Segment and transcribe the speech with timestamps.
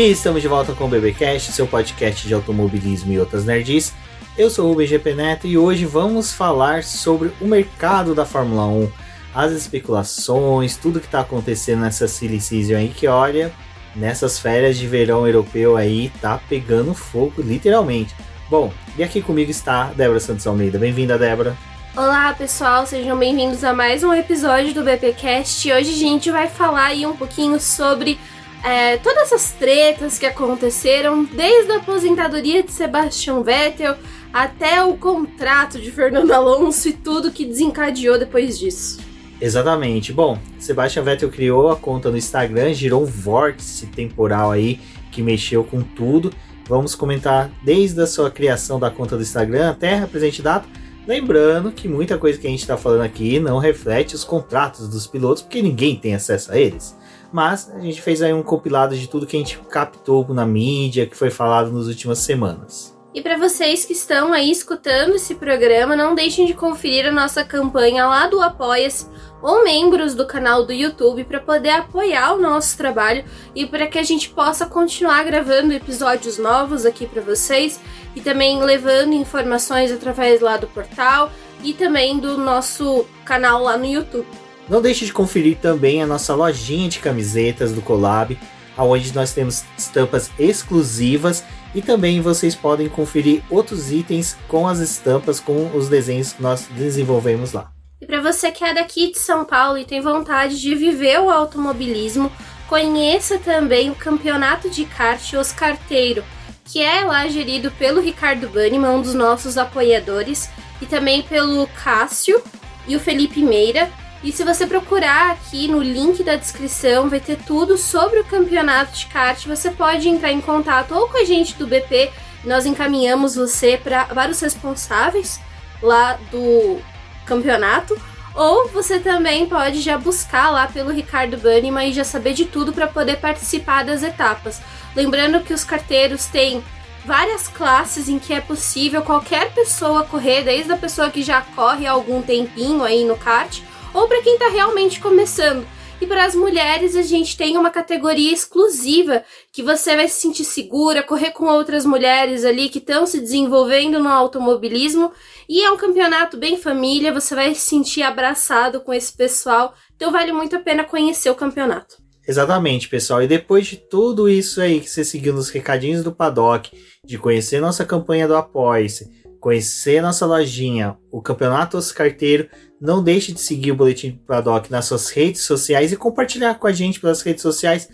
[0.00, 3.92] E estamos de volta com o BBcast, seu podcast de automobilismo e outras nerds.
[4.34, 8.90] Eu sou o BGP Neto e hoje vamos falar sobre o mercado da Fórmula 1,
[9.34, 13.52] as especulações, tudo que está acontecendo nessa silly season aí que olha,
[13.94, 18.14] nessas férias de verão europeu aí tá pegando fogo literalmente.
[18.48, 20.78] Bom, e aqui comigo está Débora Santos Almeida.
[20.78, 21.54] Bem-vinda, Débora.
[21.94, 25.70] Olá pessoal, sejam bem-vindos a mais um episódio do BPcast.
[25.70, 28.18] Hoje a gente vai falar aí um pouquinho sobre
[28.64, 33.96] é, todas essas tretas que aconteceram, desde a aposentadoria de Sebastian Vettel
[34.32, 39.00] até o contrato de Fernando Alonso e tudo que desencadeou depois disso.
[39.40, 40.12] Exatamente.
[40.12, 44.78] Bom, Sebastian Vettel criou a conta no Instagram, girou um vórtice temporal aí
[45.10, 46.32] que mexeu com tudo.
[46.68, 50.68] Vamos comentar desde a sua criação da conta do Instagram até a presente data.
[51.06, 55.06] Lembrando que muita coisa que a gente está falando aqui não reflete os contratos dos
[55.06, 56.94] pilotos, porque ninguém tem acesso a eles.
[57.32, 61.06] Mas a gente fez aí um compilado de tudo que a gente captou na mídia,
[61.06, 62.98] que foi falado nas últimas semanas.
[63.12, 67.44] E para vocês que estão aí escutando esse programa, não deixem de conferir a nossa
[67.44, 69.06] campanha lá do Apoia-se
[69.42, 73.98] ou membros do canal do YouTube para poder apoiar o nosso trabalho e para que
[73.98, 77.80] a gente possa continuar gravando episódios novos aqui para vocês
[78.14, 81.32] e também levando informações através lá do portal
[81.64, 84.39] e também do nosso canal lá no YouTube.
[84.70, 88.38] Não deixe de conferir também a nossa lojinha de camisetas do Collab,
[88.78, 91.42] onde nós temos estampas exclusivas
[91.74, 96.68] e também vocês podem conferir outros itens com as estampas, com os desenhos que nós
[96.76, 97.72] desenvolvemos lá.
[98.00, 101.30] E para você que é daqui de São Paulo e tem vontade de viver o
[101.30, 102.30] automobilismo,
[102.68, 106.22] conheça também o Campeonato de Kart Oscarteiro,
[106.64, 110.48] que é lá gerido pelo Ricardo Banniman, um dos nossos apoiadores,
[110.80, 112.40] e também pelo Cássio
[112.86, 113.90] e o Felipe Meira,
[114.22, 118.92] e se você procurar aqui no link da descrição, vai ter tudo sobre o campeonato
[118.92, 119.46] de kart.
[119.46, 122.10] Você pode entrar em contato ou com a gente do BP,
[122.44, 125.40] nós encaminhamos você para os responsáveis
[125.82, 126.80] lá do
[127.24, 127.98] campeonato.
[128.34, 132.72] Ou você também pode já buscar lá pelo Ricardo Banniman e já saber de tudo
[132.72, 134.60] para poder participar das etapas.
[134.94, 136.62] Lembrando que os carteiros têm
[137.04, 141.86] várias classes em que é possível qualquer pessoa correr, desde a pessoa que já corre
[141.86, 143.60] há algum tempinho aí no kart,
[143.94, 145.66] ou para quem está realmente começando.
[146.00, 150.44] E para as mulheres, a gente tem uma categoria exclusiva que você vai se sentir
[150.44, 155.12] segura, correr com outras mulheres ali que estão se desenvolvendo no automobilismo.
[155.46, 159.74] E é um campeonato bem família, você vai se sentir abraçado com esse pessoal.
[159.94, 161.96] Então vale muito a pena conhecer o campeonato.
[162.26, 163.22] Exatamente, pessoal.
[163.22, 166.70] E depois de tudo isso aí que você seguiu nos recadinhos do Paddock,
[167.04, 172.48] de conhecer nossa campanha do Apoia-se, conhecer nossa lojinha, o Campeonato Oscarteiro,
[172.80, 176.72] não deixe de seguir o Boletim Paddock nas suas redes sociais e compartilhar com a
[176.72, 177.88] gente pelas redes sociais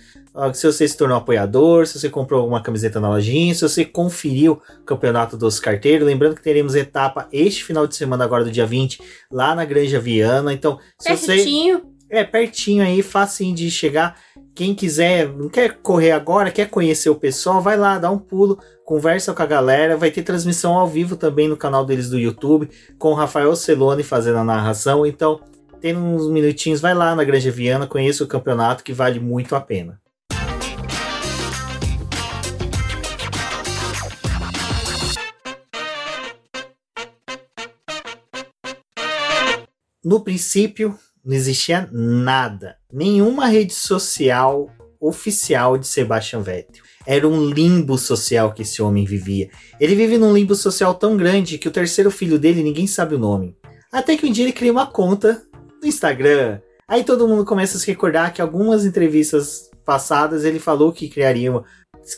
[0.53, 4.61] se você se tornou apoiador, se você comprou alguma camiseta na lojinha, se você conferiu
[4.81, 6.07] o campeonato dos carteiros.
[6.07, 9.99] Lembrando que teremos etapa este final de semana, agora do dia 20, lá na Granja
[9.99, 10.53] Viana.
[10.53, 11.79] Então, se Pertinho.
[11.79, 11.96] você.
[12.09, 14.19] É, pertinho aí, facinho de chegar.
[14.55, 18.59] Quem quiser, não quer correr agora, quer conhecer o pessoal, vai lá, dá um pulo,
[18.85, 19.97] conversa com a galera.
[19.97, 24.03] Vai ter transmissão ao vivo também no canal deles do YouTube, com o Rafael Celone
[24.03, 25.05] fazendo a narração.
[25.05, 25.41] Então,
[25.81, 29.61] tem uns minutinhos, vai lá na Granja Viana, conheça o campeonato que vale muito a
[29.61, 30.01] pena.
[40.05, 40.97] No princípio,
[41.27, 44.71] não existia nada, nenhuma rede social
[45.01, 46.85] oficial de Sebastian Vettel.
[47.05, 49.51] Era um limbo social que esse homem vivia.
[49.81, 53.19] Ele vive num limbo social tão grande que o terceiro filho dele ninguém sabe o
[53.19, 53.57] nome.
[53.93, 55.43] Até que um dia ele cria uma conta
[55.83, 56.61] no Instagram.
[56.89, 61.51] Aí todo mundo começa a se recordar que algumas entrevistas passadas ele falou que criaria
[61.51, 61.65] uma,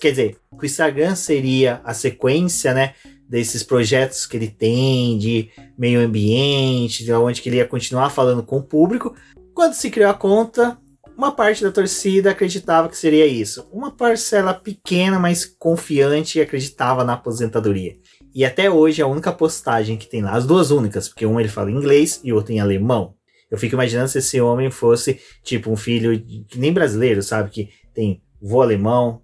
[0.01, 2.95] quer dizer, que o Instagram seria a sequência, né,
[3.29, 8.43] desses projetos que ele tem de meio ambiente, de onde que ele ia continuar falando
[8.43, 9.15] com o público.
[9.55, 10.79] Quando se criou a conta,
[11.17, 13.69] uma parte da torcida acreditava que seria isso.
[13.73, 17.97] Uma parcela pequena, mas confiante, acreditava na aposentadoria.
[18.35, 21.49] E até hoje a única postagem que tem lá, as duas únicas, porque um ele
[21.49, 23.15] fala inglês e o outro em alemão.
[23.51, 27.51] Eu fico imaginando se esse homem fosse tipo um filho que nem brasileiro, sabe?
[27.51, 29.23] Que tem vô alemão,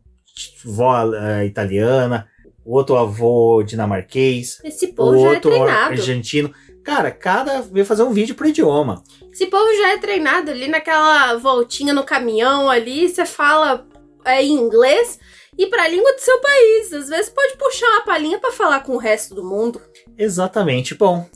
[0.64, 2.26] vó uh, italiana,
[2.64, 5.90] outro avô dinamarquês, Esse povo já é outro treinado.
[5.92, 6.52] argentino.
[6.82, 9.02] Cara, cada veio fazer um vídeo pro idioma.
[9.32, 13.86] Esse povo já é treinado ali naquela voltinha no caminhão ali, você fala
[14.24, 15.18] é, em inglês
[15.56, 16.92] e pra língua do seu país.
[16.92, 19.80] Às vezes pode puxar uma palhinha pra falar com o resto do mundo.
[20.18, 20.94] Exatamente.
[20.94, 21.26] Bom,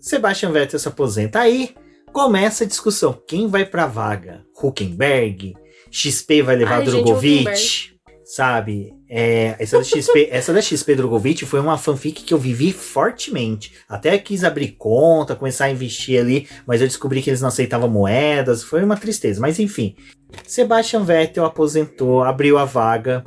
[0.00, 1.74] Sebastian Vettel se aposenta aí,
[2.12, 3.16] começa a discussão.
[3.28, 4.44] Quem vai pra vaga?
[4.60, 5.54] Huckenberg?
[5.90, 7.34] XP vai levar Ai, gente, Drogovic?
[7.42, 7.95] Huckenberg.
[8.26, 8.92] Sabe?
[9.08, 13.72] É, essa, da XP, essa da XP Drogovic foi uma fanfic que eu vivi fortemente.
[13.88, 17.88] Até quis abrir conta, começar a investir ali, mas eu descobri que eles não aceitavam
[17.88, 18.64] moedas.
[18.64, 19.94] Foi uma tristeza, mas enfim.
[20.44, 23.24] Sebastian Vettel aposentou, abriu a vaga.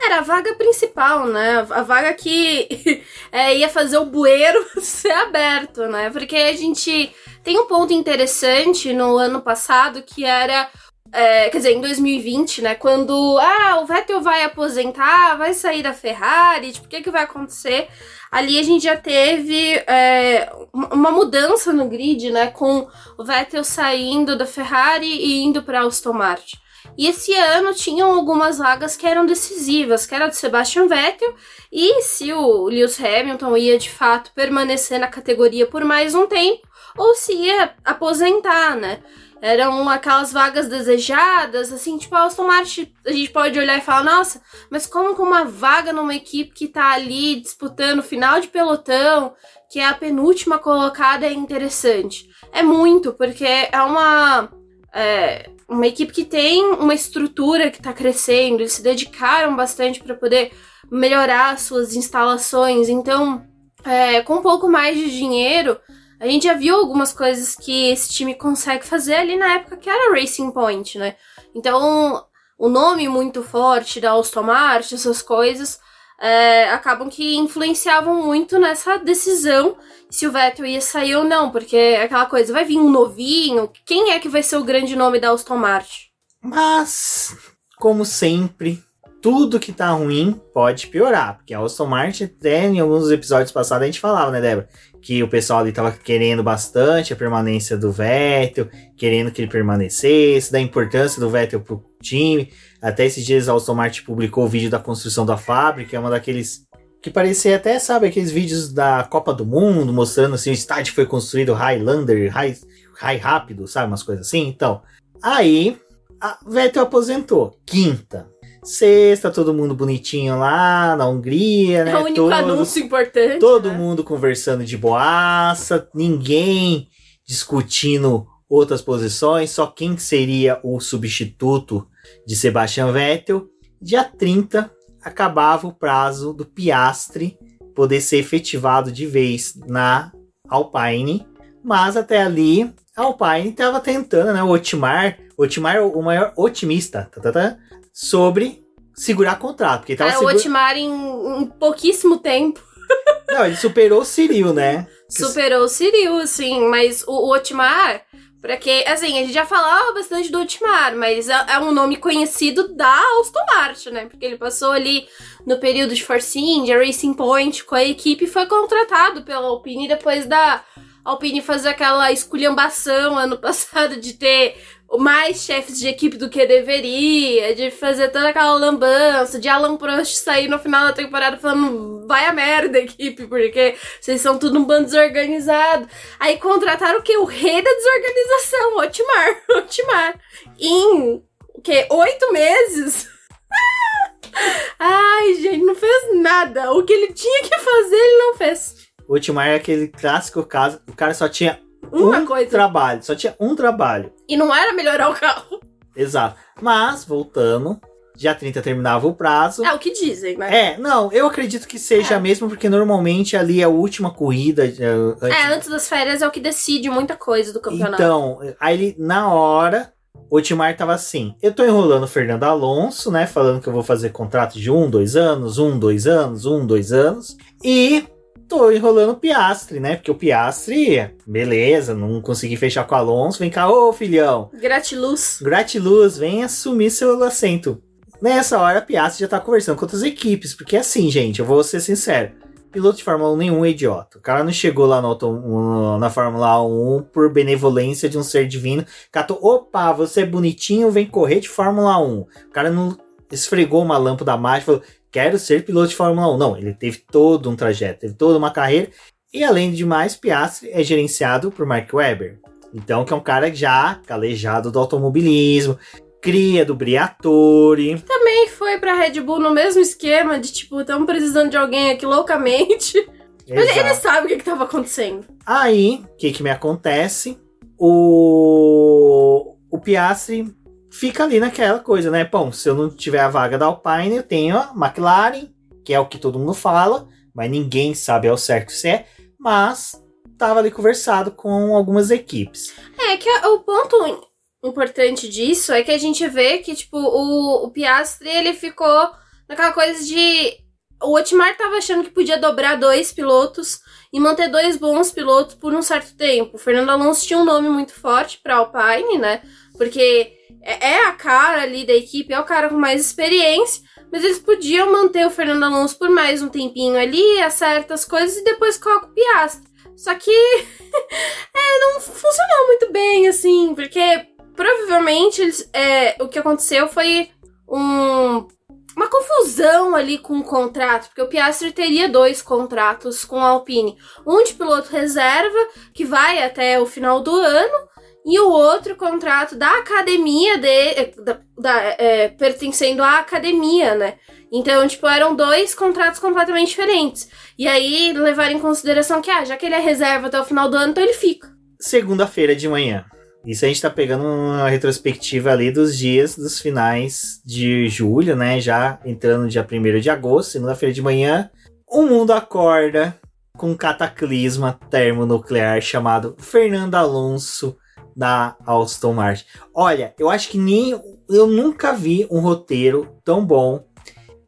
[0.00, 1.66] Era a vaga principal, né?
[1.70, 3.02] A vaga que
[3.32, 6.10] é, ia fazer o bueiro ser aberto, né?
[6.10, 7.12] Porque a gente
[7.42, 10.70] tem um ponto interessante no ano passado que era
[11.12, 12.74] é, quer dizer, em 2020, né?
[12.74, 17.22] Quando ah, o Vettel vai aposentar, vai sair da Ferrari, tipo, o que, que vai
[17.22, 17.88] acontecer?
[18.30, 22.48] Ali a gente já teve é, uma mudança no grid, né?
[22.48, 26.58] Com o Vettel saindo da Ferrari e indo para Aston Martin.
[26.96, 31.34] E esse ano tinham algumas vagas que eram decisivas, que era do Sebastian Vettel,
[31.70, 36.66] e se o Lewis Hamilton ia de fato permanecer na categoria por mais um tempo,
[36.96, 39.00] ou se ia aposentar, né?
[39.40, 44.02] Eram aquelas vagas desejadas, assim, tipo, a Aston Martin, a gente pode olhar e falar,
[44.02, 48.48] nossa, mas como com uma vaga numa equipe que tá ali disputando o final de
[48.48, 49.34] pelotão,
[49.70, 52.28] que é a penúltima colocada, é interessante?
[52.52, 54.50] É muito, porque é uma,
[54.92, 60.14] é, uma equipe que tem uma estrutura que tá crescendo, eles se dedicaram bastante para
[60.14, 60.52] poder
[60.90, 63.46] melhorar suas instalações, então,
[63.84, 65.78] é, com um pouco mais de dinheiro,
[66.20, 69.88] a gente já viu algumas coisas que esse time consegue fazer ali na época que
[69.88, 71.16] era Racing Point, né?
[71.54, 72.24] Então,
[72.58, 75.78] o nome muito forte da Aston Martin, essas coisas,
[76.20, 79.76] é, acabam que influenciavam muito nessa decisão
[80.10, 83.70] se o Vettel ia sair ou não, porque é aquela coisa, vai vir um novinho,
[83.86, 86.08] quem é que vai ser o grande nome da Aston Martin?
[86.42, 87.36] Mas,
[87.76, 88.82] como sempre,
[89.20, 93.82] tudo que tá ruim pode piorar, porque a Aston Martin, até em alguns episódios passados
[93.82, 94.68] a gente falava, né, Débora?
[95.00, 100.52] Que o pessoal ali tava querendo bastante a permanência do Vettel, querendo que ele permanecesse,
[100.52, 102.52] da importância do Vettel pro time.
[102.80, 106.10] Até esses dias a Aston Martin publicou o vídeo da construção da fábrica, é uma
[106.10, 106.66] daqueles
[107.00, 111.06] que parecia até, sabe, aqueles vídeos da Copa do Mundo, mostrando assim, o estádio foi
[111.06, 112.56] construído Highlander, high,
[112.96, 114.48] high rápido, sabe, umas coisas assim.
[114.48, 114.82] Então,
[115.22, 115.78] aí,
[116.20, 117.56] a Vettel aposentou.
[117.64, 118.28] Quinta,
[118.68, 121.92] Sexta, todo mundo bonitinho lá na Hungria, né?
[121.92, 123.38] É o único todo, anúncio importante.
[123.38, 123.78] Todo né?
[123.78, 126.86] mundo conversando de boaça, ninguém
[127.26, 131.88] discutindo outras posições, só quem seria o substituto
[132.26, 133.48] de Sebastian Vettel.
[133.80, 134.70] Dia 30
[135.02, 137.38] acabava o prazo do Piastre
[137.74, 140.12] poder ser efetivado de vez na
[140.46, 141.26] Alpine,
[141.64, 144.42] mas até ali a Alpine estava tentando, né?
[144.42, 147.58] O Otmar, Otmar é o maior otimista, tá, tá, tá,
[148.00, 148.62] sobre
[148.94, 149.80] segurar contrato.
[149.80, 150.34] Porque tava é, segura...
[150.34, 152.62] o Otmar em, em pouquíssimo tempo.
[153.28, 154.86] Não, ele superou o Cyril, né?
[155.10, 158.02] Superou o Cyril, sim, mas o, o Otmar,
[158.40, 162.74] porque, assim, a gente já falava bastante do Otmar, mas é, é, um nome conhecido
[162.74, 164.06] da Aston Martin, né?
[164.06, 165.08] Porque ele passou ali
[165.44, 169.88] no período de Force India, Racing Point com a equipe e foi contratado pela Alpine
[169.88, 170.64] depois da
[171.04, 174.56] Alpine fazer aquela esculhambação ano passado de ter
[174.96, 180.16] mais chefes de equipe do que deveria, de fazer toda aquela lambança, de Alan Prost
[180.16, 184.64] sair no final da temporada falando vai a merda equipe, porque vocês são tudo um
[184.64, 185.86] bando desorganizado.
[186.18, 187.16] Aí contrataram o que?
[187.18, 189.42] O rei da desorganização, Otmar.
[189.58, 190.20] Otmar.
[190.58, 191.22] Em
[191.54, 191.86] o que?
[191.90, 193.08] Oito meses?
[194.78, 196.72] Ai, gente, não fez nada.
[196.72, 198.76] O que ele tinha que fazer, ele não fez.
[199.06, 201.60] O Otmar é aquele clássico caso, o cara só tinha
[201.92, 202.50] uma um coisa.
[202.50, 204.12] trabalho, só tinha um trabalho.
[204.28, 205.60] E não era melhorar o carro.
[205.96, 206.36] Exato.
[206.60, 207.80] Mas, voltando,
[208.18, 209.64] dia 30 terminava o prazo.
[209.64, 210.74] É o que dizem, né?
[210.74, 212.20] É, não, eu acredito que seja é.
[212.20, 214.64] mesmo, porque normalmente ali é a última corrida.
[214.66, 215.22] É, antes...
[215.22, 218.02] É, antes das férias é o que decide muita coisa do campeonato.
[218.02, 219.92] Então, aí na hora,
[220.28, 223.26] o Timar tava assim: eu tô enrolando o Fernando Alonso, né?
[223.26, 226.92] Falando que eu vou fazer contrato de um, dois anos, um, dois anos, um, dois
[226.92, 227.36] anos.
[227.64, 228.04] E
[228.48, 229.96] tô enrolando o Piastre, né?
[229.96, 233.38] Porque o Piastre, beleza, não consegui fechar com o Alonso.
[233.38, 234.50] Vem cá, ô filhão.
[234.54, 235.38] Gratiluz.
[235.42, 237.80] Gratiluz, vem assumir seu assento.
[238.20, 240.54] Nessa hora, a Piastri já tá conversando com outras equipes.
[240.54, 242.32] Porque assim, gente, eu vou ser sincero.
[242.72, 244.18] Piloto de Fórmula 1 nenhum é idiota.
[244.18, 248.84] O cara não chegou lá no, na Fórmula 1 por benevolência de um ser divino.
[249.10, 252.20] Catou, opa, você é bonitinho, vem correr de Fórmula 1.
[252.20, 252.96] O cara não
[253.30, 256.36] esfregou uma lâmpada mágica e falou: quero ser piloto de Fórmula 1.
[256.36, 258.90] Não, ele teve todo um trajeto, teve toda uma carreira.
[259.32, 262.38] E além de mais, Piastri é gerenciado por Mark Webber.
[262.72, 265.78] Então, que é um cara já calejado do automobilismo,
[266.20, 268.00] cria do Briatore.
[268.00, 272.06] Também foi pra Red Bull no mesmo esquema de tipo, estamos precisando de alguém aqui
[272.06, 272.98] loucamente.
[273.46, 275.24] Ele, ele, sabe o que, estava acontecendo.
[275.46, 277.38] Aí, o que, que me acontece?
[277.78, 280.54] O, o Piastri
[280.90, 282.24] fica ali naquela coisa, né?
[282.24, 285.48] Bom, se eu não tiver a vaga da Alpine, eu tenho a McLaren,
[285.84, 289.06] que é o que todo mundo fala, mas ninguém sabe ao certo se é,
[289.38, 289.92] mas
[290.36, 292.74] tava ali conversado com algumas equipes.
[292.98, 294.28] É que o ponto
[294.64, 299.10] importante disso é que a gente vê que, tipo, o, o Piastri, ele ficou
[299.48, 300.56] naquela coisa de...
[301.00, 303.80] O Otmar tava achando que podia dobrar dois pilotos
[304.12, 306.56] e manter dois bons pilotos por um certo tempo.
[306.56, 309.42] O Fernando Alonso tinha um nome muito forte para Alpine, né?
[309.76, 310.37] Porque
[310.68, 313.82] é, é a cara ali da equipe, é o cara com mais experiência,
[314.12, 318.36] mas eles podiam manter o Fernando Alonso por mais um tempinho ali, acerta as coisas
[318.36, 319.66] e depois coloca o Piastri.
[319.96, 326.86] Só que é, não funcionou muito bem, assim, porque provavelmente eles, é, o que aconteceu
[326.86, 327.30] foi
[327.66, 328.46] um,
[328.94, 333.96] uma confusão ali com o contrato, porque o Piastri teria dois contratos com a Alpine.
[334.26, 337.87] Um de piloto reserva, que vai até o final do ano,
[338.28, 344.16] e o outro contrato da academia de, da, da é, pertencendo à academia, né?
[344.52, 347.30] Então, tipo, eram dois contratos completamente diferentes.
[347.58, 350.68] E aí, levar em consideração que, ah, já que ele é reserva até o final
[350.68, 351.48] do ano, então ele fica.
[351.80, 353.06] Segunda-feira de manhã.
[353.46, 358.60] Isso a gente tá pegando uma retrospectiva ali dos dias dos finais de julho, né?
[358.60, 361.48] Já entrando no dia 1 de agosto, segunda-feira de manhã.
[361.88, 363.18] O mundo acorda
[363.56, 367.74] com um cataclisma termonuclear chamado Fernando Alonso
[368.18, 369.44] da Aston Martin.
[369.72, 373.84] Olha, eu acho que nem eu nunca vi um roteiro tão bom.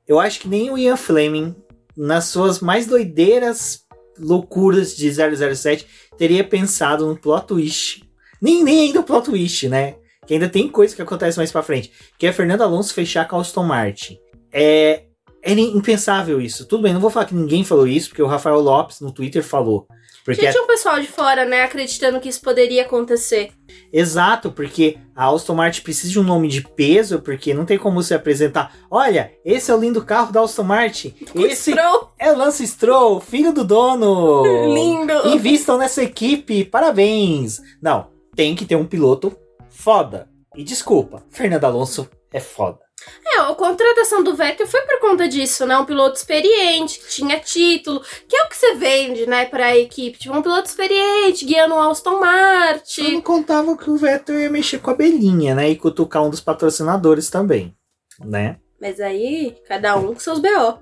[0.08, 1.54] Eu acho que nem o Ian Fleming,
[1.96, 3.84] nas suas mais doideiras
[4.18, 5.86] loucuras de 007,
[6.18, 8.02] teria pensado no plot twist.
[8.42, 9.94] Nem, nem ainda o plot twist, né?
[10.26, 11.92] Que ainda tem coisa que acontece mais pra frente.
[12.18, 14.18] Que é Fernando Alonso fechar com Aston Martin.
[14.52, 15.04] É,
[15.44, 16.66] é impensável isso.
[16.66, 19.44] Tudo bem, não vou falar que ninguém falou isso, porque o Rafael Lopes no Twitter
[19.44, 19.86] falou.
[20.34, 23.52] Porque Já tinha um pessoal de fora, né, acreditando que isso poderia acontecer.
[23.92, 28.02] Exato, porque a Aston Martin precisa de um nome de peso, porque não tem como
[28.02, 28.75] se apresentar.
[28.90, 31.14] Olha, esse é o lindo carro da Aston Martin.
[31.34, 32.12] O esse Stroll.
[32.18, 34.42] é o Lance Stroll, filho do dono.
[34.72, 35.28] Lindo.
[35.28, 37.60] Invistam nessa equipe, parabéns.
[37.82, 39.37] Não, tem que ter um piloto
[39.68, 40.28] foda.
[40.56, 42.78] E desculpa, Fernando Alonso é foda.
[43.25, 45.76] É, a contratação do Vettel foi por conta disso, né?
[45.78, 50.19] Um piloto experiente, que tinha título, que é o que você vende, né, pra equipe.
[50.19, 53.12] Tipo, um piloto experiente, guiando um Aston Eu Martin.
[53.14, 55.69] não contava que o Vettel ia mexer com a belinha, né?
[55.69, 57.75] E cutucar um dos patrocinadores também,
[58.25, 58.57] né?
[58.80, 60.78] Mas aí, cada um com seus BO.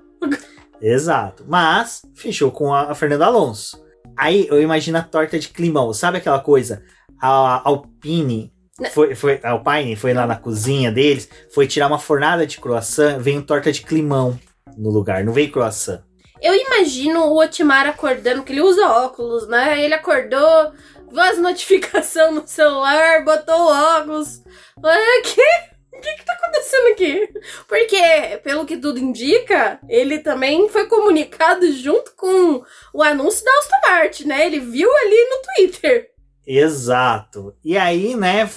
[0.81, 1.43] Exato.
[1.47, 3.83] Mas fechou com a, a Fernanda Alonso.
[4.17, 5.93] Aí eu imagino a torta de climão.
[5.93, 6.83] Sabe aquela coisa?
[7.21, 8.53] A Alpine
[8.93, 13.19] foi, foi, a Alpine foi lá na cozinha deles, foi tirar uma fornada de croissant,
[13.19, 14.39] veio torta de climão
[14.77, 16.01] no lugar, não veio croissant.
[16.41, 19.83] Eu imagino o Otimar acordando, que ele usa óculos, né?
[19.83, 20.71] Ele acordou,
[21.11, 24.41] viu as notificações no celular, botou o óculos.
[24.81, 25.69] "Ah, que?
[25.97, 27.29] O que que tá acontecendo aqui?
[27.67, 33.91] Porque, pelo que tudo indica, ele também foi comunicado junto com o anúncio da Aston
[33.91, 34.45] Martin, né?
[34.45, 36.07] Ele viu ali no Twitter.
[36.51, 37.53] Exato.
[37.63, 38.49] E aí, né,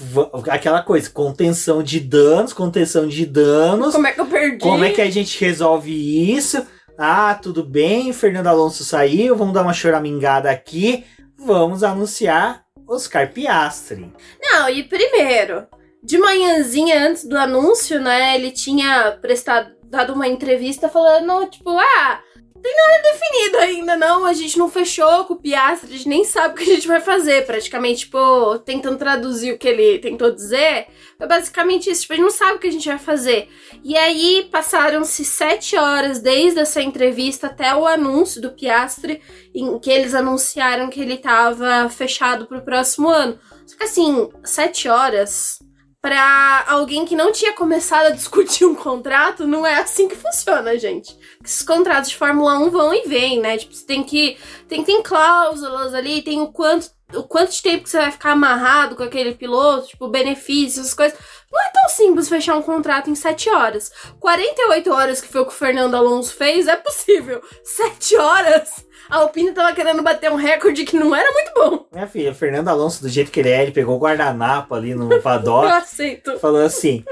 [0.48, 3.92] aquela coisa, contenção de danos, contenção de danos.
[3.92, 4.58] Como é que eu perdi?
[4.60, 5.92] Como é que a gente resolve
[6.34, 6.66] isso?
[6.96, 11.04] Ah, tudo bem, Fernando Alonso saiu, vamos dar uma choramingada aqui,
[11.36, 14.10] vamos anunciar Oscar Piastri.
[14.40, 15.66] Não, e primeiro,
[16.02, 22.20] de manhãzinha antes do anúncio, né, ele tinha prestado, dado uma entrevista falando, tipo, ah,
[22.62, 26.24] tem nada definido ainda, não, a gente não fechou com o Piastri, a gente nem
[26.24, 30.30] sabe o que a gente vai fazer, praticamente, tipo, tentando traduzir o que ele tentou
[30.30, 30.86] dizer,
[31.18, 33.48] foi basicamente isso, tipo, a gente não sabe o que a gente vai fazer.
[33.82, 39.20] E aí, passaram-se sete horas desde essa entrevista até o anúncio do Piastri,
[39.52, 43.38] em que eles anunciaram que ele tava fechado pro próximo ano.
[43.66, 45.58] Só que assim, sete horas
[46.02, 50.76] pra alguém que não tinha começado a discutir um contrato, não é assim que funciona,
[50.76, 51.16] gente.
[51.42, 53.56] Esses contratos de Fórmula 1 vão e vêm, né?
[53.56, 54.36] Tipo, você tem que.
[54.68, 58.32] Tem, tem cláusulas ali, tem o quanto, o quanto de tempo que você vai ficar
[58.32, 61.18] amarrado com aquele piloto, tipo, benefícios, essas coisas.
[61.52, 63.92] Não é tão simples fechar um contrato em 7 horas.
[64.18, 67.42] 48 horas, que foi o que o Fernando Alonso fez, é possível.
[67.62, 68.86] 7 horas?
[69.10, 71.86] A Alpine tava querendo bater um recorde que não era muito bom.
[71.92, 75.12] Minha filha, Fernando Alonso, do jeito que ele é, ele pegou o guardanapo ali no
[75.12, 76.38] Eu paddock, aceito.
[76.38, 77.04] falou assim: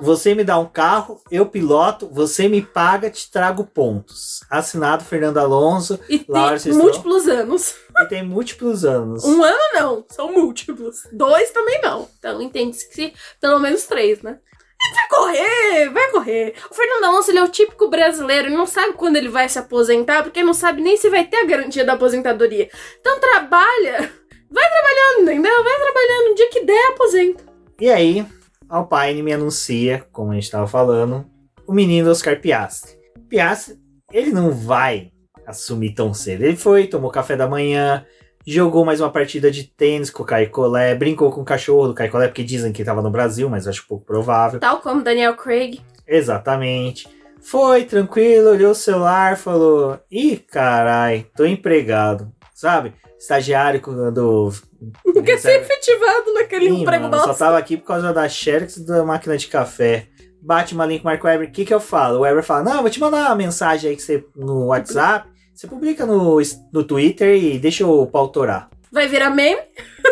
[0.00, 4.42] Você me dá um carro, eu piloto, você me paga, te trago pontos.
[4.50, 7.74] Assinado Fernando Alonso, E Laura, tem múltiplos anos.
[7.98, 9.24] e tem múltiplos anos.
[9.24, 11.06] Um ano não, são múltiplos.
[11.12, 12.08] Dois também não.
[12.18, 14.38] Então entende-se que pelo menos três, né?
[14.82, 16.54] Ele vai correr, vai correr.
[16.70, 19.58] O Fernando Alonso, ele é o típico brasileiro, ele não sabe quando ele vai se
[19.58, 22.70] aposentar, porque não sabe nem se vai ter a garantia da aposentadoria.
[22.98, 24.10] Então trabalha,
[24.50, 25.62] vai trabalhando, entendeu?
[25.64, 27.44] Vai trabalhando, o dia que der, aposenta.
[27.78, 28.26] E aí,
[28.70, 31.26] Alpine me anuncia, como a gente estava falando,
[31.66, 32.96] o menino Oscar Piastri.
[33.28, 33.76] Piastri,
[34.12, 35.10] ele não vai
[35.44, 36.44] assumir tão cedo.
[36.44, 38.06] Ele foi, tomou café da manhã,
[38.46, 41.94] jogou mais uma partida de tênis com o Caio Collet, brincou com o cachorro do
[41.94, 44.60] Caio Collet, porque dizem que estava no Brasil, mas acho pouco provável.
[44.60, 45.80] Tal como Daniel Craig.
[46.06, 47.08] Exatamente.
[47.40, 52.32] Foi tranquilo, olhou o celular, falou: Ih, carai, tô empregado.
[52.54, 52.94] Sabe?
[53.18, 54.52] Estagiário quando.
[55.04, 57.38] Não quer ser efetivado naquele Ih, emprego mano, só nosso.
[57.38, 60.08] tava aqui por causa da Xerox e da máquina de café.
[60.42, 62.18] Bate uma link com o Weber, o que que eu falo?
[62.18, 65.28] O Weber fala, não, eu vou te mandar uma mensagem aí que você, no WhatsApp,
[65.54, 66.40] você publica no,
[66.72, 68.70] no Twitter e deixa eu pautorar.
[68.90, 69.60] Vai virar meme?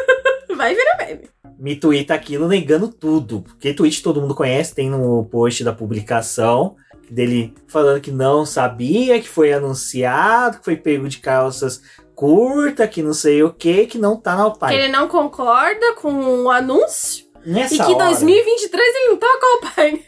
[0.55, 1.31] Vai virar meme.
[1.59, 3.41] Me tweeta aquilo negando tudo.
[3.41, 6.77] Porque tweet todo mundo conhece, tem no post da publicação
[7.11, 11.83] dele falando que não sabia, que foi anunciado, que foi pego de calças
[12.19, 14.75] curta, que não sei o que, que não tá na Que Alpine.
[14.75, 19.29] ele não concorda com o anúncio Nessa e que em hora, 2023 ele não tá
[19.41, 20.03] com a Alpine.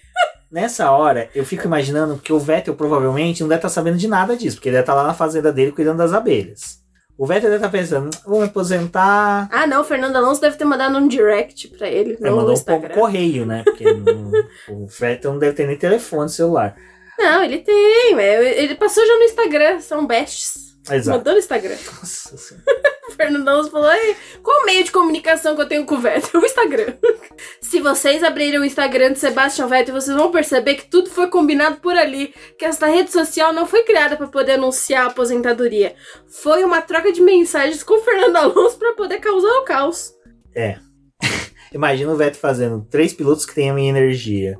[0.50, 4.36] Nessa hora, eu fico imaginando que o Vettel provavelmente não deve estar sabendo de nada
[4.36, 6.80] disso, porque ele deve estar lá na fazenda dele cuidando das abelhas.
[7.16, 9.48] O Vettel deve estar pensando, "Hum, vou me aposentar.
[9.52, 12.56] Ah, não, o Fernando Alonso deve ter mandado um direct pra ele Aí no, mandou
[12.56, 13.62] um correio, né?
[13.62, 14.32] Porque não-
[14.70, 16.74] o Vettel não deve ter nem telefone celular.
[17.16, 20.69] Não, ele tem, é, ele passou já no Instagram, são bestes.
[20.88, 21.18] Exato.
[21.18, 21.76] Mandou no Instagram.
[22.00, 22.64] Nossa Senhora.
[23.08, 26.00] O Fernando Alonso falou: "Ei, qual o meio de comunicação que eu tenho com o
[26.00, 26.40] Vettel?
[26.40, 26.94] O Instagram.
[27.60, 31.76] Se vocês abrirem o Instagram de Sebastian Vettel, vocês vão perceber que tudo foi combinado
[31.80, 32.34] por ali.
[32.58, 35.94] Que essa rede social não foi criada para poder anunciar a aposentadoria.
[36.28, 40.14] Foi uma troca de mensagens com o Fernando Alonso para poder causar o caos.
[41.72, 44.58] Imagina o Vettel fazendo três pilotos que têm a minha energia.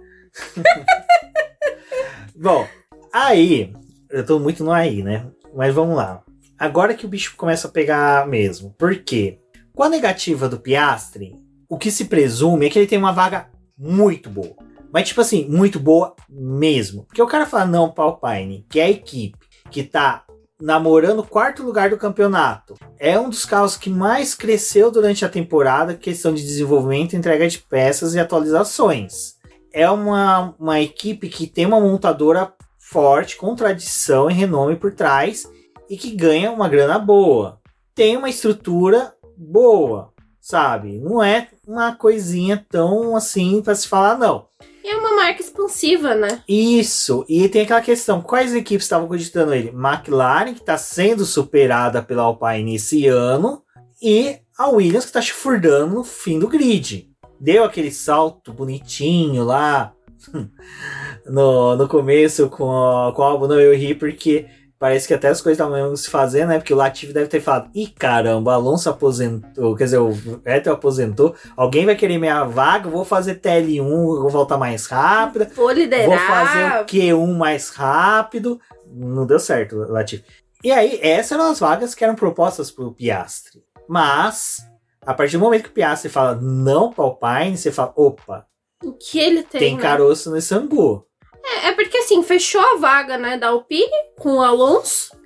[2.37, 2.67] Bom,
[3.13, 3.73] aí,
[4.11, 5.27] eu tô muito no aí, né?
[5.55, 6.23] Mas vamos lá.
[6.59, 8.75] Agora que o bicho começa a pegar mesmo.
[8.79, 9.39] Por quê?
[9.75, 11.35] Com a negativa do Piastri,
[11.69, 14.55] o que se presume é que ele tem uma vaga muito boa.
[14.93, 17.05] Mas, tipo assim, muito boa mesmo.
[17.05, 19.39] Porque o cara fala não pra Alpine, que é a equipe
[19.71, 20.25] que tá
[20.61, 22.75] namorando o quarto lugar do campeonato.
[22.99, 27.59] É um dos carros que mais cresceu durante a temporada, questão de desenvolvimento, entrega de
[27.59, 29.37] peças e atualizações.
[29.73, 32.53] É uma, uma equipe que tem uma montadora
[32.91, 35.49] forte, com tradição e renome por trás
[35.89, 37.61] e que ganha uma grana boa.
[37.95, 40.99] Tem uma estrutura boa, sabe?
[40.99, 44.49] Não é uma coisinha tão assim para se falar, não.
[44.85, 46.43] É uma marca expansiva, né?
[46.49, 49.69] Isso, e tem aquela questão: quais equipes estavam cogitando ele?
[49.69, 53.63] McLaren, que está sendo superada pela Alpine esse ano,
[54.03, 57.09] e a Williams, que está chifurdando no fim do grid.
[57.39, 59.95] Deu aquele salto bonitinho lá
[61.31, 63.47] no, no começo com, a- com o álbum.
[63.47, 64.47] Não, eu ri porque
[64.79, 66.59] parece que até as coisas estavam se fazendo, né?
[66.59, 71.35] Porque o Latifi deve ter falado: ih, caramba, Alonso aposentou, quer dizer, o Vettel aposentou,
[71.57, 75.45] alguém vai querer minha vaga, vou fazer TL1, eu vou voltar mais rápida.
[75.55, 76.19] Vou Vou liderar.
[76.27, 78.61] fazer o Q1 mais rápido.
[78.93, 80.25] Não deu certo, Latifi.
[80.65, 83.63] E aí, essas eram as vagas que eram propostas pro Piastri.
[83.89, 84.59] Mas,
[85.05, 88.45] a partir do momento que o Piastri fala não para o Alpine, você fala, opa,
[88.85, 89.59] O que ele tem.
[89.61, 89.81] tem né?
[89.83, 91.05] caroço nesse angu.
[91.45, 95.19] É, é porque assim, fechou a vaga, né, da Alpine com o Alonso.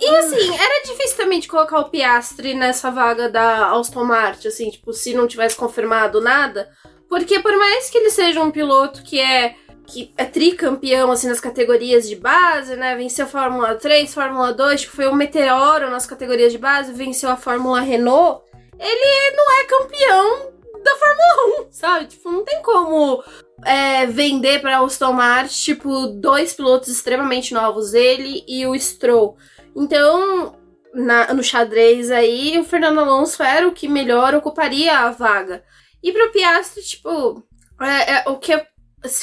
[0.00, 4.48] E, e, assim, era difícil também de colocar o Piastri nessa vaga da Aston Martin,
[4.48, 6.70] assim, tipo, se não tivesse confirmado nada.
[7.08, 9.54] Porque por mais que ele seja um piloto que é
[9.86, 12.96] que é tricampeão assim nas categorias de base, né?
[12.96, 17.30] Venceu a Fórmula 3, Fórmula 2, tipo, foi um meteoro nas categorias de base, venceu
[17.30, 18.42] a Fórmula Renault.
[18.78, 20.53] Ele não é campeão
[20.84, 22.06] da Fórmula 1, sabe?
[22.06, 23.22] Tipo, não tem como
[23.64, 29.36] é, vender para Aston Martin, tipo, dois pilotos extremamente novos, ele e o Stroll.
[29.74, 30.56] Então,
[30.94, 35.64] na- no xadrez aí, o Fernando Alonso era o que melhor ocuparia a vaga.
[36.02, 37.42] E pro Piastri, tipo,
[37.80, 38.52] é, é, o que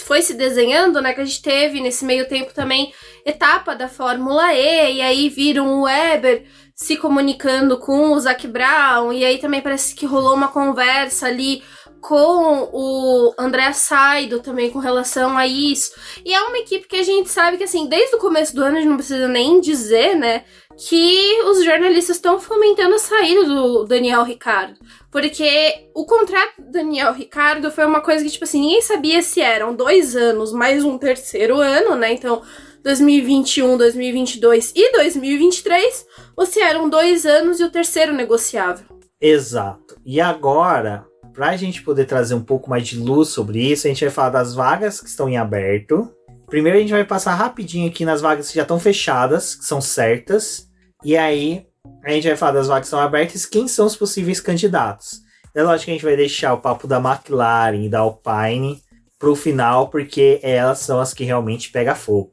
[0.04, 2.94] foi se desenhando, né, que a gente teve nesse meio tempo também
[3.26, 6.46] etapa da Fórmula E, e aí viram o Weber
[6.82, 11.62] se comunicando com o Zac Brown, e aí também parece que rolou uma conversa ali
[12.02, 15.94] com o André Saido também com relação a isso.
[16.26, 18.78] E é uma equipe que a gente sabe que, assim, desde o começo do ano,
[18.78, 20.44] a gente não precisa nem dizer, né,
[20.76, 24.80] que os jornalistas estão fomentando a saída do Daniel Ricardo.
[25.12, 29.40] Porque o contrato do Daniel Ricardo foi uma coisa que, tipo assim, ninguém sabia se
[29.40, 32.12] eram dois anos mais um terceiro ano, né?
[32.12, 32.42] Então,
[32.84, 38.86] 2021, 2022 e 2023, ou se eram dois anos e o terceiro negociável.
[39.20, 39.96] Exato.
[40.04, 44.04] E agora, pra gente poder trazer um pouco mais de luz sobre isso, a gente
[44.04, 46.12] vai falar das vagas que estão em aberto.
[46.48, 49.80] Primeiro a gente vai passar rapidinho aqui nas vagas que já estão fechadas, que são
[49.80, 50.68] certas.
[51.04, 51.66] E aí
[52.04, 55.22] a gente vai falar das vagas que estão abertas, quem são os possíveis candidatos.
[55.54, 58.82] É lógico que a gente vai deixar o papo da McLaren e da Alpine
[59.20, 62.32] pro final, porque elas são as que realmente pegam fogo.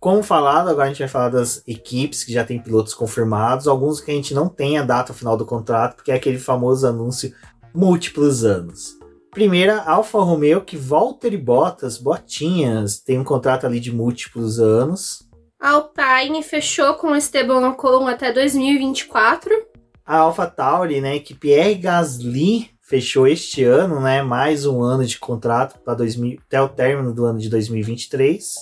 [0.00, 4.00] Como falado, agora a gente vai falar das equipes que já tem pilotos confirmados, alguns
[4.00, 7.34] que a gente não tem a data final do contrato, porque é aquele famoso anúncio
[7.74, 8.96] múltiplos anos.
[9.32, 15.28] Primeira, Alfa Romeo, que Walter e Bottas, Botinhas, tem um contrato ali de múltiplos anos.
[15.60, 19.50] A Alpine fechou com Esteban Ocon até 2024.
[20.06, 25.18] A Alpha Tauri, né, que Pierre Gasly fechou este ano, né, mais um ano de
[25.18, 28.54] contrato para até o término do ano de 2023.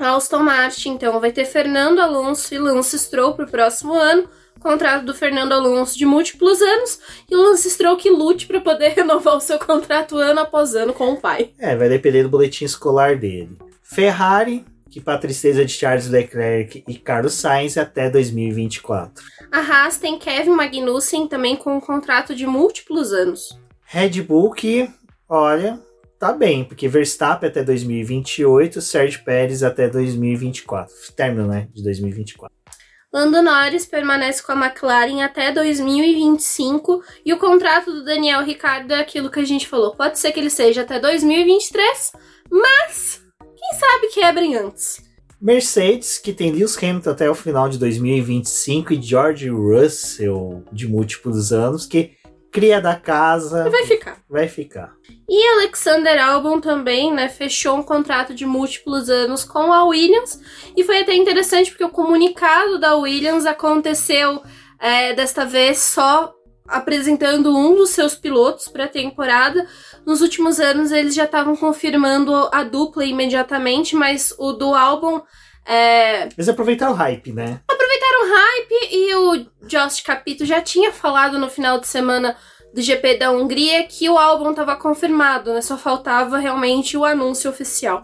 [0.00, 4.28] Aston Martin, então, vai ter Fernando Alonso e Lance Stroll para o próximo ano.
[4.58, 8.90] Contrato do Fernando Alonso de múltiplos anos e o Lance Stroll que lute para poder
[8.96, 11.52] renovar o seu contrato ano após ano com o pai.
[11.58, 13.56] É, vai depender do boletim escolar dele.
[13.82, 19.24] Ferrari, que para tristeza de Charles Leclerc e Carlos Sainz até 2024.
[19.50, 23.58] A Haas tem Kevin Magnussen também com um contrato de múltiplos anos.
[23.84, 24.90] Red Bull que,
[25.28, 25.80] olha,
[26.20, 30.94] tá bem, porque Verstappen até 2028, Sérgio Pérez até 2024.
[31.16, 32.54] Término, né, de 2024.
[33.12, 39.00] Lando Norris permanece com a McLaren até 2025 e o contrato do Daniel Ricciardo é
[39.00, 39.96] aquilo que a gente falou.
[39.96, 42.12] Pode ser que ele seja até 2023,
[42.48, 45.02] mas quem sabe quebrem antes.
[45.40, 51.50] Mercedes, que tem Lewis Hamilton até o final de 2025 e George Russell de múltiplos
[51.50, 52.19] anos, que
[52.50, 53.70] cria da casa.
[53.70, 54.18] Vai ficar.
[54.28, 54.92] Vai ficar.
[55.28, 60.40] E Alexander Albon também, né, fechou um contrato de múltiplos anos com a Williams.
[60.76, 64.42] E foi até interessante porque o comunicado da Williams aconteceu
[64.78, 66.34] é, desta vez só
[66.66, 69.66] apresentando um dos seus pilotos para a temporada.
[70.06, 75.22] Nos últimos anos eles já estavam confirmando a dupla imediatamente, mas o do Albon.
[75.66, 76.24] É...
[76.24, 77.60] Eles aproveitaram o hype, né?
[77.68, 82.36] Aproveitaram o hype e o Josh Capito já tinha falado no final de semana
[82.72, 85.60] do GP da Hungria que o álbum estava confirmado, né?
[85.60, 88.02] Só faltava realmente o anúncio oficial.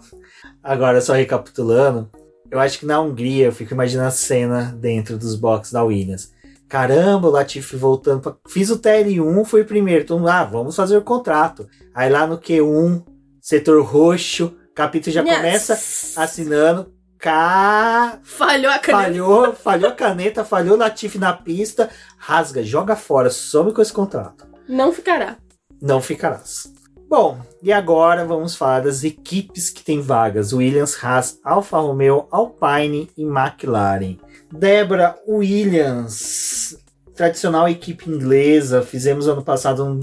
[0.63, 2.11] Agora, só recapitulando,
[2.51, 6.33] eu acho que na Hungria eu fico imaginando a cena dentro dos boxes da Williams.
[6.69, 8.21] Caramba, o Latifi voltando.
[8.21, 8.37] Pra...
[8.49, 10.05] Fiz o TL1, fui primeiro.
[10.05, 11.69] Todo mundo, ah, vamos fazer o contrato.
[11.95, 13.05] Aí lá no Q1,
[13.41, 15.75] setor roxo, capítulo já começa
[16.21, 16.93] assinando.
[17.19, 18.19] Ca...
[18.23, 19.05] Falhou a caneta.
[19.05, 21.91] Falhou, falhou a caneta, falhou o Latifi na pista.
[22.19, 24.47] Rasga, joga fora, some com esse contrato.
[24.69, 25.37] Não ficará.
[25.81, 26.73] Não ficarás.
[27.09, 33.09] Bom, e agora vamos falar das equipes que têm vagas: Williams, Haas, Alfa Romeo, Alpine
[33.17, 34.19] e McLaren.
[34.53, 36.77] Débora Williams,
[37.15, 38.83] tradicional equipe inglesa.
[38.83, 40.01] Fizemos ano passado um,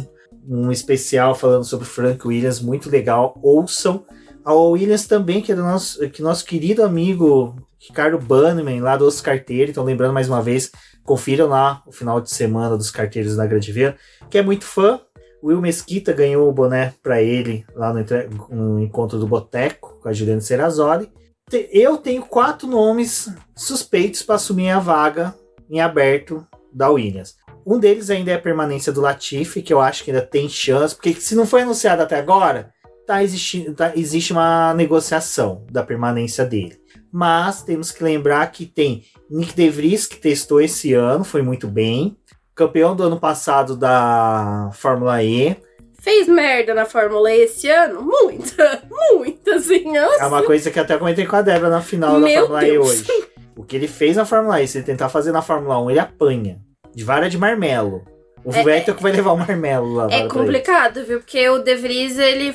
[0.48, 3.38] um especial falando sobre Frank Williams, muito legal.
[3.44, 4.06] Ouçam.
[4.46, 9.06] A Williams também, que é do nosso, que nosso querido amigo Ricardo Bannerman, lá do
[9.06, 9.72] Os Carteiros.
[9.72, 10.72] Então, lembrando mais uma vez,
[11.04, 13.98] Confiram lá o final de semana dos carteiros da Grande Via,
[14.30, 15.02] que é muito fã.
[15.42, 18.06] O Will Mesquita ganhou o boné para ele lá no,
[18.50, 21.12] no, encontro do Boteco com a Juliana Serrazoli.
[21.52, 25.36] Eu tenho quatro nomes suspeitos para assumir a vaga
[25.70, 27.36] em aberto da Williams.
[27.66, 30.96] Um deles ainda é a permanência do Latifi, que eu acho que ainda tem chance,
[30.96, 32.73] porque se não foi anunciado até agora,
[33.06, 36.80] tá existindo, tá, existe uma negociação da permanência dele.
[37.12, 41.68] Mas temos que lembrar que tem Nick De Vries, que testou esse ano, foi muito
[41.68, 42.18] bem.
[42.56, 45.56] Campeão do ano passado da Fórmula E.
[46.00, 48.02] Fez merda na Fórmula E esse ano?
[48.02, 49.96] Muita, muita, assim.
[49.96, 53.08] É uma coisa que até comentei com a Débora na final Meu da Fórmula Deus.
[53.08, 53.28] E hoje.
[53.56, 56.00] O que ele fez na Fórmula E, se ele tentar fazer na Fórmula 1, ele
[56.00, 56.60] apanha.
[56.94, 58.04] De vara de marmelo.
[58.44, 60.08] O é, Vettel que vai levar o marmelo lá.
[60.12, 61.20] É complicado, viu?
[61.20, 62.54] Porque o De Vries, ele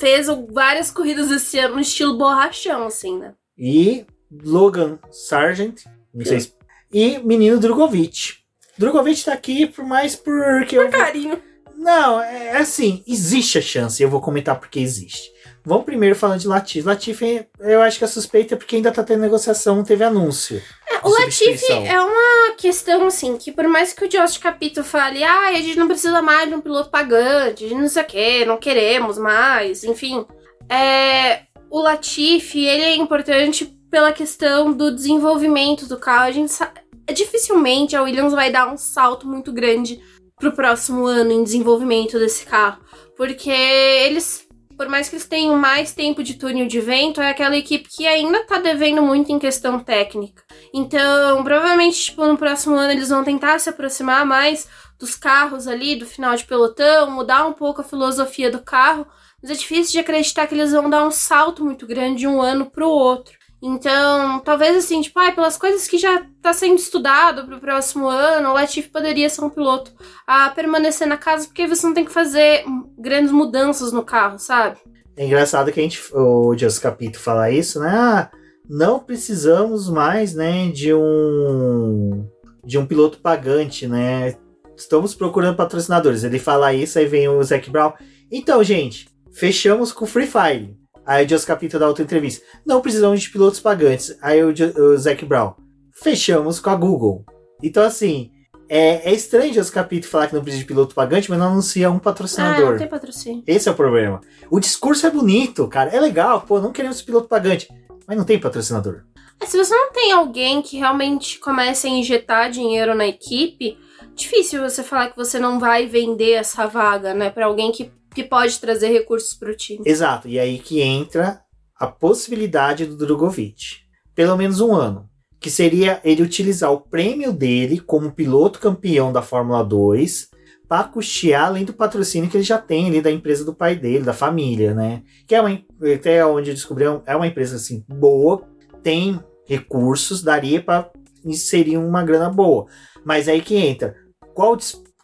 [0.00, 3.34] fez várias corridas esse ano no estilo borrachão, assim, né?
[3.56, 4.06] E
[4.42, 5.82] Logan Sargent,
[6.12, 6.54] não sei se...
[6.92, 8.38] E menino Drogovic.
[8.76, 10.74] Drogovic tá aqui por mais porque.
[10.74, 10.90] Por eu...
[10.90, 11.40] carinho.
[11.76, 15.30] Não, é assim, existe a chance, eu vou comentar porque existe.
[15.64, 16.86] Vamos primeiro falando de Latifi.
[16.86, 20.62] Latifi, eu acho que a suspeita é porque ainda tá tendo negociação, não teve anúncio.
[20.90, 25.22] É, o Latifi é uma questão, assim, que por mais que o Josh Capito fale,
[25.22, 28.06] ah, a gente não precisa mais de um piloto pagante, a gente não sei o
[28.06, 30.24] que, não queremos mais, enfim.
[30.68, 36.28] É, o Latifi, ele é importante pela questão do desenvolvimento do carro.
[36.28, 36.80] A gente sabe,
[37.12, 40.00] dificilmente a Williams vai dar um salto muito grande
[40.38, 42.82] pro próximo ano em desenvolvimento desse carro,
[43.16, 44.48] porque eles
[44.80, 48.06] por mais que eles tenham mais tempo de túnel de vento, é aquela equipe que
[48.06, 50.42] ainda tá devendo muito em questão técnica.
[50.72, 54.66] Então, provavelmente, tipo, no próximo ano eles vão tentar se aproximar mais
[54.98, 59.06] dos carros ali, do final de pelotão, mudar um pouco a filosofia do carro,
[59.42, 62.40] mas é difícil de acreditar que eles vão dar um salto muito grande de um
[62.40, 63.39] ano pro outro.
[63.62, 68.48] Então, talvez assim, tipo, ah, pelas coisas que já tá sendo estudado pro próximo ano,
[68.48, 69.92] o Latifi poderia ser um piloto
[70.26, 72.64] a permanecer na casa, porque você não tem que fazer
[72.98, 74.78] grandes mudanças no carro, sabe?
[75.14, 77.90] É engraçado que a gente, o Dias Capito fala isso, né?
[77.92, 78.30] Ah,
[78.68, 82.26] não precisamos mais, né, de um
[82.64, 84.36] de um piloto pagante, né?
[84.76, 86.24] Estamos procurando patrocinadores.
[86.24, 87.92] Ele fala isso, aí vem o Zac Brown.
[88.30, 90.79] Então, gente, fechamos com o Free Fire.
[91.10, 92.46] Aí o Just Capito dá outra entrevista.
[92.64, 94.16] Não precisamos de pilotos pagantes.
[94.22, 95.54] Aí o, o Zac Brown.
[95.92, 97.24] Fechamos com a Google.
[97.60, 98.30] Então, assim,
[98.68, 101.48] é, é estranho o Just Capito falar que não precisa de piloto pagante, mas não
[101.48, 102.64] anuncia um patrocinador.
[102.64, 103.42] Ah, não tem patrocínio.
[103.44, 104.20] Esse é o problema.
[104.48, 105.90] O discurso é bonito, cara.
[105.90, 107.66] É legal, pô, não queremos piloto pagante.
[108.06, 109.02] Mas não tem patrocinador.
[109.40, 113.76] É, se você não tem alguém que realmente comece a injetar dinheiro na equipe,
[114.14, 118.24] difícil você falar que você não vai vender essa vaga, né, para alguém que que
[118.24, 119.82] pode trazer recursos para o time.
[119.84, 121.40] Exato, e aí que entra
[121.78, 123.78] a possibilidade do Drogovic.
[124.14, 125.08] Pelo menos um ano.
[125.40, 130.28] Que seria ele utilizar o prêmio dele como piloto campeão da Fórmula 2
[130.68, 134.04] para custear além do patrocínio que ele já tem ali da empresa do pai dele,
[134.04, 135.02] da família, né?
[135.26, 135.58] Que é uma,
[135.94, 138.46] até onde eu descobri, é uma empresa assim boa,
[138.82, 140.90] tem recursos, daria para
[141.24, 142.66] inserir uma grana boa.
[143.04, 143.96] Mas aí que entra,
[144.34, 144.56] qual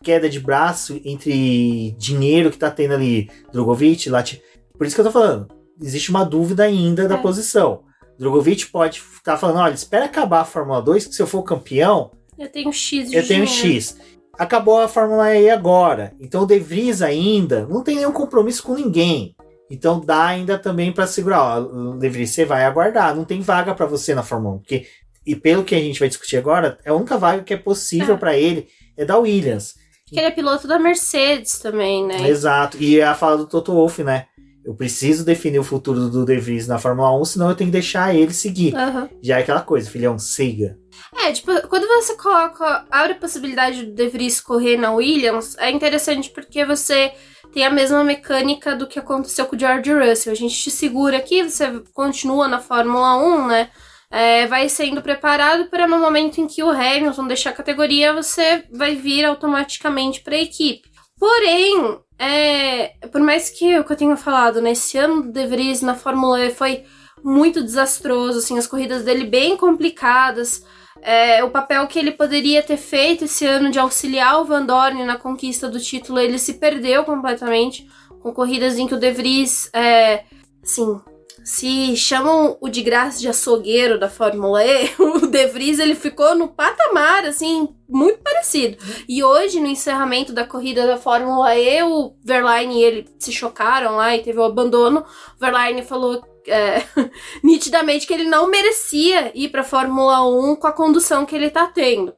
[0.07, 4.41] queda de braço entre dinheiro que tá tendo ali Drogovic, Lati.
[4.79, 5.49] Por isso que eu tô falando.
[5.83, 7.21] Existe uma dúvida ainda da é.
[7.21, 7.83] posição.
[8.17, 11.43] Drogovic pode estar tá falando: olha, espera acabar a Fórmula 2, que se eu for
[11.43, 12.13] campeão.
[12.39, 13.81] Eu tenho X de Eu tenho dinheiro.
[13.81, 13.97] X.
[14.39, 16.15] Acabou a Fórmula E agora.
[16.21, 19.35] Então o De Vries ainda não tem nenhum compromisso com ninguém.
[19.69, 21.59] Então dá ainda também para segurar.
[21.59, 23.17] Ó, De Vries, você vai aguardar.
[23.17, 24.59] Não tem vaga para você na Fórmula 1.
[24.59, 24.87] Porque,
[25.27, 28.15] e pelo que a gente vai discutir agora, é a única vaga que é possível
[28.15, 28.19] é.
[28.19, 29.75] para ele é da Williams.
[30.09, 32.29] Que ele é piloto da Mercedes também, né?
[32.29, 32.77] Exato.
[32.81, 34.27] E é a fala do Toto Wolff, né?
[34.65, 37.73] Eu preciso definir o futuro do De Vries na Fórmula 1, senão eu tenho que
[37.73, 38.75] deixar ele seguir.
[38.75, 39.09] Uhum.
[39.23, 40.77] Já é aquela coisa, filhão, siga.
[41.15, 45.71] É, tipo, quando você coloca, abre a possibilidade do De Vries correr na Williams, é
[45.71, 47.13] interessante porque você
[47.53, 50.33] tem a mesma mecânica do que aconteceu com o George Russell.
[50.33, 53.71] A gente te segura aqui, você continua na Fórmula 1, né?
[54.11, 58.65] É, vai sendo preparado para no momento em que o Hamilton deixar a categoria, você
[58.73, 60.89] vai vir automaticamente para a equipe.
[61.19, 65.47] Porém, é, por mais que o que eu tenho falado, nesse né, ano do De
[65.47, 66.85] Vries na Fórmula E foi
[67.23, 70.65] muito desastroso, assim, as corridas dele bem complicadas.
[71.03, 75.05] É, o papel que ele poderia ter feito esse ano de auxiliar o Van Dorn
[75.05, 77.89] na conquista do título, ele se perdeu completamente,
[78.21, 80.25] com corridas em que o De Vries, é,
[80.63, 81.01] assim,
[81.47, 86.35] se chamam o de graça de açougueiro da Fórmula E, o De Vries ele ficou
[86.35, 88.77] no patamar, assim, muito parecido.
[89.09, 93.95] E hoje, no encerramento da corrida da Fórmula E, o Verlaine e ele se chocaram
[93.95, 95.05] lá e teve o abandono.
[95.37, 96.83] O Verlaine falou é,
[97.45, 101.69] nitidamente que ele não merecia ir pra Fórmula 1 com a condução que ele tá
[101.69, 102.13] tendo.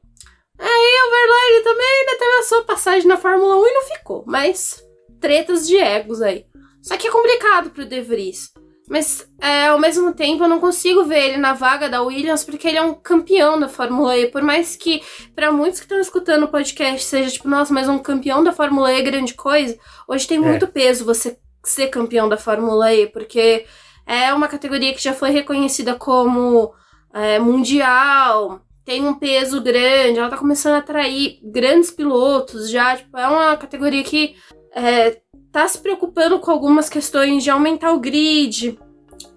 [0.57, 4.23] Aí o Verlaine também né, teve a sua passagem na Fórmula 1 e não ficou,
[4.25, 4.83] mas
[5.21, 6.47] tretas de egos aí.
[6.81, 8.51] Só que é complicado pro De Vries.
[8.89, 12.67] Mas é, ao mesmo tempo eu não consigo ver ele na vaga da Williams porque
[12.67, 14.25] ele é um campeão da Fórmula E.
[14.25, 15.03] Por mais que
[15.35, 18.91] para muitos que estão escutando o podcast seja tipo, nossa, mas um campeão da Fórmula
[18.91, 19.77] E é grande coisa.
[20.07, 20.41] Hoje tem é.
[20.41, 23.65] muito peso você ser campeão da Fórmula E, porque
[24.07, 26.73] é uma categoria que já foi reconhecida como
[27.13, 32.97] é, mundial, tem um peso grande, ela tá começando a atrair grandes pilotos já.
[32.97, 34.35] Tipo, é uma categoria que
[34.73, 35.21] é,
[35.51, 38.79] tá se preocupando com algumas questões de aumentar o grid,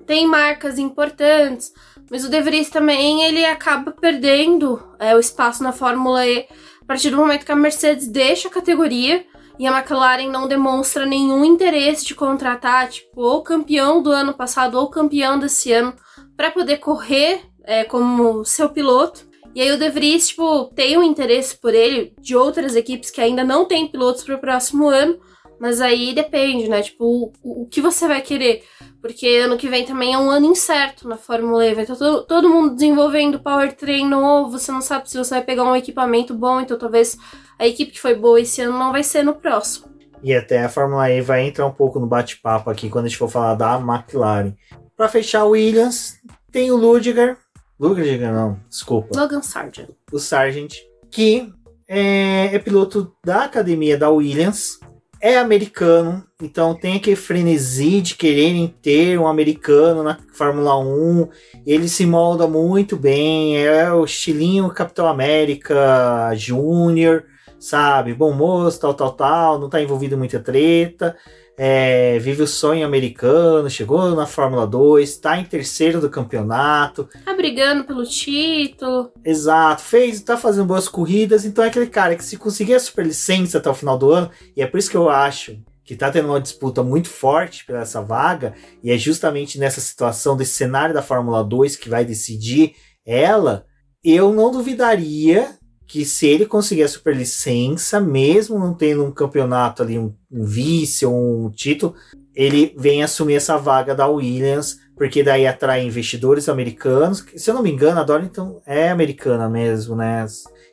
[0.06, 1.72] tem marcas importantes,
[2.10, 6.46] mas o De Vries também ele acaba perdendo é, o espaço na Fórmula E
[6.82, 9.24] a partir do momento que a Mercedes deixa a categoria
[9.58, 14.78] e a McLaren não demonstra nenhum interesse de contratar, tipo, ou campeão do ano passado
[14.78, 15.94] ou campeão desse ano
[16.36, 19.26] para poder correr é, como seu piloto.
[19.54, 23.20] E aí o De Vries, tipo, tem um interesse por ele de outras equipes que
[23.20, 25.18] ainda não têm pilotos para o próximo ano,
[25.62, 26.82] mas aí depende, né?
[26.82, 28.64] Tipo, o, o, que você vai querer.
[29.00, 31.72] Porque ano que vem também é um ano incerto na Fórmula E.
[31.72, 34.58] Vai estar todo, todo mundo desenvolvendo powertrain novo.
[34.58, 36.60] Você não sabe se você vai pegar um equipamento bom.
[36.60, 37.16] Então talvez
[37.60, 39.86] a equipe que foi boa esse ano não vai ser no próximo.
[40.20, 43.18] E até a Fórmula E vai entrar um pouco no bate-papo aqui quando a gente
[43.18, 44.54] for falar da McLaren.
[44.96, 46.16] Para fechar o Williams,
[46.50, 47.38] tem o Ludiger.
[47.78, 49.16] Ludiger não, desculpa.
[49.16, 49.90] Logan Sargent.
[50.10, 50.74] O Sargent,
[51.08, 51.52] que
[51.86, 54.80] é, é piloto da academia da Williams
[55.22, 61.28] é americano, então tem aquele frenesi de quererem ter um americano na Fórmula 1.
[61.64, 67.24] Ele se molda muito bem, é o estilinho Capitão América Júnior,
[67.60, 68.12] sabe?
[68.12, 71.16] Bom moço, tal, tal, tal, não tá envolvido muita treta.
[71.64, 77.08] É, vive o sonho americano, chegou na Fórmula 2, tá em terceiro do campeonato.
[77.24, 79.12] Tá brigando pelo título.
[79.24, 83.58] Exato, fez, tá fazendo boas corridas, então é aquele cara que se conseguir a superlicença
[83.58, 86.30] até o final do ano, e é por isso que eu acho que tá tendo
[86.30, 91.00] uma disputa muito forte pela essa vaga, e é justamente nessa situação desse cenário da
[91.00, 92.74] Fórmula 2 que vai decidir
[93.06, 93.64] ela,
[94.02, 99.98] eu não duvidaria que se ele conseguir a superlicença, mesmo não tendo um campeonato ali,
[99.98, 101.94] um, um vice ou um título,
[102.34, 107.24] ele vem assumir essa vaga da Williams, porque daí atrai investidores americanos.
[107.36, 110.26] Se eu não me engano, a Dorrington é americana mesmo, né?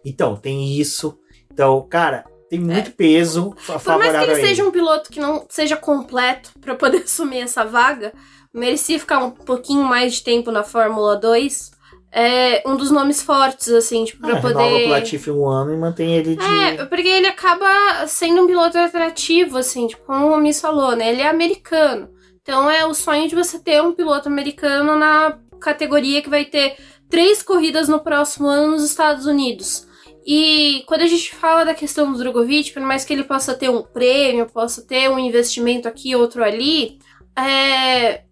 [0.05, 1.19] Então, tem isso.
[1.51, 2.93] Então, cara, tem muito é.
[2.93, 7.39] peso Por mais que ele seja um piloto que não seja completo para poder assumir
[7.39, 8.13] essa vaga,
[8.53, 11.78] merecia ficar um pouquinho mais de tempo na Fórmula 2
[12.11, 14.63] é um dos nomes fortes, assim, tipo, pra ah, poder.
[14.63, 16.43] Renova o Latifi um ano e mantém ele de.
[16.43, 21.09] É, porque ele acaba sendo um piloto atrativo, assim, tipo, como o Miss falou, né?
[21.11, 22.09] Ele é americano.
[22.41, 26.77] Então é o sonho de você ter um piloto americano na categoria que vai ter
[27.07, 29.87] três corridas no próximo ano nos Estados Unidos.
[30.25, 33.69] E quando a gente fala da questão do Drogovic, por mais que ele possa ter
[33.69, 36.99] um prêmio, possa ter um investimento aqui, outro ali,
[37.37, 38.23] é...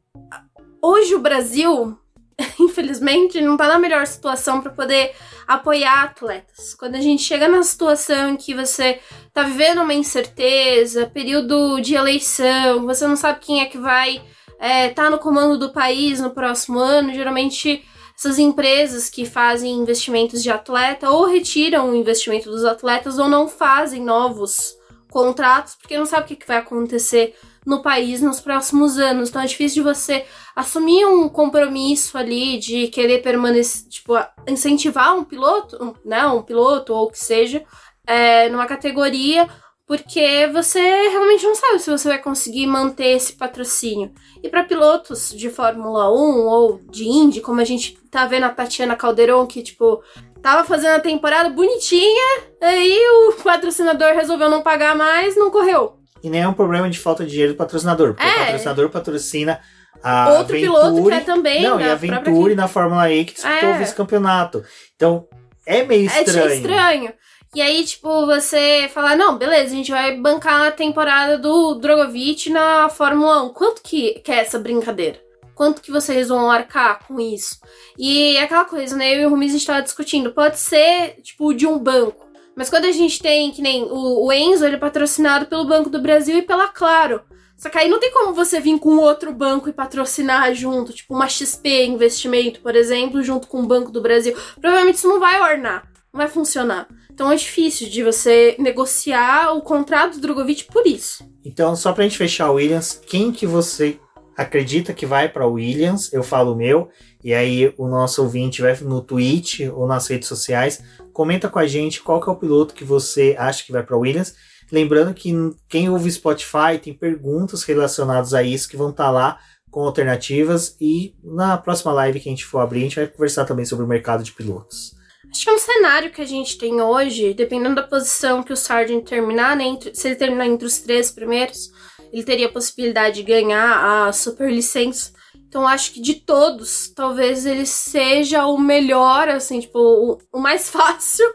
[0.82, 1.98] hoje o Brasil
[2.60, 5.14] infelizmente, não tá na melhor situação para poder
[5.48, 6.74] apoiar atletas.
[6.76, 9.00] Quando a gente chega na situação em que você
[9.34, 14.22] tá vivendo uma incerteza, período de eleição, você não sabe quem é que vai
[14.60, 17.84] é, tá no comando do país no próximo ano, geralmente
[18.18, 23.48] essas empresas que fazem investimentos de atleta ou retiram o investimento dos atletas ou não
[23.48, 24.76] fazem novos
[25.12, 27.36] contratos porque não sabe o que vai acontecer
[27.68, 29.28] no país nos próximos anos.
[29.28, 30.26] Então é difícil de você
[30.56, 34.14] assumir um compromisso ali de querer permanecer, tipo,
[34.48, 37.62] incentivar um piloto, um, né, um piloto ou o que seja,
[38.08, 39.50] é, numa categoria,
[39.86, 44.14] porque você realmente não sabe se você vai conseguir manter esse patrocínio.
[44.42, 48.50] E para pilotos de Fórmula 1 ou de Indy, como a gente tá vendo a
[48.50, 50.02] Tatiana Calderon, que, tipo,
[50.42, 55.97] tava fazendo a temporada bonitinha, aí o patrocinador resolveu não pagar mais, não correu.
[56.28, 58.34] E nem é um problema de falta de dinheiro do patrocinador, porque é.
[58.34, 59.62] o patrocinador patrocina
[60.04, 61.64] a Outro Venturi, piloto que é também.
[61.64, 63.76] Não, e a Venturi na Fórmula E que disputou é.
[63.76, 64.64] o vice-campeonato.
[64.96, 65.26] Então,
[65.66, 66.50] é meio estranho.
[66.50, 67.14] É estranho.
[67.56, 72.50] E aí, tipo, você falar, não, beleza, a gente vai bancar a temporada do Drogovic
[72.50, 73.54] na Fórmula 1.
[73.54, 75.20] Quanto que, que é essa brincadeira?
[75.56, 77.58] Quanto que vocês vão arcar com isso?
[77.98, 79.16] E é aquela coisa, né?
[79.16, 80.34] Eu e o Rumiz estava discutindo.
[80.34, 82.27] Pode ser, tipo, de um banco.
[82.58, 85.92] Mas quando a gente tem, que nem o, o Enzo, ele é patrocinado pelo Banco
[85.92, 87.22] do Brasil e pela Claro.
[87.56, 91.14] Só que aí não tem como você vir com outro banco e patrocinar junto, tipo
[91.14, 94.36] uma XP Investimento, por exemplo, junto com o Banco do Brasil.
[94.60, 96.88] Provavelmente isso não vai ornar, não vai funcionar.
[97.12, 101.24] Então é difícil de você negociar o contrato do Drogovic por isso.
[101.46, 104.00] Então, só pra gente fechar Williams, quem que você
[104.38, 106.14] acredita que vai para Williams?
[106.14, 106.90] Eu falo o meu,
[107.24, 110.82] e aí o nosso ouvinte vai no Twitch ou nas redes sociais
[111.18, 113.98] Comenta com a gente qual que é o piloto que você acha que vai para
[113.98, 114.36] Williams.
[114.72, 115.34] Lembrando que
[115.68, 119.40] quem ouve Spotify tem perguntas relacionadas a isso que vão estar tá lá
[119.72, 123.46] com alternativas e na próxima live que a gente for abrir, a gente vai conversar
[123.46, 124.96] também sobre o mercado de pilotos.
[125.32, 128.56] Acho que é um cenário que a gente tem hoje, dependendo da posição que o
[128.56, 131.72] Sargent terminar, né, se ele terminar entre os três primeiros,
[132.12, 135.12] ele teria a possibilidade de ganhar a super licença
[135.48, 140.70] então acho que de todos, talvez ele seja o melhor, assim, tipo, o, o mais
[140.70, 141.26] fácil,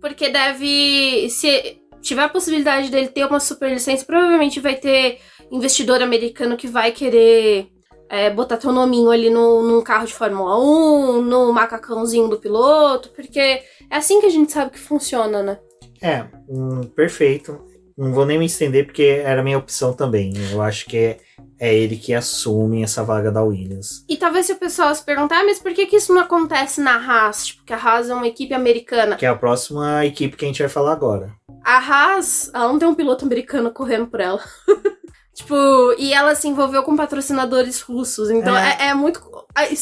[0.00, 1.28] porque deve.
[1.30, 6.66] Se tiver a possibilidade dele ter uma super licença, provavelmente vai ter investidor americano que
[6.66, 7.68] vai querer
[8.08, 13.10] é, botar teu nominho ali no, num carro de Fórmula 1, no macacãozinho do piloto,
[13.10, 15.58] porque é assim que a gente sabe que funciona, né?
[16.00, 17.71] É, um, perfeito.
[17.96, 20.32] Não vou nem me estender porque era minha opção também.
[20.52, 21.18] Eu acho que é
[21.62, 24.04] é ele que assume essa vaga da Williams.
[24.08, 26.80] E talvez se o pessoal se perguntar, ah, mas por que, que isso não acontece
[26.80, 27.46] na Haas?
[27.46, 29.14] Tipo, que a Haas é uma equipe americana.
[29.14, 31.32] Que é a próxima equipe que a gente vai falar agora.
[31.64, 34.42] A Haas, ela não tem um piloto americano correndo por ela.
[35.34, 35.54] tipo,
[35.98, 38.30] e ela se envolveu com patrocinadores russos.
[38.30, 39.20] Então é, é, é muito.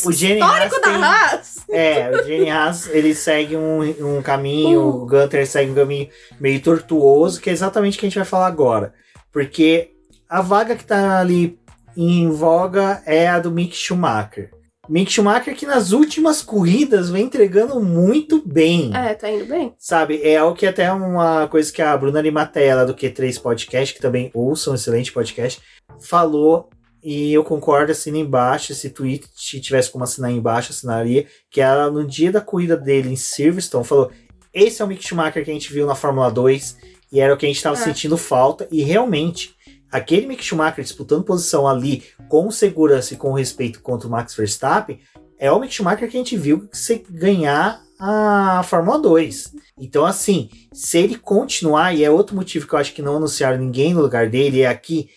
[0.05, 1.57] o histórico Haas da tem, Haas.
[1.71, 3.81] É, o Jenny Haas, ele segue um,
[4.19, 5.03] um caminho, uh.
[5.03, 8.27] o Gunter segue um caminho meio tortuoso, que é exatamente o que a gente vai
[8.27, 8.95] falar agora.
[9.33, 9.93] Porque
[10.29, 11.59] a vaga que tá ali
[11.97, 14.51] em voga é a do Mick Schumacher.
[14.91, 18.91] Mick Schumacher que nas últimas corridas vem entregando muito bem.
[18.95, 19.73] É, tá indo bem.
[19.79, 24.01] Sabe, é o que até uma coisa que a Bruna Limatella do Q3 Podcast, que
[24.01, 25.61] também ouça um excelente podcast,
[26.01, 26.69] falou
[27.03, 28.75] e eu concordo, assina embaixo.
[28.75, 29.27] Se tweet
[29.61, 31.27] tivesse como assinar embaixo, assinaria.
[31.51, 34.11] Que ela, no dia da corrida dele em Silverstone, falou:
[34.53, 36.77] esse é o Mick Schumacher que a gente viu na Fórmula 2
[37.13, 37.79] e era o que a gente estava É.
[37.79, 38.69] sentindo falta.
[38.71, 39.55] E realmente,
[39.91, 45.01] aquele Mick Schumacher disputando posição ali com segurança e com respeito contra o Max Verstappen
[45.39, 46.69] é o Mick Schumacher que a gente viu
[47.09, 49.55] ganhar a Fórmula 2.
[49.79, 53.59] Então, assim, se ele continuar, e é outro motivo que eu acho que não anunciaram
[53.59, 55.11] ninguém no lugar dele, é aqui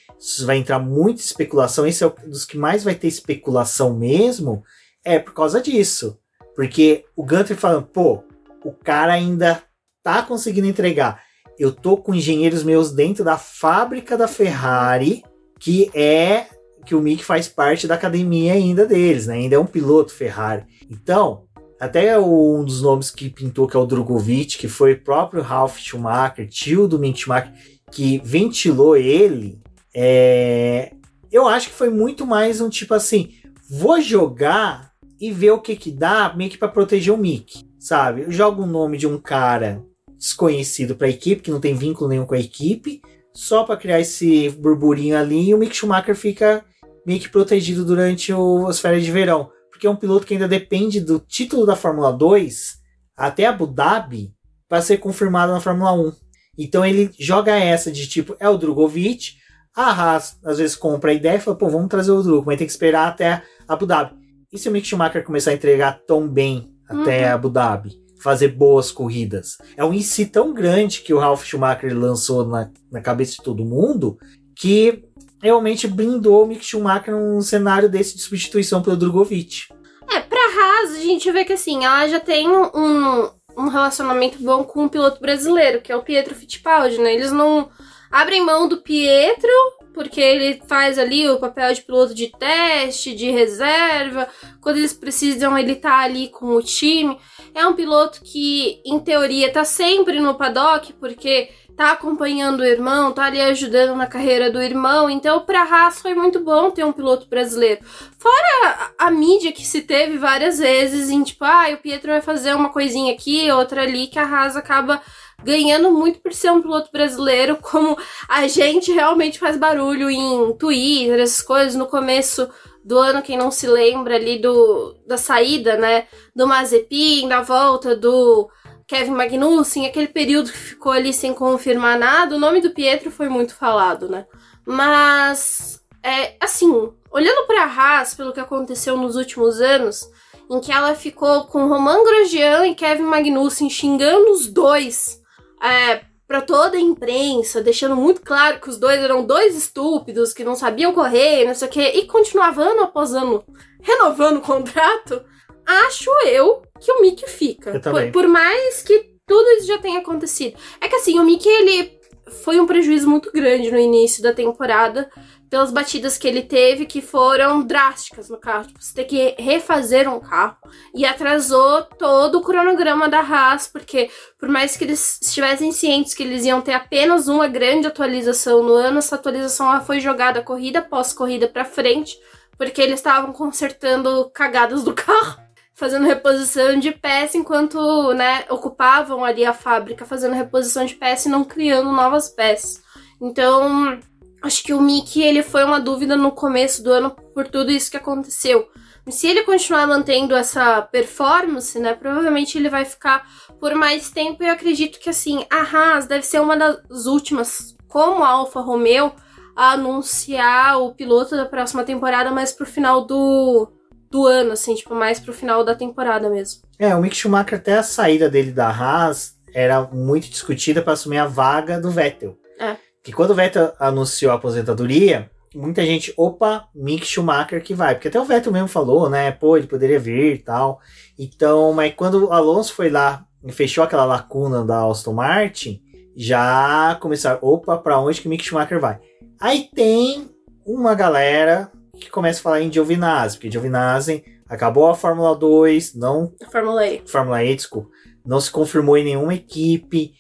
[0.46, 1.86] vai entrar muita especulação.
[1.86, 4.64] Esse é um dos que mais vai ter especulação mesmo,
[5.04, 6.18] é por causa disso.
[6.56, 8.24] Porque o Gunter falando, pô,
[8.64, 9.62] o cara ainda
[10.02, 11.22] tá conseguindo entregar.
[11.64, 15.24] Eu tô com engenheiros meus dentro da fábrica da Ferrari,
[15.58, 16.48] que é
[16.86, 19.36] que o Mick faz parte da academia ainda deles, né?
[19.36, 20.66] Ainda é um piloto Ferrari.
[20.92, 21.46] Então,
[21.80, 25.78] até um dos nomes que pintou, que é o Drogovic, que foi o próprio Ralf
[25.78, 27.54] Schumacher, tio do Mick Schumacher,
[27.90, 29.58] que ventilou ele,
[29.96, 30.92] é,
[31.32, 33.36] eu acho que foi muito mais um tipo assim,
[33.70, 38.24] vou jogar e ver o que que dá, meio que pra proteger o Mick, sabe?
[38.24, 39.82] Eu jogo o nome de um cara
[40.24, 43.02] desconhecido pra equipe, que não tem vínculo nenhum com a equipe,
[43.34, 46.64] só pra criar esse burburinho ali, e o Mick Schumacher fica
[47.06, 49.50] meio que protegido durante o- as férias de verão.
[49.70, 52.78] Porque é um piloto que ainda depende do título da Fórmula 2
[53.18, 54.32] até Abu Dhabi
[54.70, 56.14] para ser confirmado na Fórmula 1.
[56.58, 59.34] Então ele joga essa de tipo, é o Drogovic,
[59.76, 62.58] a Haas às vezes compra a ideia e fala, pô, vamos trazer o Drogo, mas
[62.58, 64.16] tem que esperar até Abu Dhabi.
[64.54, 67.34] E se o Mick Schumacher começar a entregar tão bem até Uhum.
[67.34, 68.03] Abu Dhabi?
[68.24, 69.58] Fazer boas corridas.
[69.76, 73.66] É um IC tão grande que o Ralf Schumacher lançou na, na cabeça de todo
[73.66, 74.18] mundo
[74.56, 75.04] que
[75.42, 79.66] realmente blindou o Mick Schumacher num cenário desse de substituição pelo Drogovic.
[80.10, 84.64] É, pra Haas, a gente vê que assim, ela já tem um, um relacionamento bom
[84.64, 87.14] com um piloto brasileiro, que é o Pietro Fittipaldi, né?
[87.14, 87.70] Eles não
[88.10, 89.50] abrem mão do Pietro,
[89.94, 94.28] porque ele faz ali o papel de piloto de teste, de reserva.
[94.62, 97.18] Quando eles precisam, ele tá ali com o time.
[97.54, 103.12] É um piloto que, em teoria, tá sempre no paddock, porque tá acompanhando o irmão,
[103.12, 105.10] tá ali ajudando na carreira do irmão.
[105.10, 107.84] Então, pra Haas foi muito bom ter um piloto brasileiro.
[108.18, 112.22] Fora a, a mídia que se teve várias vezes em tipo, ah, o Pietro vai
[112.22, 115.02] fazer uma coisinha aqui, outra ali, que a Haas acaba
[115.44, 121.20] ganhando muito por ser um piloto brasileiro, como a gente realmente faz barulho em Twitter,
[121.20, 122.50] essas coisas, no começo
[122.84, 127.96] do ano, quem não se lembra ali do da saída, né, do Mazepin, da volta
[127.96, 128.50] do
[128.88, 133.30] Kevin Magnussen, aquele período que ficou ali sem confirmar nada, o nome do Pietro foi
[133.30, 134.26] muito falado, né?
[134.66, 140.10] Mas, é, assim, olhando pra Haas, pelo que aconteceu nos últimos anos,
[140.50, 145.23] em que ela ficou com Romain Grosjean e Kevin Magnussen xingando os dois
[145.64, 150.44] é, para toda a imprensa, deixando muito claro que os dois eram dois estúpidos, que
[150.44, 153.44] não sabiam correr, não sei o quê, e continuava ano após ano
[153.82, 155.24] renovando o contrato,
[155.66, 157.80] acho eu que o Mickey fica.
[157.80, 160.58] Por, por mais que tudo isso já tenha acontecido.
[160.82, 162.00] É que assim, o Mickey, ele
[162.44, 165.10] foi um prejuízo muito grande no início da temporada,
[165.54, 168.66] pelas batidas que ele teve, que foram drásticas no carro.
[168.66, 170.58] Tipo, você tem que refazer um carro.
[170.96, 176.24] E atrasou todo o cronograma da Haas, porque por mais que eles estivessem cientes que
[176.24, 181.14] eles iam ter apenas uma grande atualização no ano, essa atualização foi jogada corrida após
[181.14, 182.18] corrida pra frente,
[182.58, 185.40] porque eles estavam consertando cagadas do carro,
[185.76, 191.32] fazendo reposição de peça, enquanto né, ocupavam ali a fábrica fazendo reposição de peça e
[191.32, 192.82] não criando novas peças.
[193.22, 194.00] Então,
[194.44, 197.90] acho que o Mickey ele foi uma dúvida no começo do ano por tudo isso
[197.90, 198.68] que aconteceu.
[199.10, 203.26] Se ele continuar mantendo essa performance, né, provavelmente ele vai ficar
[203.60, 204.44] por mais tempo.
[204.44, 208.60] E eu acredito que assim, a Haas deve ser uma das últimas, como a Alfa
[208.62, 209.14] Romeo,
[209.56, 213.72] a anunciar o piloto da próxima temporada mais pro final do,
[214.10, 216.62] do ano, assim, tipo, mais pro final da temporada mesmo.
[216.80, 221.20] É, o Mick Schumacher, até a saída dele da Haas, era muito discutida para assumir
[221.20, 222.38] a vaga do Vettel.
[222.60, 222.78] É.
[223.04, 227.96] Que quando o Vettel anunciou a aposentadoria, muita gente, opa, Mick Schumacher que vai.
[227.96, 229.30] Porque até o Vettel mesmo falou, né?
[229.32, 230.80] Pô, ele poderia vir e tal.
[231.20, 235.82] Então, mas quando o Alonso foi lá e fechou aquela lacuna da Aston Martin,
[236.16, 239.00] já começaram, opa, pra onde que Mick Schumacher vai?
[239.40, 240.30] Aí tem
[240.66, 246.34] uma galera que começa a falar em Giovinazzi, porque Giovinazzi acabou a Fórmula 2, não
[246.42, 247.02] A Fórmula E.
[247.06, 247.90] Fórmula E, desculpa,
[248.26, 250.14] não se confirmou em nenhuma equipe.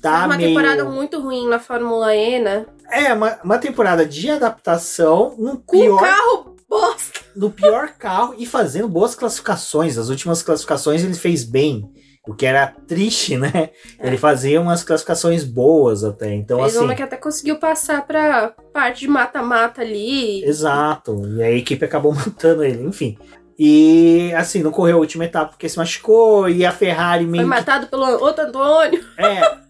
[0.00, 0.48] Tá uma meio...
[0.48, 2.66] temporada muito ruim na Fórmula E, né?
[2.90, 7.20] É, uma, uma temporada de adaptação no Com pior, carro bosta.
[7.36, 9.98] no pior carro e fazendo boas classificações.
[9.98, 11.90] As últimas classificações ele fez bem.
[12.26, 13.70] O que era triste, né?
[13.98, 14.06] É.
[14.06, 16.34] Ele fazia umas classificações boas até.
[16.34, 16.84] Então, Fez assim.
[16.84, 20.44] uma que até conseguiu passar pra parte de mata-mata ali.
[20.44, 21.22] Exato.
[21.36, 23.18] E a equipe acabou matando ele, enfim.
[23.58, 27.42] E assim, não correu a última etapa porque se machucou e a Ferrari meio.
[27.42, 27.90] Foi matado que...
[27.90, 29.04] pelo outro Antônio.
[29.18, 29.69] É.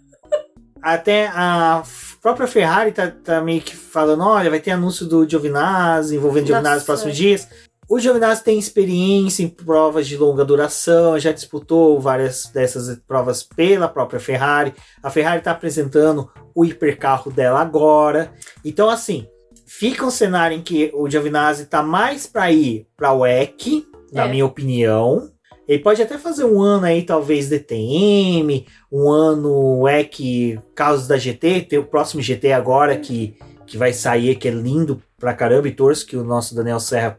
[0.83, 1.83] até a
[2.21, 6.77] própria Ferrari tá, tá, meio que falando: olha, vai ter anúncio do Giovinazzi envolvendo Giovinazzi
[6.77, 7.49] nos próximos dias.
[7.89, 13.89] O Giovinazzi tem experiência em provas de longa duração, já disputou várias dessas provas pela
[13.89, 14.73] própria Ferrari.
[15.03, 18.33] A Ferrari está apresentando o hipercarro dela agora.
[18.65, 19.27] Então, assim,
[19.67, 24.27] fica um cenário em que o Giovinazzi está mais para ir para o WEC, na
[24.27, 24.29] é.
[24.29, 25.29] minha opinião.
[25.71, 31.61] Ele pode até fazer um ano aí, talvez DTM, um ano WEC carros da GT,
[31.61, 35.73] ter o próximo GT agora que, que vai sair, que é lindo pra caramba, e
[35.73, 37.17] torço que o nosso Daniel Serra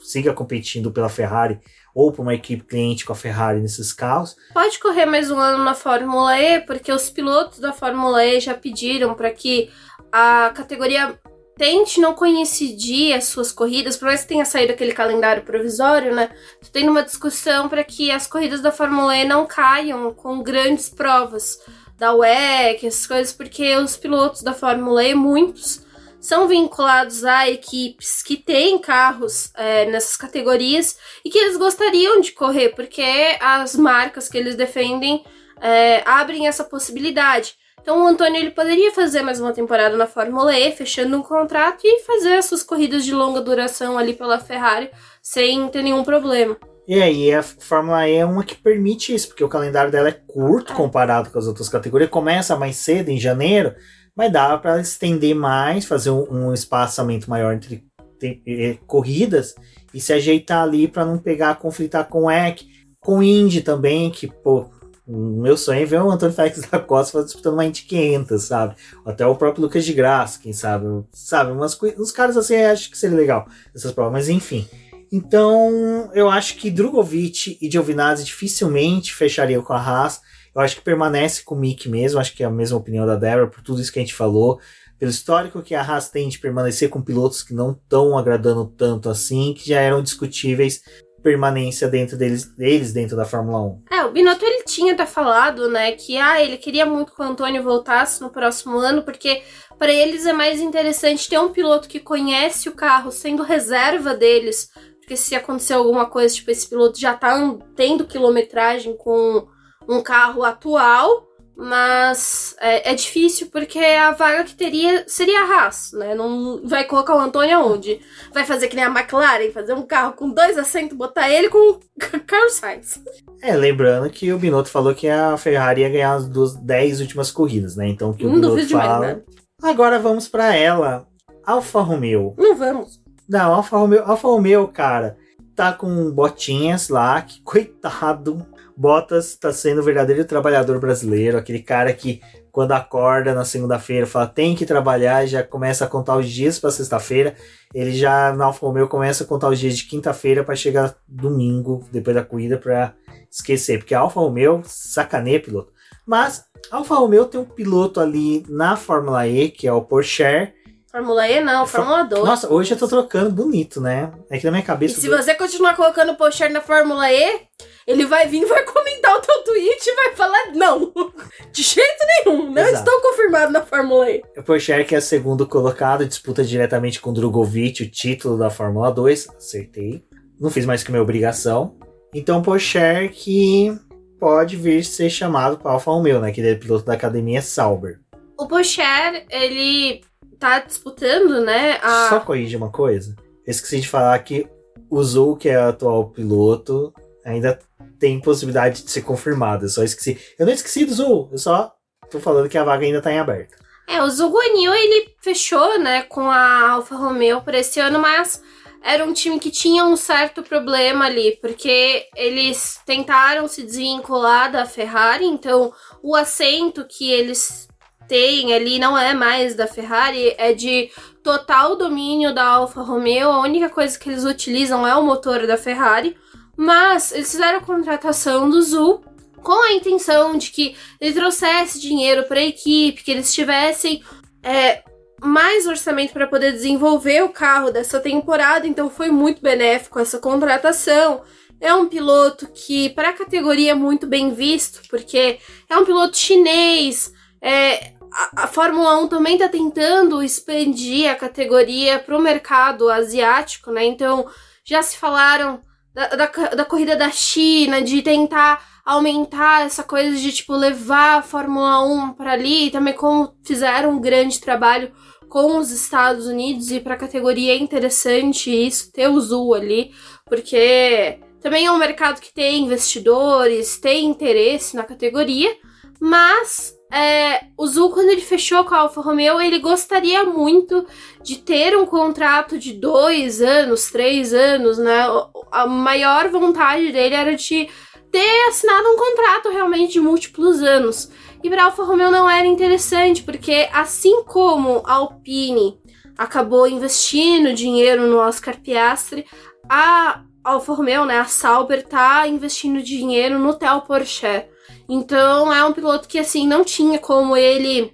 [0.00, 1.60] siga competindo pela Ferrari
[1.94, 4.36] ou para uma equipe cliente com a Ferrari nesses carros.
[4.54, 8.54] Pode correr mais um ano na Fórmula E, porque os pilotos da Fórmula E já
[8.54, 9.68] pediram para que
[10.10, 11.18] a categoria
[11.56, 16.30] tente não coincidir as suas corridas, por mais que tenha saído aquele calendário provisório, né?
[16.60, 20.88] Tu tem uma discussão para que as corridas da Fórmula E não caiam com grandes
[20.88, 21.58] provas
[21.96, 25.84] da WEC, essas coisas, porque os pilotos da Fórmula E, muitos,
[26.20, 32.32] são vinculados a equipes que têm carros é, nessas categorias e que eles gostariam de
[32.32, 35.22] correr, porque as marcas que eles defendem
[35.60, 37.54] é, abrem essa possibilidade.
[37.84, 41.82] Então o Antônio ele poderia fazer mais uma temporada na Fórmula E, fechando um contrato
[41.84, 44.88] e fazer essas corridas de longa duração ali pela Ferrari
[45.20, 46.56] sem ter nenhum problema.
[46.88, 50.12] E aí a Fórmula E é uma que permite isso, porque o calendário dela é
[50.12, 50.74] curto é.
[50.74, 53.74] comparado com as outras categorias, começa mais cedo, em janeiro,
[54.16, 57.84] mas dá para estender mais, fazer um, um espaçamento maior entre
[58.18, 59.54] te, corridas
[59.92, 62.62] e se ajeitar ali para não pegar, conflitar com o EC,
[62.98, 64.70] com o Indy também, que, pô,
[65.06, 68.74] o meu sonho é ver o Antônio Félix da Costa disputando uma Indy 500, sabe?
[69.04, 70.86] Até o próprio Lucas de Graça, quem sabe?
[71.12, 74.66] Sabe, umas, uns caras assim, acho que seria legal essas provas, mas enfim.
[75.12, 80.20] Então, eu acho que Drogovic e Giovinazzi dificilmente fechariam com a Haas.
[80.54, 83.14] Eu acho que permanece com o Mick mesmo, acho que é a mesma opinião da
[83.14, 84.58] Débora, por tudo isso que a gente falou.
[84.98, 89.10] Pelo histórico que a Haas tem de permanecer com pilotos que não estão agradando tanto
[89.10, 90.80] assim, que já eram discutíveis
[91.24, 93.82] permanência dentro deles, deles dentro da Fórmula 1.
[93.90, 97.24] É, o Binotto ele tinha até falado, né, que ah, ele queria muito que o
[97.24, 99.42] Antônio voltasse no próximo ano, porque
[99.78, 104.68] para eles é mais interessante ter um piloto que conhece o carro sendo reserva deles,
[105.00, 107.34] porque se acontecer alguma coisa, tipo, esse piloto já tá
[107.74, 109.48] tendo quilometragem com
[109.88, 111.23] um carro atual,
[111.56, 116.14] mas é, é, difícil porque a vaga que teria seria a Haas, né?
[116.14, 118.00] Não vai colocar o Antônio aonde?
[118.32, 121.78] Vai fazer que nem a McLaren, fazer um carro com dois assentos, botar ele com
[122.26, 123.00] Carlos Sainz.
[123.40, 127.30] É, lembrando que o Binotto falou que a Ferrari ia ganhar as duas, dez últimas
[127.30, 127.88] corridas, né?
[127.88, 129.06] Então que o Não Binotto fala.
[129.06, 129.22] Demais, né?
[129.62, 131.06] Agora vamos para ela,
[131.46, 132.34] Alfa Romeo.
[132.36, 133.00] Não vamos.
[133.28, 135.16] Não, Alfa Romeo, Alfa Romeo, cara,
[135.54, 138.44] tá com botinhas lá, que coitado
[138.76, 142.20] Bottas está sendo o verdadeiro trabalhador brasileiro, aquele cara que
[142.50, 146.70] quando acorda na segunda-feira fala tem que trabalhar já começa a contar os dias para
[146.70, 147.34] sexta-feira.
[147.72, 151.84] Ele já na Alfa Romeo começa a contar os dias de quinta-feira para chegar domingo
[151.90, 152.94] depois da corrida para
[153.30, 155.72] esquecer, porque a Alfa Romeo sacaneia piloto.
[156.06, 160.52] Mas a Alfa Romeo tem um piloto ali na Fórmula E, que é o Porsche,
[160.94, 162.24] Fórmula E não, Fórmula 2.
[162.24, 164.12] Nossa, hoje eu tô trocando bonito, né?
[164.30, 164.96] É que na minha cabeça.
[164.96, 165.16] E se do...
[165.16, 167.40] você continuar colocando o Porsche na Fórmula E,
[167.84, 170.92] ele vai vir, vai comentar o teu tweet e vai falar não.
[171.50, 172.48] De jeito nenhum.
[172.48, 172.88] Não Exato.
[172.88, 174.22] estou confirmado na Fórmula E.
[174.36, 178.92] O Porsche que é segundo colocado, disputa diretamente com o Drogovic o título da Fórmula
[178.92, 179.30] 2.
[179.36, 180.04] Acertei.
[180.38, 181.76] Não fiz mais que minha obrigação.
[182.14, 183.76] Então, Porsche que
[184.20, 186.30] pode vir ser chamado para Alfa Romeo, né?
[186.30, 187.98] Que ele é piloto da academia Sauber.
[188.38, 188.80] O Porsche,
[189.28, 190.02] ele
[190.44, 191.78] tá disputando, né?
[191.82, 192.08] A...
[192.10, 193.16] Só corrigir uma coisa.
[193.46, 194.46] Eu esqueci de falar que
[194.90, 196.92] o Zou, que é o atual piloto,
[197.24, 197.58] ainda
[197.98, 199.64] tem possibilidade de ser confirmado.
[199.64, 200.18] Eu só esqueci.
[200.38, 201.74] Eu não esqueci do Zou, eu só
[202.10, 203.56] tô falando que a vaga ainda tá em aberto.
[203.86, 208.42] É, o Guanyu, ele fechou, né, com a Alfa Romeo por esse ano, mas
[208.82, 214.66] era um time que tinha um certo problema ali, porque eles tentaram se desvincular da
[214.66, 215.72] Ferrari, então
[216.02, 217.66] o assento que eles
[218.08, 220.90] têm ali não é mais da Ferrari, é de
[221.22, 223.30] total domínio da Alfa Romeo.
[223.30, 226.16] A única coisa que eles utilizam é o motor da Ferrari.
[226.56, 229.04] Mas eles fizeram a contratação do Zul
[229.42, 234.02] com a intenção de que ele trouxesse dinheiro para a equipe, que eles tivessem
[234.42, 234.82] é,
[235.22, 238.66] mais orçamento para poder desenvolver o carro dessa temporada.
[238.66, 241.22] Então foi muito benéfico essa contratação.
[241.60, 245.38] É um piloto que, para a categoria, é muito bem visto, porque
[245.68, 247.12] é um piloto chinês.
[247.40, 247.93] É,
[248.36, 253.84] a, Fórmula 1 também está tentando expandir a categoria para o mercado asiático, né?
[253.84, 254.26] Então
[254.64, 255.60] já se falaram
[255.92, 261.22] da, da, da corrida da China, de tentar aumentar essa coisa de tipo levar a
[261.22, 264.92] Fórmula 1 para ali, e também como fizeram um grande trabalho
[265.28, 269.92] com os Estados Unidos e para a categoria é interessante isso ter o Zul ali,
[270.26, 275.54] porque também é um mercado que tem investidores, tem interesse na categoria,
[276.00, 280.86] mas é, o Zul, quando ele fechou com a Alfa Romeo, ele gostaria muito
[281.24, 285.04] de ter um contrato de dois anos, três anos, né?
[285.50, 287.68] A maior vontade dele era de
[288.12, 291.10] ter assinado um contrato realmente de múltiplos anos.
[291.42, 295.80] E para Alfa Romeo não era interessante, porque assim como a Alpine
[296.16, 299.26] acabou investindo dinheiro no Oscar Piastri,
[299.68, 304.53] a Alfa Romeo, né, a Sauber, tá investindo dinheiro no Theo Porcher.
[304.88, 307.92] Então é um piloto que assim não tinha como ele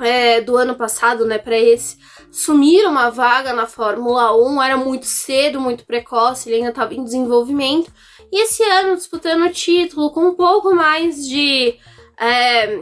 [0.00, 1.96] é, do ano passado, né, para esse
[2.28, 7.04] assumir uma vaga na Fórmula 1, era muito cedo, muito precoce, ele ainda estava em
[7.04, 7.92] desenvolvimento.
[8.32, 11.78] E esse ano disputando o título com um pouco mais de
[12.18, 12.76] é,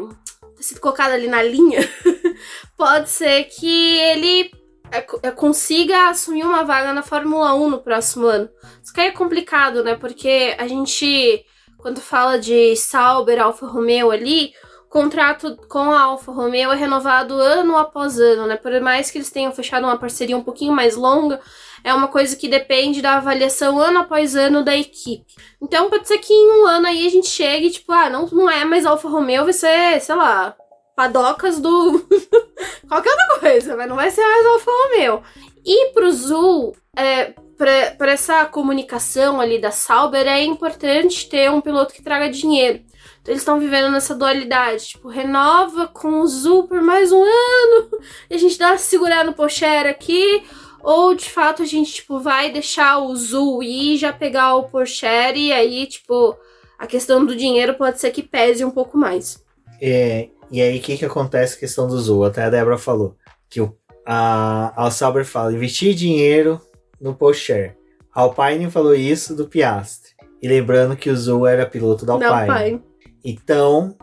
[0.59, 1.81] sido colocado ali na linha,
[2.79, 4.51] pode ser que ele
[4.91, 8.49] é, é, consiga assumir uma vaga na Fórmula 1 no próximo ano.
[8.83, 9.95] Isso que é complicado, né?
[9.95, 11.45] Porque a gente,
[11.83, 14.55] quando fala de Sauber, Alfa Romeo ali,
[14.87, 18.57] o contrato com a Alfa Romeo é renovado ano após ano, né?
[18.57, 21.41] Por mais que eles tenham fechado uma parceria um pouquinho mais longa,
[21.83, 25.27] é uma coisa que depende da avaliação ano após ano da equipe.
[25.61, 28.49] Então pode ser que em um ano aí a gente chegue, tipo, ah, não, não
[28.49, 30.55] é mais Alfa Romeo, vai ser, sei lá,
[30.95, 32.07] padocas do.
[32.87, 35.23] qualquer outra coisa, mas não vai ser mais Alfa Romeo.
[35.65, 37.35] E pro Zul, é,
[37.97, 42.81] para essa comunicação ali da Sauber, é importante ter um piloto que traga dinheiro.
[43.21, 47.91] Então eles estão vivendo nessa dualidade, tipo, renova com o Zul por mais um ano,
[48.29, 50.43] e a gente dá uma segurar no Pocher aqui,
[50.83, 55.07] ou de fato a gente, tipo, vai deixar o Zul ir já pegar o Porsche
[55.37, 56.37] e aí, tipo,
[56.79, 59.41] a questão do dinheiro pode ser que pese um pouco mais.
[59.81, 62.25] É, e aí, o que, que acontece a questão do Zul?
[62.25, 63.17] Até a Débora falou
[63.49, 63.73] que o,
[64.05, 66.61] a, a Sauber fala investir dinheiro
[67.03, 67.73] no Porsche.
[68.15, 70.13] A Alpine falou isso do Piastri.
[70.41, 72.47] E lembrando que o Zul era piloto da Alpine.
[72.47, 72.83] Da Alpine.
[73.25, 73.97] Então.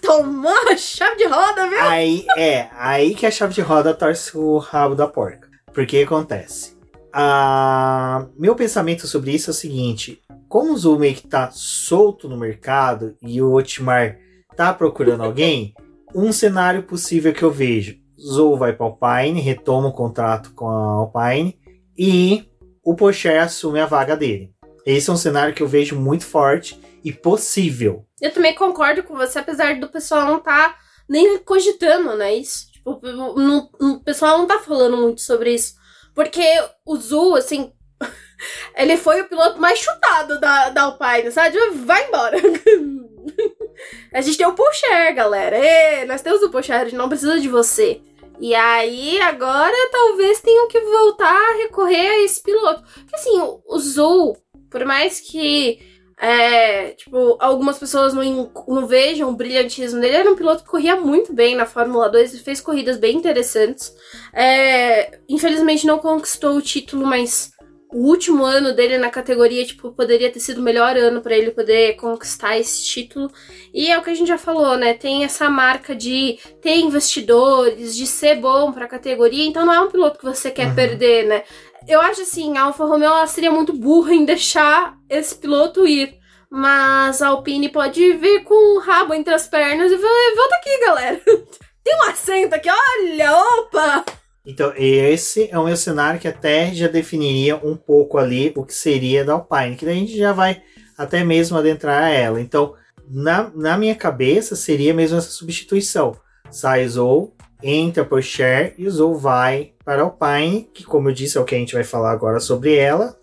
[0.00, 1.80] Tomou a chave de roda, viu?
[1.80, 5.48] Aí, é, aí que a chave de roda torce o rabo da porca.
[5.74, 6.76] Porque acontece.
[7.12, 8.26] A...
[8.36, 12.36] Meu pensamento sobre isso é o seguinte: como o Zul meio que tá solto no
[12.36, 14.16] mercado e o Otmar
[14.56, 15.74] tá procurando alguém,
[16.14, 20.92] um cenário possível que eu vejo: Zou vai para Alpine, retoma o contrato com a
[20.94, 21.56] Alpine
[21.98, 22.48] e
[22.84, 24.52] o Pocher assume a vaga dele.
[24.86, 28.06] Esse é um cenário que eu vejo muito forte e possível.
[28.20, 30.78] Eu também concordo com você, apesar do pessoal não estar tá
[31.08, 32.34] nem cogitando, né?
[32.34, 32.70] Isso.
[32.72, 35.74] Tipo, no, o pessoal não tá falando muito sobre isso.
[36.14, 36.42] Porque
[36.86, 37.72] o Zul, assim,
[38.76, 41.58] ele foi o piloto mais chutado da, da Alpine, sabe?
[41.84, 42.38] Vai embora.
[44.12, 45.58] A gente tem o Pocher, galera.
[46.06, 48.00] Nós temos o Pocher, a gente não precisa de você.
[48.40, 52.82] E aí, agora talvez tenham que voltar a recorrer a esse piloto.
[52.82, 54.36] Porque assim, o Zou,
[54.70, 55.80] por mais que
[56.20, 60.96] é, tipo, algumas pessoas não, não vejam o brilhantismo dele, era um piloto que corria
[60.96, 63.94] muito bem na Fórmula 2 e fez corridas bem interessantes.
[64.32, 67.52] É, infelizmente não conquistou o título, mas
[67.90, 71.50] o último ano dele na categoria, tipo, poderia ter sido o melhor ano para ele
[71.50, 73.30] poder conquistar esse título.
[73.72, 74.92] E é o que a gente já falou, né?
[74.92, 79.80] Tem essa marca de ter investidores, de ser bom para a categoria, então não é
[79.80, 80.74] um piloto que você quer uhum.
[80.74, 81.44] perder, né?
[81.86, 86.18] Eu acho assim, a Alfa Romeo seria muito burra em deixar esse piloto ir.
[86.50, 90.80] Mas a Alpine pode vir com o rabo entre as pernas e falar: volta aqui,
[90.80, 91.20] galera.
[91.84, 94.04] Tem um assento aqui, olha, opa!
[94.48, 98.72] Então, esse é o meu cenário que até já definiria um pouco ali o que
[98.72, 100.62] seria da Alpine, que daí a gente já vai
[100.96, 102.40] até mesmo adentrar ela.
[102.40, 102.74] Então,
[103.06, 106.16] na, na minha cabeça, seria mesmo essa substituição.
[106.50, 111.36] Sai Zou, entra por Cher e Zou vai para a Alpine, que como eu disse
[111.36, 113.20] é o que a gente vai falar agora sobre ela.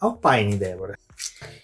[0.00, 0.96] Alpine, Débora.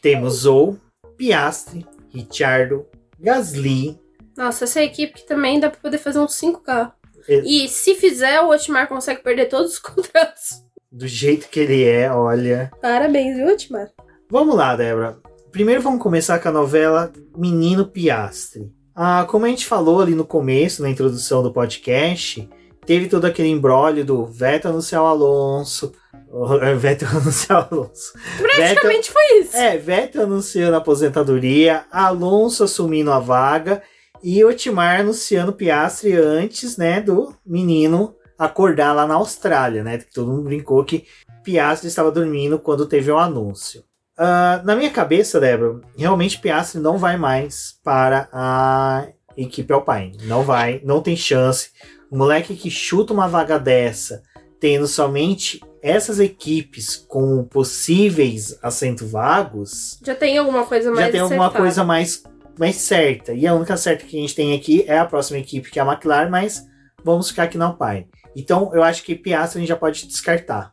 [0.03, 0.77] Temos Zou,
[1.17, 2.85] Piastri, Ricciardo,
[3.17, 3.97] Gasly.
[4.37, 7.00] Nossa, essa equipe também dá para poder fazer uns 5 carros.
[7.45, 10.63] E se fizer, o Otmar consegue perder todos os contratos.
[10.91, 12.71] Do jeito que ele é, olha.
[12.83, 13.89] Parabéns, viu, Otmar?
[14.29, 15.19] Vamos lá, Débora.
[15.53, 18.73] Primeiro vamos começar com a novela Menino Piastre.
[18.95, 22.49] Ah, como a gente falou ali no começo, na introdução do podcast,
[22.85, 25.93] teve todo aquele embrólio do Vettel anunciar o Alonso.
[26.79, 28.13] Vettel anunciar o Alonso.
[28.39, 29.57] Praticamente Vettel, foi isso.
[29.57, 33.83] É, Vettel anunciando a aposentadoria, Alonso assumindo a vaga
[34.23, 39.99] e o Timar anunciando Piastre antes, né, do menino acordar lá na Austrália, né?
[40.15, 41.07] Todo mundo brincou que
[41.45, 43.85] Piastri estava dormindo quando teve o anúncio.
[44.19, 49.07] Uh, na minha cabeça, Débora, realmente Piastri não vai mais para a
[49.37, 50.19] equipe Alpine.
[50.25, 51.71] Não vai, não tem chance.
[52.11, 54.23] O moleque que chuta uma vaga dessa,
[54.59, 59.99] tendo somente essas equipes com possíveis assentos vagos.
[60.05, 62.23] Já tem alguma coisa mais Já tem alguma coisa mais,
[62.61, 63.33] mais certa.
[63.33, 65.83] E a única certa que a gente tem aqui é a próxima equipe, que é
[65.83, 66.63] a McLaren, mas
[67.03, 68.07] vamos ficar aqui na Alpine.
[68.37, 70.71] Então eu acho que Piastri a gente já pode descartar.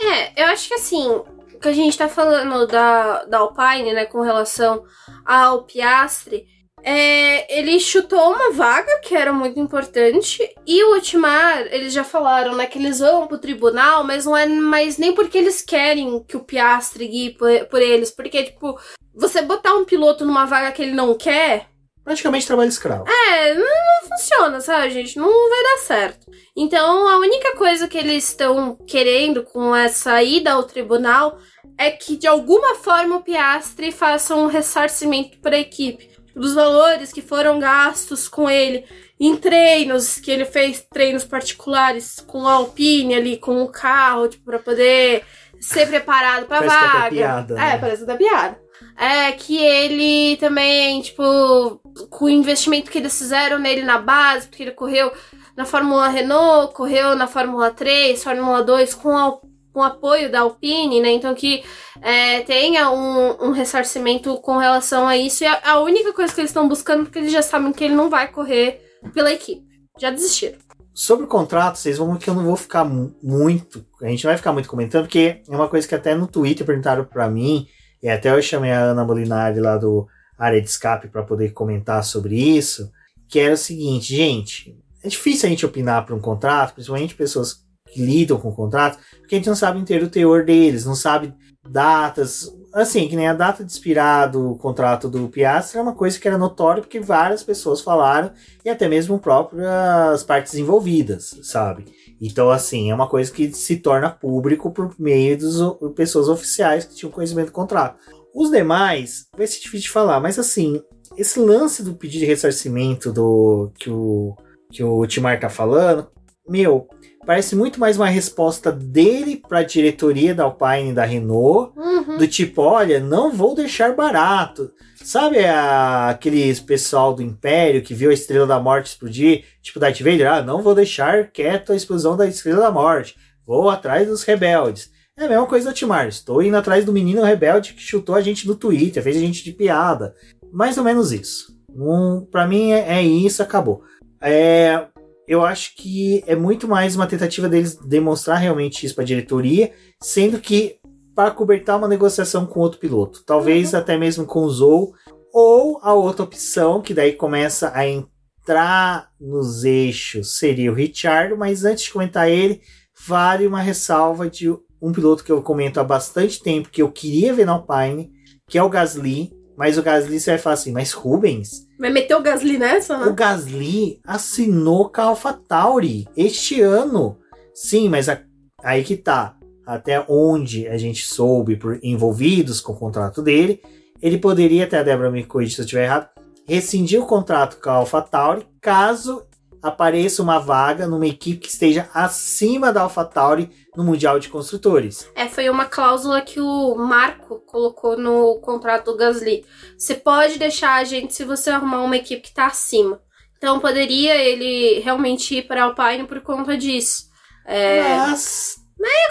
[0.00, 1.20] É, eu acho que assim,
[1.60, 4.84] que a gente tá falando da, da Alpine, né, com relação
[5.26, 6.46] ao Piastre,
[6.84, 12.56] é, ele chutou uma vaga que era muito importante e o Otmar, eles já falaram,
[12.56, 16.36] né, que eles vão pro tribunal, mas não é mais nem porque eles querem que
[16.36, 18.78] o Piastre guie por, por eles, porque, tipo,
[19.14, 21.68] você botar um piloto numa vaga que ele não quer,
[22.04, 23.04] Praticamente trabalho escravo.
[23.08, 25.16] é, não, não funciona, sabe, gente?
[25.16, 26.26] Não vai dar certo.
[26.56, 31.38] Então, a única coisa que eles estão querendo com essa ida ao tribunal
[31.78, 36.11] é que, de alguma forma, o Piastre faça um ressarcimento para a equipe.
[36.34, 38.84] Dos valores que foram gastos com ele
[39.20, 44.44] em treinos, que ele fez treinos particulares com a Alpine ali, com o carro, tipo,
[44.44, 45.24] para poder
[45.60, 47.10] ser preparado pra Parece que até vaga.
[47.10, 47.78] piada, É, né?
[47.78, 48.58] parece até piada.
[48.98, 51.80] É que ele também, tipo,
[52.10, 55.12] com o investimento que eles fizeram nele na base, porque ele correu
[55.56, 59.38] na Fórmula Renault, correu na Fórmula 3, Fórmula 2 com, a-
[59.72, 61.12] com apoio da Alpine, né?
[61.12, 61.64] Então que
[62.00, 65.44] é, tenha um, um ressarcimento com relação a isso.
[65.44, 67.94] E é a única coisa que eles estão buscando, porque eles já sabem que ele
[67.94, 68.80] não vai correr
[69.14, 69.66] pela equipe.
[69.98, 70.58] Já desistiram.
[70.94, 73.84] Sobre o contrato, vocês vão que eu não vou ficar mu- muito.
[74.02, 76.66] A gente não vai ficar muito comentando, porque é uma coisa que até no Twitter
[76.66, 77.66] perguntaram pra mim,
[78.02, 80.06] e até eu chamei a Ana Molinari lá do
[80.38, 82.90] área de escape pra poder comentar sobre isso,
[83.28, 87.64] que era o seguinte, gente, é difícil a gente opinar para um contrato, principalmente pessoas
[87.92, 90.94] que lidam com o contrato, porque a gente não sabe inteiro o teor deles, não
[90.94, 91.34] sabe
[91.68, 92.50] datas.
[92.72, 96.26] Assim, que nem a data de expirar do contrato do Piastri é uma coisa que
[96.26, 98.32] era notória porque várias pessoas falaram
[98.64, 101.84] e até mesmo próprias partes envolvidas, sabe?
[102.20, 105.54] Então, assim, é uma coisa que se torna público por meio das
[105.94, 107.98] pessoas oficiais que tinham conhecimento do contrato.
[108.34, 110.80] Os demais, vai ser difícil de falar, mas assim,
[111.16, 114.34] esse lance do pedido de ressarcimento do que o,
[114.70, 116.08] que o Timar tá falando,
[116.48, 116.88] meu,
[117.24, 122.18] parece muito mais uma resposta dele para a diretoria da Alpine e da Renault Uhum.
[122.18, 124.70] do tipo, olha, não vou deixar barato.
[125.02, 129.44] Sabe a- aqueles pessoal do Império que viu a Estrela da Morte explodir?
[129.62, 133.16] Tipo Darth Vader, ah, não vou deixar quieto a explosão da Estrela da Morte.
[133.46, 134.90] Vou atrás dos rebeldes.
[135.18, 136.06] É a mesma coisa do Timar.
[136.08, 139.44] Estou indo atrás do menino rebelde que chutou a gente no Twitter, fez a gente
[139.44, 140.14] de piada.
[140.52, 141.52] Mais ou menos isso.
[141.74, 143.82] Um, para mim é, é isso, acabou.
[144.20, 144.86] É,
[145.32, 149.72] eu acho que é muito mais uma tentativa deles demonstrar realmente isso para a diretoria,
[149.98, 150.76] sendo que
[151.14, 153.24] para cobertar uma negociação com outro piloto.
[153.24, 154.92] Talvez até mesmo com o Zou.
[155.32, 161.34] Ou a outra opção, que daí começa a entrar nos eixos, seria o Richard.
[161.34, 162.60] Mas antes de comentar ele,
[163.06, 164.50] vale uma ressalva de
[164.82, 168.12] um piloto que eu comento há bastante tempo, que eu queria ver na Alpine,
[168.46, 169.32] que é o Gasly.
[169.56, 173.06] Mas o Gasly você vai falar assim, mas Rubens, Vai meter o Gasly nessa, o
[173.06, 173.12] né?
[173.12, 177.18] Gasly assinou com a AlphaTauri este ano.
[177.52, 178.22] Sim, mas a-
[178.62, 179.36] aí que tá.
[179.66, 183.60] Até onde a gente soube por envolvidos com o contrato dele,
[184.00, 186.08] ele poderia, até a Débora me corrigir se eu estiver errado,
[186.46, 189.24] rescindir o contrato com a AlphaTauri caso
[189.62, 195.08] apareça uma vaga numa equipe que esteja acima da AlphaTauri no Mundial de Construtores.
[195.14, 199.44] É, foi uma cláusula que o Marco colocou no contrato do Gasly.
[199.78, 203.00] Você pode deixar a gente se você arrumar uma equipe que tá acima.
[203.38, 207.04] Então poderia ele realmente ir para Alpine por conta disso.
[207.46, 208.56] É Mas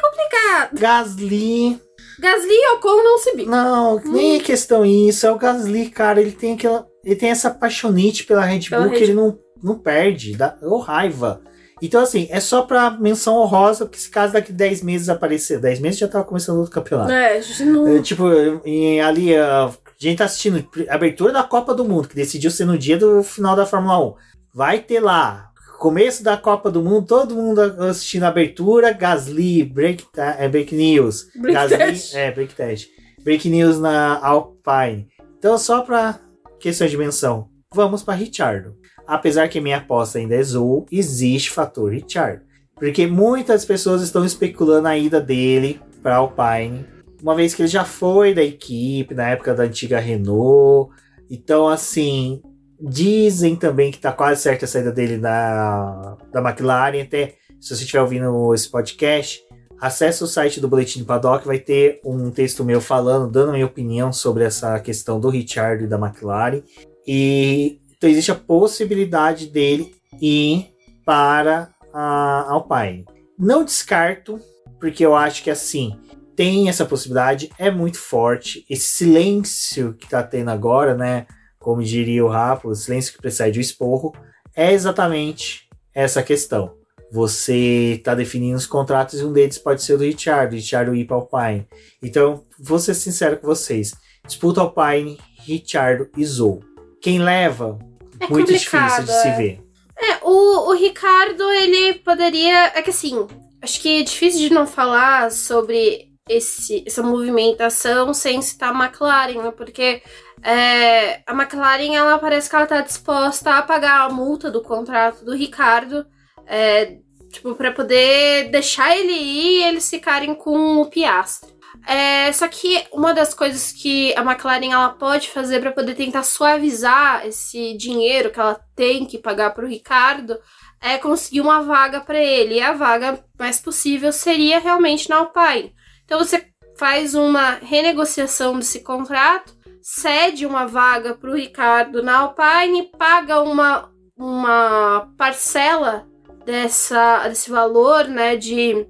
[0.01, 0.79] complicado.
[0.79, 1.79] Gasly
[2.19, 3.51] Gasly e Ocon não se bicam.
[3.51, 4.43] Não, nem é Hum.
[4.43, 5.25] questão isso.
[5.25, 6.21] É o Gasly, cara.
[6.21, 6.85] Ele tem aquela.
[7.03, 10.35] Ele tem essa paixonite pela Red Pela Bull que Red ele não, não perde.
[10.35, 11.41] Dá ou raiva.
[11.81, 15.59] Então, assim, é só pra menção honrosa, porque se caso daqui 10 meses aparecer.
[15.59, 17.11] 10 meses já tava começando outro campeonato.
[17.11, 17.87] É, a gente não.
[17.87, 18.23] É, tipo,
[18.63, 22.65] em- ali, a gente tá assistindo a abertura da Copa do Mundo, que decidiu ser
[22.65, 24.13] no dia do final da Fórmula 1.
[24.53, 25.49] Vai ter lá,
[25.79, 31.29] começo da Copa do Mundo, todo mundo assistindo a abertura, Gasly, Break, é, break News.
[31.35, 32.13] Break Gasly, test.
[32.15, 32.89] É, Break Test.
[33.23, 35.07] Break News na Alpine.
[35.39, 36.19] Então, só pra
[36.59, 38.75] questão de menção, vamos pra Richardo.
[39.07, 42.41] Apesar que minha aposta ainda é Zou, existe fator Richard.
[42.75, 46.85] Porque muitas pessoas estão especulando a ida dele pra Alpine.
[47.21, 50.91] Uma vez que ele já foi da equipe, na época da antiga Renault.
[51.29, 52.41] Então, assim,
[52.81, 57.01] dizem também que tá quase certa a saída dele da, da McLaren.
[57.01, 59.39] Até se você estiver ouvindo esse podcast,
[59.79, 63.65] acesse o site do Boletim do Paddock, vai ter um texto meu falando, dando minha
[63.65, 66.63] opinião sobre essa questão do Richard e da McLaren.
[67.05, 70.73] E então existe a possibilidade dele ir
[71.05, 73.05] para a Alpine.
[73.37, 74.39] Não descarto,
[74.79, 75.95] porque eu acho que assim,
[76.35, 78.65] tem essa possibilidade, é muito forte.
[78.67, 81.27] Esse silêncio que tá tendo agora, né?
[81.59, 84.15] Como diria o Rafa, o silêncio que precede o esporro,
[84.55, 86.73] é exatamente essa questão.
[87.11, 90.97] Você está definindo os contratos e um deles pode ser o do Richard, o Richard
[90.97, 91.67] ir para Alpine.
[92.01, 93.93] Então, vou ser sincero com vocês.
[94.25, 96.63] Disputa Alpine, Richard e Zou.
[96.99, 97.90] Quem leva?
[98.21, 99.21] É muito difícil de é.
[99.21, 99.63] se ver.
[99.97, 102.71] É, o, o Ricardo, ele poderia.
[102.75, 103.27] É que assim,
[103.61, 109.43] acho que é difícil de não falar sobre esse, essa movimentação sem citar a McLaren,
[109.43, 109.51] né?
[109.51, 110.01] Porque
[110.43, 115.23] é, a McLaren, ela parece que ela tá disposta a pagar a multa do contrato
[115.23, 116.05] do Ricardo,
[116.47, 116.97] é,
[117.31, 121.51] tipo, para poder deixar ele ir e eles ficarem com o Piastri.
[121.87, 126.23] É, só que uma das coisas que a McLaren ela pode fazer para poder tentar
[126.23, 130.37] suavizar esse dinheiro que ela tem que pagar para o Ricardo
[130.79, 132.55] é conseguir uma vaga para ele.
[132.55, 135.73] E a vaga mais possível seria realmente na Alpine.
[136.05, 136.45] Então você
[136.77, 143.91] faz uma renegociação desse contrato, cede uma vaga para o Ricardo na Alpine, paga uma,
[144.17, 146.07] uma parcela
[146.45, 148.87] dessa, desse valor, né, de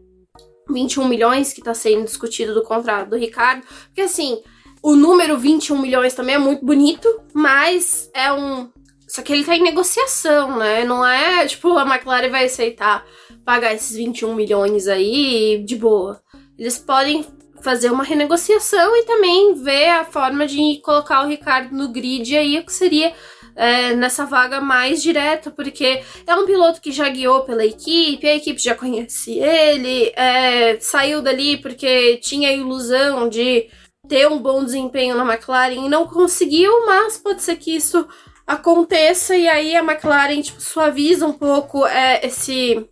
[0.74, 3.66] 21 milhões que está sendo discutido do contrato do Ricardo.
[3.88, 4.42] Porque assim,
[4.82, 8.70] o número 21 milhões também é muito bonito, mas é um.
[9.08, 10.84] Só que ele tá em negociação, né?
[10.84, 13.06] Não é tipo a McLaren vai aceitar
[13.44, 16.22] pagar esses 21 milhões aí de boa.
[16.58, 17.26] Eles podem
[17.62, 22.58] fazer uma renegociação e também ver a forma de colocar o Ricardo no grid aí,
[22.58, 23.14] o que seria
[23.56, 28.36] é, nessa vaga mais direta, porque é um piloto que já guiou pela equipe, a
[28.36, 33.70] equipe já conhece ele, é, saiu dali porque tinha a ilusão de
[34.08, 38.08] ter um bom desempenho na McLaren e não conseguiu, mas pode ser que isso
[38.46, 42.86] aconteça e aí a McLaren tipo, suaviza um pouco é, esse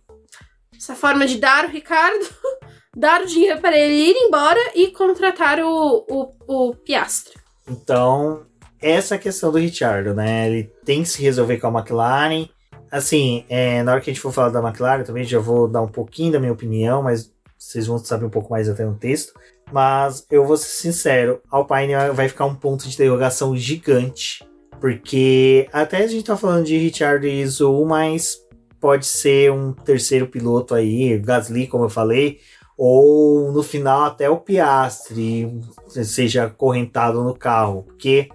[0.76, 2.26] essa forma de dar o Ricardo,
[2.96, 7.38] dar o dinheiro para ele ir embora e contratar o, o, o Piastre.
[7.68, 8.46] Então,
[8.82, 10.48] essa questão do Richard, né?
[10.48, 12.48] Ele tem que se resolver com a McLaren.
[12.90, 15.82] Assim, é, na hora que a gente for falar da McLaren, também já vou dar
[15.82, 19.32] um pouquinho da minha opinião, mas vocês vão saber um pouco mais até no texto.
[19.72, 24.44] Mas eu vou ser sincero, Alpine vai ficar um ponto de interrogação gigante.
[24.80, 28.38] Porque até a gente tá falando de Richard e Zou, mas
[28.80, 32.38] pode ser um terceiro piloto aí, Gasly, como eu falei,
[32.76, 38.30] ou no final até o Piastri seja correntado no carro, porque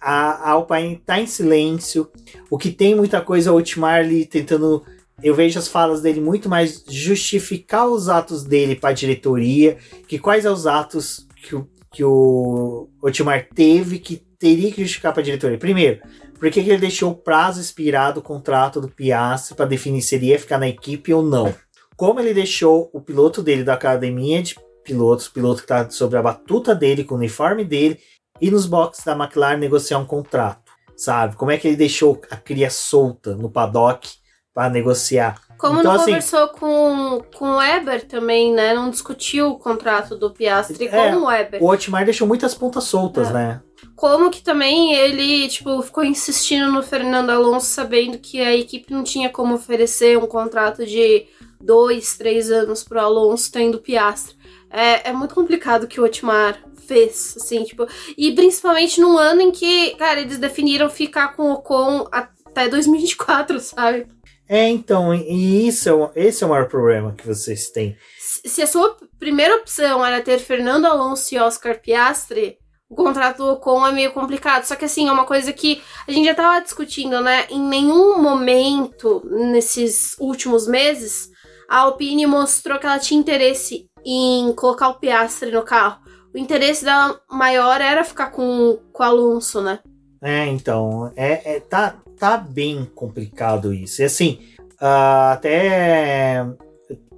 [0.00, 2.08] a, Alpine está em silêncio.
[2.48, 4.84] O que tem muita coisa, o Otmar ali tentando.
[5.22, 9.76] Eu vejo as falas dele muito mais justificar os atos dele para a diretoria,
[10.08, 15.12] que quais são os atos que o, que o Otmar teve que teria que justificar
[15.12, 15.58] para a diretoria.
[15.58, 16.00] Primeiro,
[16.38, 20.28] por que, ele deixou o prazo expirado do contrato do Piastri para definir se ele
[20.28, 21.54] ia ficar na equipe ou não?
[21.94, 26.18] Como ele deixou o piloto dele da academia de pilotos, o piloto que está sobre
[26.18, 27.98] a batuta dele, com o uniforme dele,
[28.40, 31.36] e nos boxes da McLaren negociar um contrato, sabe?
[31.36, 34.08] Como é que ele deixou a cria solta no paddock
[34.54, 35.40] para negociar?
[35.58, 38.72] Como então, não assim, conversou com, com o Weber também, né?
[38.72, 41.62] Não discutiu o contrato do Piastri É, com o Weber.
[41.62, 43.32] o Otmar deixou muitas pontas soltas, É.
[43.32, 43.60] né?
[43.94, 49.04] Como que também ele, tipo, ficou insistindo no Fernando Alonso, sabendo que a equipe não
[49.04, 51.26] tinha como oferecer um contrato de
[51.60, 54.36] dois, três anos pro Alonso tendo Piastri.
[54.70, 56.58] É, é muito complicado que o Otmar
[56.90, 57.86] fez, assim, tipo,
[58.18, 63.60] e principalmente num ano em que, cara, eles definiram ficar com o Ocon até 2024,
[63.62, 64.08] sabe?
[64.48, 67.96] É, então, e isso é o, esse é o maior problema que vocês têm.
[68.18, 73.52] Se a sua primeira opção era ter Fernando Alonso e Oscar Piastri, o contrato do
[73.52, 74.64] Ocon é meio complicado.
[74.64, 77.46] Só que assim, é uma coisa que a gente já tava discutindo, né?
[77.48, 81.30] Em nenhum momento nesses últimos meses,
[81.68, 86.00] a Alpine mostrou que ela tinha interesse em colocar o Piastri no carro.
[86.34, 89.80] O interesse dela maior era ficar com, com o Alonso, né?
[90.22, 94.02] É, então, é, é- tá, tá bem complicado isso.
[94.02, 94.38] E assim,
[94.80, 96.46] ah, até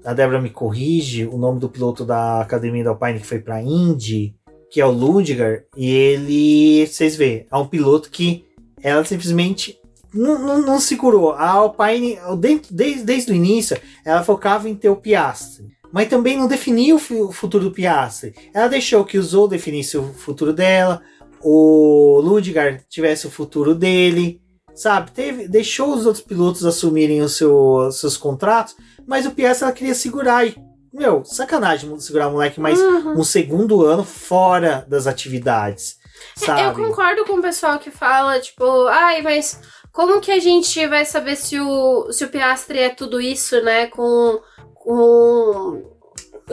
[0.04, 3.62] a Débora me corrige, o nome do piloto da academia da Alpine que foi pra
[3.62, 4.34] Indy,
[4.70, 8.46] que é o Ludiger, e ele, vocês vê, é um piloto que
[8.82, 9.78] ela simplesmente
[10.12, 11.32] não, não, não segurou.
[11.32, 15.66] A Alpine, desde, desde, desde o início, ela focava em ter o Piastri.
[15.92, 16.98] Mas também não definia o
[17.32, 18.34] futuro do Piastri.
[18.54, 21.02] Ela deixou que o Zou definisse o futuro dela,
[21.40, 24.40] o Ludgar tivesse o futuro dele,
[24.74, 25.10] sabe?
[25.10, 28.74] Teve, deixou os outros pilotos assumirem os seu- seus contratos,
[29.06, 30.56] mas o Piastri ela queria segurar e
[30.94, 33.20] meu, sacanagem segurar o moleque mais Uhum.
[33.20, 35.96] um segundo ano fora das atividades.
[36.36, 36.60] Sabe?
[36.60, 39.58] É, Eu concordo com o pessoal que fala, tipo, ai, mas
[39.90, 43.86] como que a gente vai saber se o, se o Piastri é tudo isso, né?
[43.86, 44.38] Com.
[44.82, 45.82] Com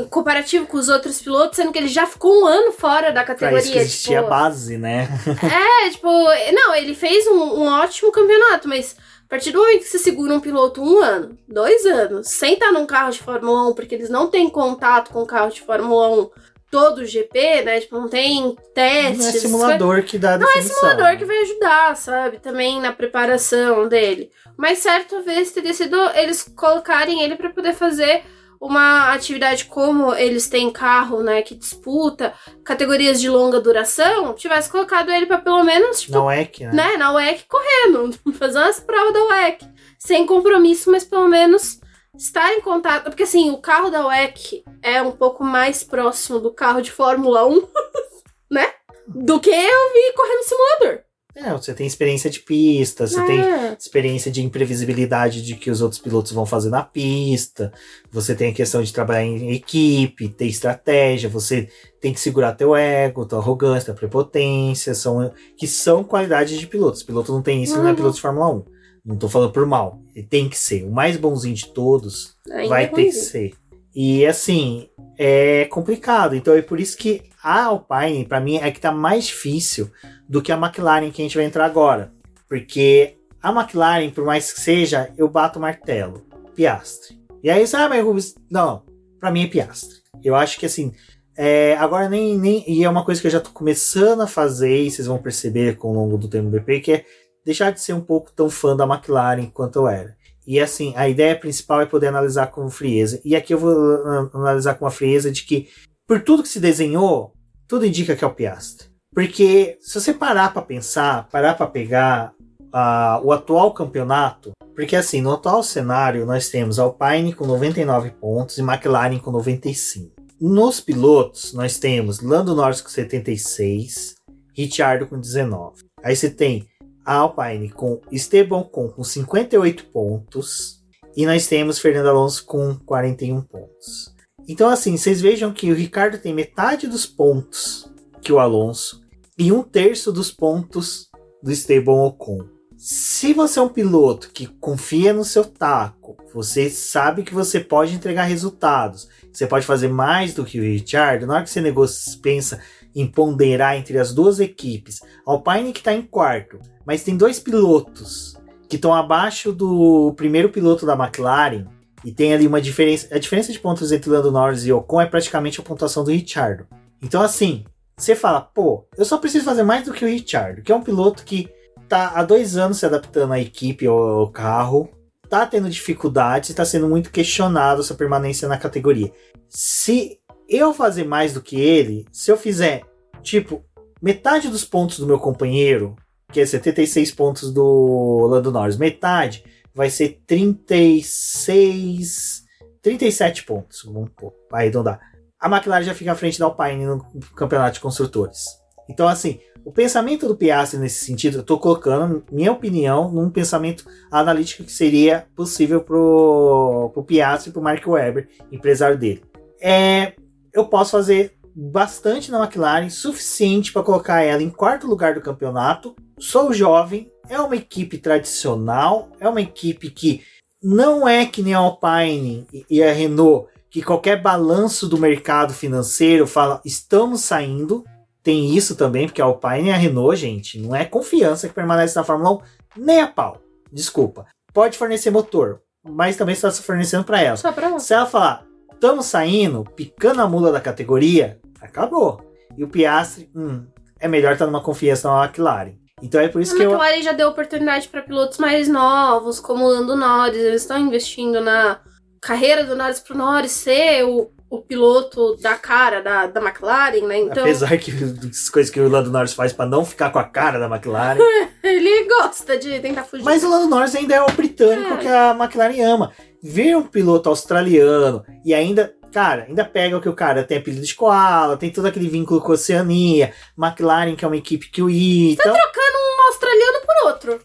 [0.09, 3.35] comparativo com os outros pilotos, sendo que ele já ficou um ano fora da Pra
[3.35, 3.59] categoria.
[3.59, 5.09] isso que existia a tipo, base, né?
[5.85, 6.07] é, tipo,
[6.53, 10.33] não, ele fez um, um ótimo campeonato, mas a partir do momento que você segura
[10.33, 14.09] um piloto um ano, dois anos, sem estar num carro de Fórmula 1, porque eles
[14.09, 16.29] não têm contato com o carro de Fórmula 1
[16.71, 17.79] todo o GP, né?
[17.79, 19.17] Tipo, não tem testes.
[19.19, 20.75] Não é simulador que dá a não é definição.
[20.79, 22.39] simulador que vai ajudar, sabe?
[22.39, 24.31] Também na preparação dele.
[24.59, 28.25] Mas certa vez teria sido eles colocarem ele pra poder fazer
[28.59, 35.09] uma atividade como eles têm carro, né, que disputa categorias de longa duração, tivesse colocado
[35.11, 36.73] ele pra pelo menos, tipo, Não é que, né?
[36.73, 39.65] né, na WEC correndo, fazer umas provas da WEC,
[39.97, 41.79] sem compromisso, mas pelo menos
[42.17, 46.53] estar em contato, porque assim, o carro da WEC é um pouco mais próximo do
[46.53, 47.65] carro de Fórmula 1,
[48.51, 48.73] né?
[49.07, 51.08] Do que eu vi correndo simulador.
[51.41, 53.75] É, você tem experiência de pista, você tem É.
[53.79, 57.71] experiência de imprevisibilidade de que os outros pilotos vão fazer na pista,
[58.11, 61.69] você tem a questão de trabalhar em equipe, ter estratégia, você
[62.01, 67.03] tem que segurar teu ego, tua arrogância, tua prepotência, são, que são qualidades de pilotos.
[67.03, 67.95] Piloto não tem isso, ele não é Uhum.
[67.95, 68.65] piloto de Fórmula 1.
[69.05, 70.83] Não tô falando por mal, ele tem que ser.
[70.83, 73.53] O mais bonzinho de todos Ainda vai é ter que ser.
[73.95, 74.87] E assim,
[75.17, 76.35] é complicado.
[76.35, 79.89] Então é por isso que a Alpine, pra mim, é que tá mais difícil
[80.29, 82.13] do que a McLaren que a gente vai entrar agora.
[82.47, 86.23] Porque a McLaren, por mais que seja, eu bato o martelo.
[86.55, 87.17] Piastre.
[87.41, 88.83] E aí, sabe, mas Rubens, não,
[89.19, 89.99] pra mim é Piastre.
[90.23, 90.93] Eu acho que assim,
[91.35, 92.69] é, agora nem, nem.
[92.69, 95.77] E é uma coisa que eu já tô começando a fazer, e vocês vão perceber
[95.77, 97.05] com o longo do tempo BP, que é
[97.45, 100.17] deixar de ser um pouco tão fã da McLaren quanto eu era.
[100.45, 103.21] E assim, a ideia principal é poder analisar com frieza.
[103.23, 105.69] E aqui eu vou ah, analisar com a frieza de que,
[106.05, 107.33] por tudo que se desenhou,
[107.67, 108.88] tudo indica que é o Piastri.
[109.13, 112.33] Porque se você parar para pensar, parar para pegar
[112.71, 118.57] ah, o atual campeonato, porque assim, no atual cenário nós temos Alpine com 99 pontos
[118.57, 120.15] e McLaren com 95.
[120.39, 124.15] Nos pilotos nós temos Lando Norris com 76,
[124.55, 125.83] Ricciardo com 19.
[126.03, 126.67] Aí você tem
[127.03, 130.79] a Alpine com Esteban Ocon com 58 pontos
[131.17, 134.13] e nós temos Fernando Alonso com 41 pontos.
[134.47, 137.88] Então assim, vocês vejam que o Ricardo tem metade dos pontos
[138.21, 139.01] que o Alonso
[139.37, 141.09] e um terço dos pontos
[141.41, 142.45] do Esteban Ocon.
[142.77, 147.93] Se você é um piloto que confia no seu taco, você sabe que você pode
[147.93, 152.19] entregar resultados, você pode fazer mais do que o Richard, na hora que você negocia,
[152.21, 152.61] pensa
[152.95, 158.35] em ponderar entre as duas equipes, Alpine que está em quarto, mas tem dois pilotos
[158.67, 161.65] que estão abaixo do primeiro piloto da McLaren
[162.03, 163.13] e tem ali uma diferença.
[163.13, 166.65] A diferença de pontos entre Lando Norris e Ocon é praticamente a pontuação do Richard.
[167.01, 167.65] Então, assim,
[167.99, 170.81] você fala, pô, eu só preciso fazer mais do que o Richard, que é um
[170.81, 171.49] piloto que
[171.89, 174.89] tá há dois anos se adaptando à equipe ou ao carro,
[175.27, 179.11] tá tendo dificuldades, está sendo muito questionado sua permanência na categoria.
[179.49, 182.83] Se eu fazer mais do que ele, se eu fizer,
[183.21, 183.65] tipo,
[184.01, 185.97] metade dos pontos do meu companheiro,
[186.31, 189.43] que é 76 pontos do Lando Norris, metade
[189.75, 192.45] vai ser 36,
[192.81, 195.01] 37 pontos, vamos pôr, arredondar.
[195.39, 198.59] A McLaren já fica à frente da Alpine no campeonato de construtores.
[198.89, 203.85] Então, assim, o pensamento do Piastri nesse sentido, eu estou colocando, minha opinião, num pensamento
[204.11, 209.23] analítico que seria possível pro, pro Piastri e pro Mark Webber, empresário dele.
[209.61, 210.13] É,
[210.53, 215.95] eu posso fazer bastante na McLaren, suficiente para colocar ela em quarto lugar do campeonato.
[216.17, 220.21] Sou jovem, é uma equipe tradicional, é uma equipe que
[220.61, 226.25] não é que nem a Alpine e a Renault, que qualquer balanço do mercado financeiro
[226.25, 227.83] fala estamos saindo.
[228.21, 231.95] Tem isso também, porque a Alpine e a Renault, gente, não é confiança que permanece
[231.95, 232.41] na Fórmula
[232.77, 233.41] 1, nem a pau.
[233.71, 234.25] Desculpa.
[234.53, 237.37] Pode fornecer motor, mas também está se fornecendo para ela.
[237.37, 242.21] Só pra Se ela falar, estamos saindo, picando a mula da categoria, acabou.
[242.57, 243.65] E o Piastri, hum,
[243.99, 245.77] é melhor estar numa confiança na McLaren.
[246.01, 246.71] Então é por isso A que eu.
[246.71, 250.37] McLaren já deu oportunidade para pilotos mais novos, como o Lando Norris.
[250.37, 251.79] Eles estão investindo na
[252.21, 257.19] carreira do Norris pro Norris ser o, o piloto da cara da, da McLaren, né?
[257.19, 260.23] Então, Apesar que das coisas que o Lando Norris faz para não ficar com a
[260.23, 261.19] cara da McLaren.
[261.63, 263.23] ele gosta de tentar fugir.
[263.23, 264.97] Mas o Lando Norris ainda é o britânico É.
[264.97, 266.11] que a McLaren ama.
[266.41, 270.85] Ver um piloto australiano e ainda, cara, ainda pega o que o cara tem apelido
[270.85, 274.81] de koala, tem todo aquele vínculo com a Oceania, McLaren que é uma equipe que
[274.81, 275.33] o I.
[275.33, 277.41] Então, um australiano por outro.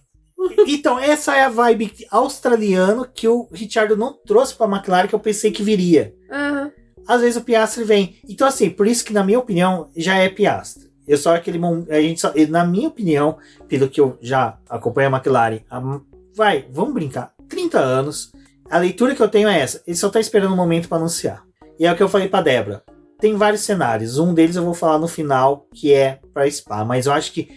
[0.67, 5.21] Então, essa é a vibe australiano que o Richard não trouxe pra McLaren que eu
[5.21, 6.15] pensei que viria.
[6.31, 6.73] Aham.
[7.07, 8.17] às vezes o Piastri vem.
[8.29, 10.91] Então, assim, por isso que, na minha opinião, já é Piastri.
[11.07, 13.37] Eu só aquele a gente só, na minha opinião,
[13.69, 16.01] pelo que eu já acompanho a McLaren, a,
[16.35, 18.33] vai, vamos brincar, 30 anos.
[18.71, 19.83] A leitura que eu tenho é essa.
[19.87, 21.45] Ele só tá esperando o um momento para anunciar.
[21.79, 22.83] E é o que eu falei para Débora.
[23.21, 24.19] Tem vários cenários.
[24.19, 27.49] Um deles eu vou falar no final, que é para Spa, mas eu acho que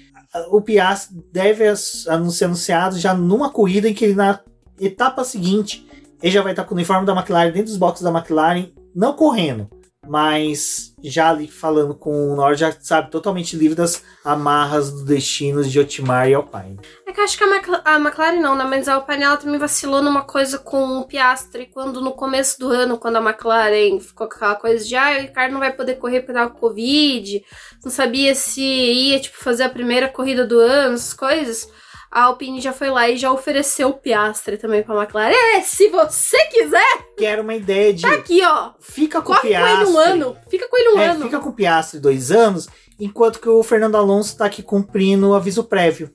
[0.49, 4.39] o Piastri deve ser anunciado já numa corrida em que ele na
[4.79, 5.87] etapa seguinte
[6.21, 9.13] ele já vai estar com o uniforme da McLaren dentro dos boxes da McLaren, não
[9.13, 9.69] correndo,
[10.07, 15.71] mas já ali falando com o Norris, já sabe, totalmente livre das amarras dos destinos
[15.71, 16.79] de Otmar e Alpine.
[17.05, 18.65] É que eu acho que a, a McLaren não, né?
[18.65, 22.69] Mas a Alpine ela também vacilou numa coisa com o Piastri, quando no começo do
[22.69, 25.95] ano, quando a McLaren ficou com aquela coisa de ah, o Ricardo não vai poder
[25.95, 27.43] correr pela Covid,
[27.83, 31.67] não sabia se ia, tipo, fazer a primeira corrida do ano, essas coisas
[32.11, 35.33] a Alpine já foi lá e já ofereceu o Piastre também pra McLaren.
[35.33, 37.07] É, se você quiser!
[37.17, 38.03] Que era uma ideia de.
[38.03, 38.71] Tá aqui, ó.
[38.79, 39.73] Fica com o Piastre.
[39.75, 40.37] com ele um ano.
[40.49, 41.25] Fica com ele um é, ano.
[41.25, 42.67] Fica com o Piastre dois anos,
[42.99, 46.11] enquanto que o Fernando Alonso tá aqui cumprindo o aviso prévio.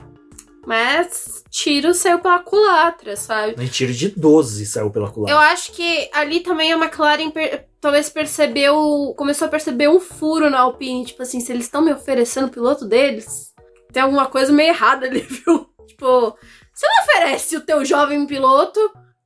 [0.67, 3.57] Mas tiro saiu pela culatra, sabe?
[3.59, 5.35] Um tiro de 12 saiu pela culatra.
[5.35, 9.13] Eu acho que ali também a McLaren per talvez percebeu.
[9.17, 11.05] Começou a perceber um furo na Alpine.
[11.05, 13.53] Tipo assim, se eles estão me oferecendo o piloto deles,
[13.93, 15.67] tem alguma coisa meio errada ali, viu?
[15.87, 16.37] Tipo,
[16.73, 18.81] você não oferece o teu jovem piloto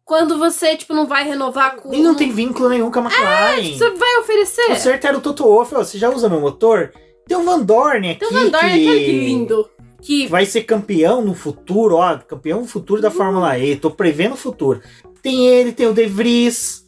[0.05, 1.93] quando você, tipo, não vai renovar com.
[1.93, 3.59] E não tem vínculo nenhum com a McLaren.
[3.59, 4.73] É, você vai oferecer.
[4.73, 6.93] O certo era o Toto Wolff, você já usa meu motor?
[7.27, 8.21] Tem um Van Dorn aqui.
[8.21, 8.89] Tem um Van Dorn que...
[8.89, 9.69] aqui, lindo.
[10.01, 14.35] Que vai ser campeão no futuro, ó, campeão no futuro da Fórmula E, tô prevendo
[14.35, 14.81] o futuro.
[15.21, 16.87] Tem ele, tem o De Vries.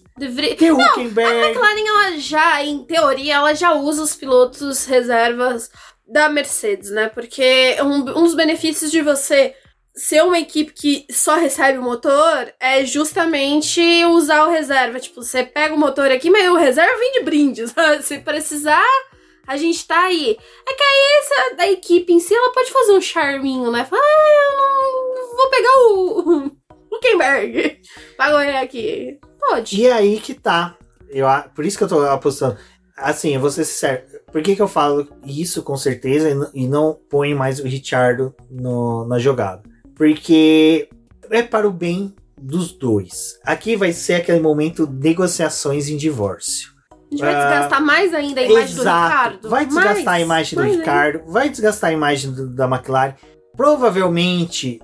[0.57, 1.33] Tem o não, Huckenberg.
[1.33, 5.71] A McLaren, ela já, em teoria, ela já usa os pilotos reservas
[6.09, 7.09] da Mercedes, né?
[7.09, 9.55] Porque um, um dos benefícios de você
[9.95, 15.01] ser uma equipe que só recebe o motor é justamente usar o reserva.
[15.01, 17.65] Tipo, você pega o motor aqui, mas o reserva vem de brinde.
[18.03, 18.87] Se precisar,
[19.47, 20.39] a gente tá aí.
[20.69, 23.85] É que aí essa da equipe em si, ela pode fazer um charminho, né?
[23.85, 26.51] Fala, ah, eu não vou pegar o
[26.97, 27.81] Huckenberg
[28.17, 29.19] pra correr aqui.
[29.41, 29.81] Pode.
[29.81, 30.77] E é aí que tá.
[31.09, 32.57] Eu, por isso que eu tô apostando.
[32.97, 34.03] Assim, eu vou ser sincero.
[34.31, 39.07] Por que, que eu falo isso com certeza e não ponho mais o Richardo no,
[39.07, 39.63] na jogada?
[39.99, 40.89] porque
[41.29, 43.39] é para o bem dos dois.
[43.45, 46.71] Aqui vai ser aquele momento de negociações em divórcio.
[46.93, 48.85] A gente vai uh, desgastar mais ainda a imagem exato.
[48.85, 49.49] do Ricardo.
[49.51, 51.33] Vai desgastar mais, a imagem do Ricardo, ainda.
[51.33, 53.15] vai desgastar a imagem do, da McLaren.
[53.57, 54.81] Provavelmente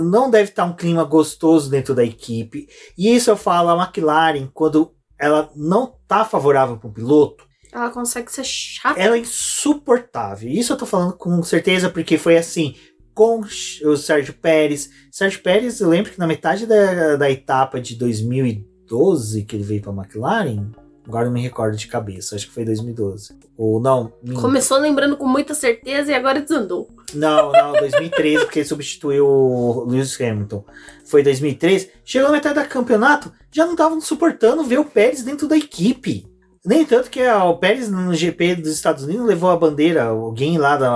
[0.00, 2.66] não deve estar um clima gostoso dentro da equipe.
[2.96, 7.44] E isso eu falo, a McLaren, quando ela não tá favorável para o piloto,
[7.74, 9.00] ela consegue ser chata.
[9.00, 10.48] Ela é insuportável.
[10.48, 12.76] Isso eu tô falando com certeza porque foi assim
[13.12, 14.90] com o Sérgio Pérez.
[15.10, 19.82] Sérgio Pérez, eu lembro que na metade da, da etapa de 2012 que ele veio
[19.82, 20.70] para a McLaren,
[21.06, 23.36] agora não me recordo de cabeça, acho que foi 2012.
[23.56, 24.12] Ou não.
[24.40, 26.88] Começou lembrando com muita certeza e agora desandou.
[27.12, 30.64] Não, não, 2013, porque ele substituiu o Lewis Hamilton.
[31.04, 31.90] Foi 2013.
[32.04, 36.26] Chegou na metade do campeonato, já não estavam suportando ver o Pérez dentro da equipe.
[36.64, 40.76] Nem tanto que o Pérez no GP dos Estados Unidos levou a bandeira, alguém lá
[40.76, 40.88] da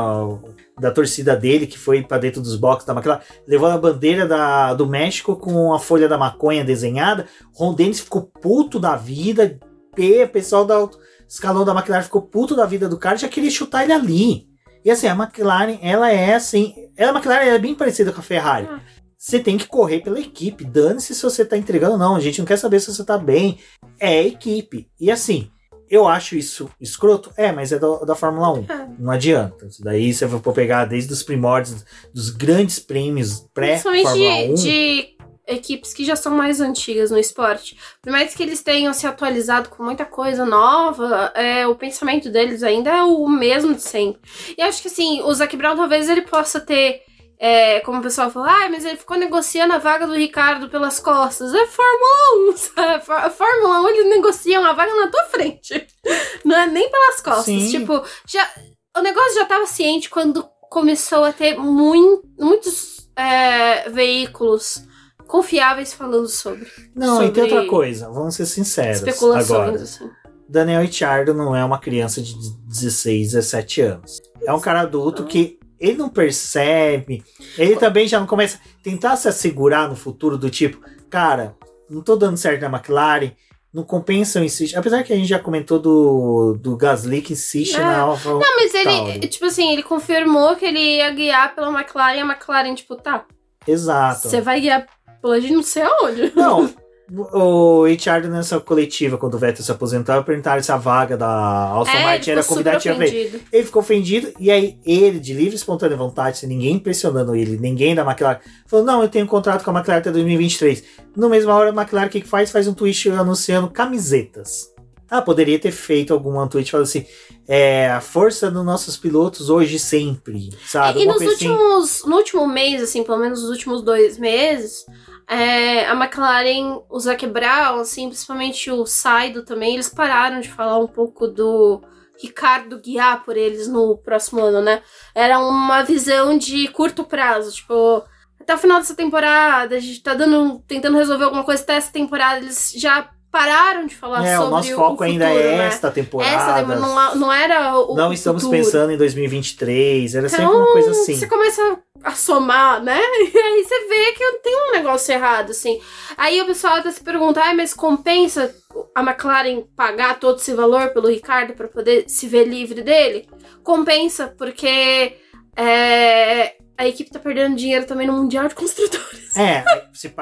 [0.79, 4.75] da torcida dele, que foi para dentro dos boxes da McLaren, levou a bandeira da,
[4.75, 7.27] do México com a folha da maconha desenhada.
[7.55, 9.59] Ron Dennis ficou puto da vida.
[9.97, 10.91] E o pessoal do
[11.29, 14.49] escalão da McLaren ficou puto da vida do cara já queria chutar ele ali.
[14.85, 16.75] E assim, a McLaren, ela é assim.
[16.97, 18.69] Ela, a McLaren é bem parecida com a Ferrari.
[18.71, 18.81] Ah.
[19.19, 20.65] Você tem que correr pela equipe.
[20.65, 22.15] Dane-se se você tá entregando ou não.
[22.15, 23.59] A gente não quer saber se você tá bem.
[23.99, 24.89] É equipe.
[25.01, 25.51] E assim,
[25.91, 27.33] eu acho isso escroto?
[27.37, 28.67] É, mas é da, da Fórmula 1.
[28.69, 28.89] É.
[28.99, 29.67] Não adianta.
[29.67, 34.55] Isso daí você vai pegar desde os primórdios dos grandes prêmios pré-Fórmula 1.
[34.55, 37.77] De, de equipes que já são mais antigas no esporte.
[38.03, 42.63] Por mais que eles tenham se atualizado com muita coisa nova, é, o pensamento deles
[42.63, 44.21] ainda é o mesmo de sempre.
[44.57, 47.03] E acho que assim, o Zac Brown talvez ele possa ter
[47.39, 50.99] é, como o pessoal fala, ah, mas ele ficou negociando a vaga do Ricardo pelas
[50.99, 51.55] costas.
[51.55, 53.05] É Fórmula 1, sabe?
[53.31, 55.87] Fórmula 1 eles negociam a vaga na tua frente.
[56.45, 57.45] Não é nem pelas costas.
[57.45, 57.71] Sim.
[57.71, 58.49] Tipo, já,
[58.97, 64.83] o negócio já estava ciente quando começou a ter muito, muitos é, veículos
[65.29, 66.67] confiáveis falando sobre.
[66.95, 68.99] Não, sobre e tem outra coisa, vamos ser sinceros.
[68.99, 69.83] Especulações, agora.
[69.83, 70.11] assim.
[70.49, 72.35] Daniel Ricciardo não é uma criança de
[72.67, 74.19] 16, 17 anos.
[74.43, 77.23] É um cara adulto que ele não percebe.
[77.57, 81.57] Ele também já não começa a tentar se assegurar no futuro do tipo, cara,
[81.89, 83.33] não tô dando certo na McLaren,
[83.73, 84.77] não compensa insistir.
[84.77, 87.81] Apesar que a gente já comentou do, do Gasly que insiste é.
[87.81, 88.31] na Alfa.
[88.31, 92.25] Não, mas ele, tipo assim, ele confirmou que ele ia guiar pela McLaren e a
[92.25, 93.25] McLaren, tipo, tá.
[93.67, 94.29] Exato.
[94.29, 94.87] Você vai guiar
[95.21, 96.33] pela gente não sei aonde.
[96.35, 96.73] Não.
[97.11, 101.97] o Richard nessa coletiva, quando o Vettel se aposentou, perguntaram se a vaga da Aston
[101.97, 103.19] É, Martin ele era convidativa super a ver.
[103.19, 103.45] ofendido.
[103.51, 107.57] Ele ficou ofendido, e aí ele, de livre e espontânea vontade, sem ninguém pressionando ele,
[107.57, 110.85] ninguém da McLaren, falou: Não, eu tenho um contrato com a McLaren até 2023.
[111.17, 112.51] No mesma hora, a McLaren o que, que faz?
[112.51, 114.69] Faz um tweet anunciando camisetas.
[115.11, 117.07] Ah, poderia ter feito algum tweet falando assim:
[117.49, 120.99] é, a força dos nossos pilotos hoje e sempre, sabe?
[120.99, 121.49] E Alguma nos assim.
[121.49, 124.85] últimos, no último mês, assim, pelo menos nos últimos dois meses,
[125.29, 130.79] é, a McLaren, o Zac Brown, assim, principalmente o Saido também, eles pararam de falar
[130.79, 131.83] um pouco do
[132.19, 134.83] Ricardo guiar por eles no próximo ano, né?
[135.15, 138.03] Era uma visão de curto prazo, tipo,
[138.41, 141.93] até o final dessa temporada, a gente tá dando, tentando resolver alguma coisa até essa
[141.93, 145.67] temporada, eles já pararam de falar É, sobre o nosso foco futuro, ainda é né?
[145.67, 146.61] esta temporada.
[146.63, 148.61] Essa não, não era o Não estamos futuro.
[148.63, 151.15] pensando em 2023, era sempre Então, uma coisa assim.
[151.17, 152.99] Você começa a somar, né?
[153.33, 155.81] E aí você vê que tem um negócio errado, assim.
[156.17, 158.53] Aí o pessoal até se pergunta, ah, mas compensa
[158.95, 163.29] a McLaren pagar todo esse valor pelo Ricardo para poder se ver livre dele?
[163.63, 165.17] Compensa, porque
[165.57, 169.37] é, a equipe tá perdendo dinheiro também no Mundial de Construtores.
[169.37, 169.65] É,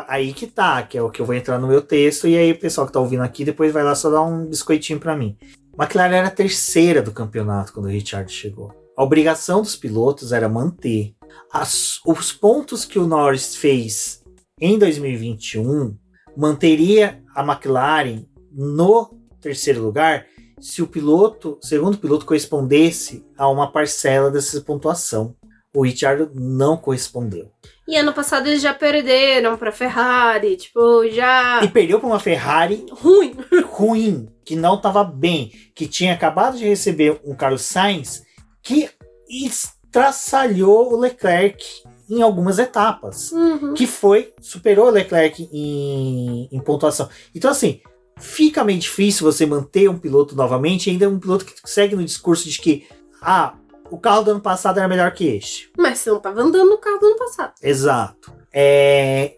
[0.09, 2.51] aí que tá, que é o que eu vou entrar no meu texto, e aí
[2.53, 5.37] o pessoal que tá ouvindo aqui depois vai lá só dar um biscoitinho pra mim.
[5.79, 8.73] McLaren era a terceira do campeonato quando o Richard chegou.
[8.97, 11.15] A obrigação dos pilotos era manter.
[11.53, 14.23] As- os pontos que o Norris fez
[14.59, 15.95] em 2021
[16.37, 19.11] manteria a McLaren no
[19.41, 20.27] terceiro lugar
[20.59, 25.37] se o piloto, segundo piloto, correspondesse a uma parcela dessa pontuação.
[25.77, 27.51] O Richard não correspondeu.
[27.87, 31.63] E ano passado eles já perderam pra Ferrari, tipo, já.
[31.63, 33.37] E perdeu para uma Ferrari Ruim.
[33.67, 38.23] ruim, que não estava bem, que tinha acabado de receber um Carlos Sainz
[38.63, 38.89] que
[39.29, 41.65] estraçalhou o Leclerc
[42.09, 43.75] em algumas etapas, Uhum.
[43.75, 47.09] que foi superou o Leclerc em, em pontuação.
[47.35, 47.81] Então assim,
[48.19, 52.49] fica meio difícil você manter um piloto novamente, ainda um piloto que segue no discurso
[52.49, 52.87] de que
[53.21, 53.55] ah,
[53.91, 55.71] o carro do ano passado era melhor que este.
[55.77, 57.53] Mas você não tava andando no carro do ano passado.
[57.63, 58.33] Exato.
[58.53, 59.35] É,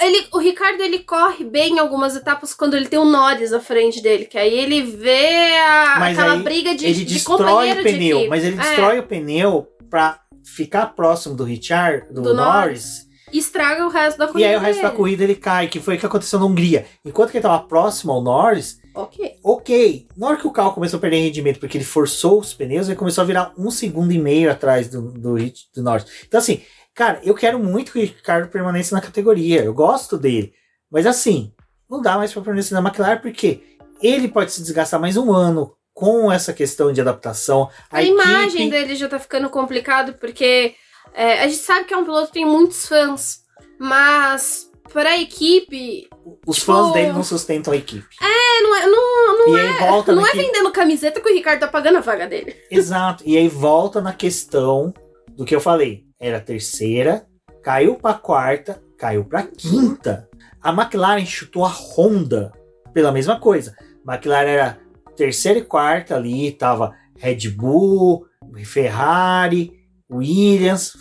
[0.00, 3.60] Ele, o Ricardo ele corre bem em algumas etapas quando ele tem o Norris à
[3.60, 7.82] frente dele, que aí ele vê a, Mas aquela briga de, ele de destrói o
[7.82, 13.06] pneu, mas ele É, destrói o pneu pra ficar próximo do Richard, do, Do Norris,
[13.32, 14.48] e estraga o resto da e corrida.
[14.50, 14.96] aí o resto da dele.
[14.98, 16.84] corrida ele cai, que foi o que aconteceu na Hungria.
[17.04, 19.38] Enquanto que ele tava próximo ao Norris, Ok.
[19.42, 20.06] ok.
[20.16, 22.96] Na hora que o carro começou a perder rendimento, porque ele forçou os pneus, ele
[22.96, 26.06] começou a virar um segundo e meio atrás do, do, do Norris.
[26.26, 26.62] Então assim,
[26.94, 30.52] cara, eu quero muito que o Ricardo permaneça na categoria, eu gosto dele.
[30.90, 31.52] Mas assim,
[31.88, 33.62] não dá mais pra permanecer na McLaren, porque
[34.02, 37.70] ele pode se desgastar mais um ano com essa questão de adaptação.
[37.90, 40.74] A, imagem dele já tá ficando complicado, porque
[41.14, 43.42] é, a gente sabe que é um piloto que tem muitos fãs,
[43.78, 46.08] mas pra equipe,
[46.46, 48.06] Os Tipo- fãs dele não sustentam a equipe.
[48.20, 51.60] é, não é, não, não e aí volta não é vendendo camiseta que o Ricardo
[51.60, 52.54] tá pagando a vaga dele.
[52.70, 53.22] Exato.
[53.26, 54.92] E aí volta na questão
[55.36, 56.04] do que eu falei.
[56.20, 57.26] Era terceira,
[57.62, 60.28] caiu pra quarta, caiu pra quinta.
[60.62, 62.52] A McLaren chutou a Honda
[62.94, 63.74] pela mesma coisa.
[64.06, 64.78] McLaren era
[65.16, 68.26] terceira e quarta ali, tava Red Bull,
[68.64, 69.72] Ferrari,
[70.10, 70.92] Williams,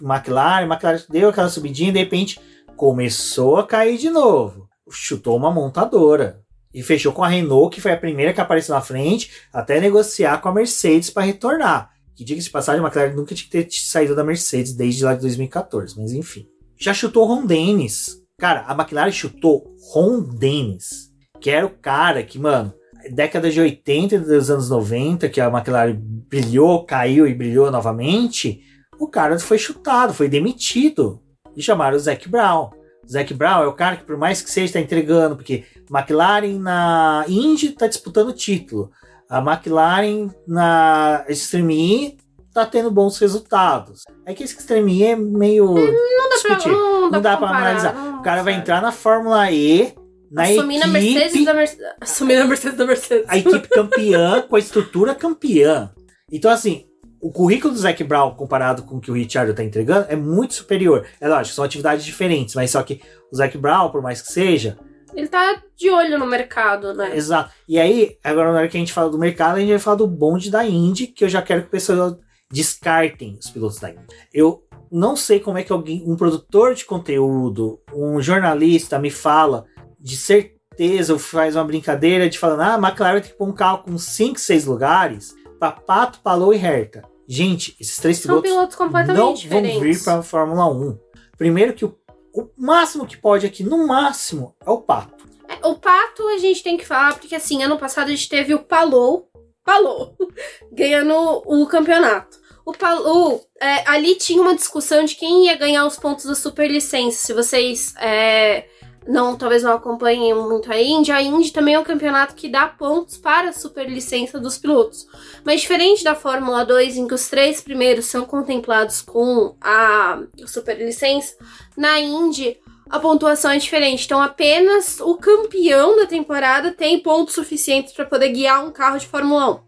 [0.00, 2.40] McLaren, McLaren deu aquela subidinha e de repente
[2.78, 4.68] começou a cair de novo.
[4.88, 6.40] Chutou uma montadora.
[6.72, 10.40] E fechou com a Renault, que foi a primeira que apareceu na frente, até negociar
[10.40, 11.90] com a Mercedes para retornar.
[12.14, 15.14] Que diga-se de passagem, a McLaren nunca tinha que ter saído da Mercedes desde lá
[15.14, 16.46] de 2014, mas enfim.
[16.78, 18.22] Já chutou Ron Dennis.
[18.38, 21.10] Cara, a McLaren chutou Ron Dennis,
[21.40, 22.72] que era o cara que, mano,
[23.10, 28.60] década de 80 e dos anos 90, que a McLaren brilhou, caiu e brilhou novamente,
[29.00, 31.20] o cara foi chutado, foi demitido.
[31.58, 32.70] E chamaram o Zac Brown.
[33.10, 37.24] Zac Brown é o cara que, por mais que seja, está entregando, porque McLaren na
[37.28, 38.90] Indy está disputando o título.
[39.28, 41.74] A McLaren na Extreme
[42.06, 42.16] E
[42.54, 44.02] tá tendo bons resultados.
[44.24, 46.68] É que esse Extreme E é meio Não dá pra, discutir.
[46.70, 47.94] não dá Não dá pra comparar, analisar.
[47.94, 49.94] não O cara vai entrar na Fórmula E,
[50.30, 51.86] na equipe, Mercedes da Mercedes.
[52.00, 53.24] Assumindo a Mercedes da Mercedes.
[53.28, 55.90] a equipe campeã, com a estrutura campeã.
[56.30, 56.84] Então, assim,
[57.20, 60.54] o currículo do Zac Brown comparado com o que o Richard tá entregando é muito
[60.54, 61.06] superior.
[61.20, 63.00] É lógico, são atividades diferentes, mas só que
[63.32, 64.78] o Zac Brown, por mais que seja,
[65.14, 67.16] Ele tá de olho no mercado, né?
[67.16, 67.52] Exato.
[67.68, 69.96] E aí, agora na hora que a gente fala do mercado, a gente vai falar
[69.96, 72.18] do bonde da Indy, que eu já quero que o pessoal
[72.50, 74.06] descartem os pilotos da Indy.
[74.32, 79.64] Eu não sei como é que alguém, um produtor de conteúdo, um jornalista me fala
[80.00, 83.52] de certeza ou faz uma brincadeira de falando, ah, a McLaren tem que pôr um
[83.52, 87.02] carro com 5, 6 lugares Pato, Palou e Herta.
[87.26, 89.74] Gente, esses três São pilotos pilotos completamente não diferentes.
[89.74, 90.98] vão vir para a Fórmula 1.
[91.36, 91.94] Primeiro que o,
[92.32, 95.26] o máximo que pode aqui, no máximo, é o Pato.
[95.62, 98.60] o Pato a gente tem que falar, porque assim, ano passado a gente teve o
[98.60, 99.28] Palou,
[99.64, 100.16] Palou,
[100.72, 101.14] ganhando
[101.44, 102.38] o campeonato.
[102.64, 107.26] O Palou, é, ali tinha uma discussão de quem ia ganhar os pontos da superlicença.
[107.26, 108.66] Se vocês é,
[109.06, 112.66] não, talvez não acompanhem muito a Indy, a Indy também é um campeonato que dá
[112.66, 115.06] pontos para a superlicença dos pilotos.
[115.44, 121.36] Mas diferente da Fórmula 2, em que os três primeiros são contemplados com a superlicença,
[121.76, 122.58] na Indy
[122.90, 124.04] a pontuação é diferente.
[124.06, 129.06] Então, apenas o campeão da temporada tem pontos suficientes para poder guiar um carro de
[129.06, 129.60] Fórmula 1.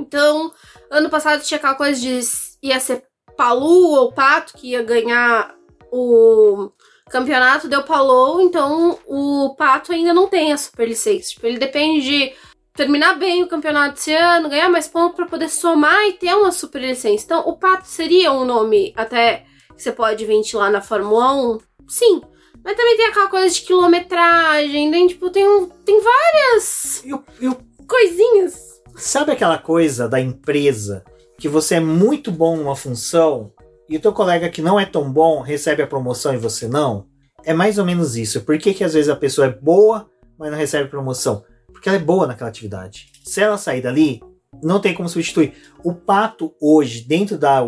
[0.00, 0.52] Então,
[0.90, 2.20] ano passado tinha aquela coisa de
[2.62, 3.04] ia ser
[3.36, 5.54] Palu ou Pato que ia ganhar
[5.90, 6.70] o
[7.14, 11.30] campeonato, deu Palou, então o Pato ainda não tem a superlicença.
[11.30, 12.32] Tipo, ele depende de
[12.72, 16.50] terminar bem o campeonato esse ano, ganhar mais pontos para poder somar e ter uma
[16.50, 17.24] superlicença.
[17.24, 19.44] Então, o Pato seria um nome até
[19.76, 21.58] que você pode ventilar na Fórmula 1?
[21.88, 22.20] Sim.
[22.64, 27.56] Mas também tem aquela coisa de quilometragem, tem, tipo, tem, um, tem várias Eu, eu,
[27.86, 28.80] coisinhas.
[28.96, 31.04] sabe aquela coisa da empresa
[31.38, 33.52] que você é muito bom numa função
[33.88, 37.06] e o teu colega que não é tão bom recebe a promoção e você não?
[37.44, 38.40] É mais ou menos isso.
[38.42, 40.08] Por que, que às vezes a pessoa é boa,
[40.38, 41.44] mas não recebe promoção?
[41.72, 43.10] Porque ela é boa naquela atividade.
[43.22, 44.20] Se ela sair dali,
[44.62, 45.54] não tem como substituir.
[45.82, 47.60] O Pato hoje, dentro da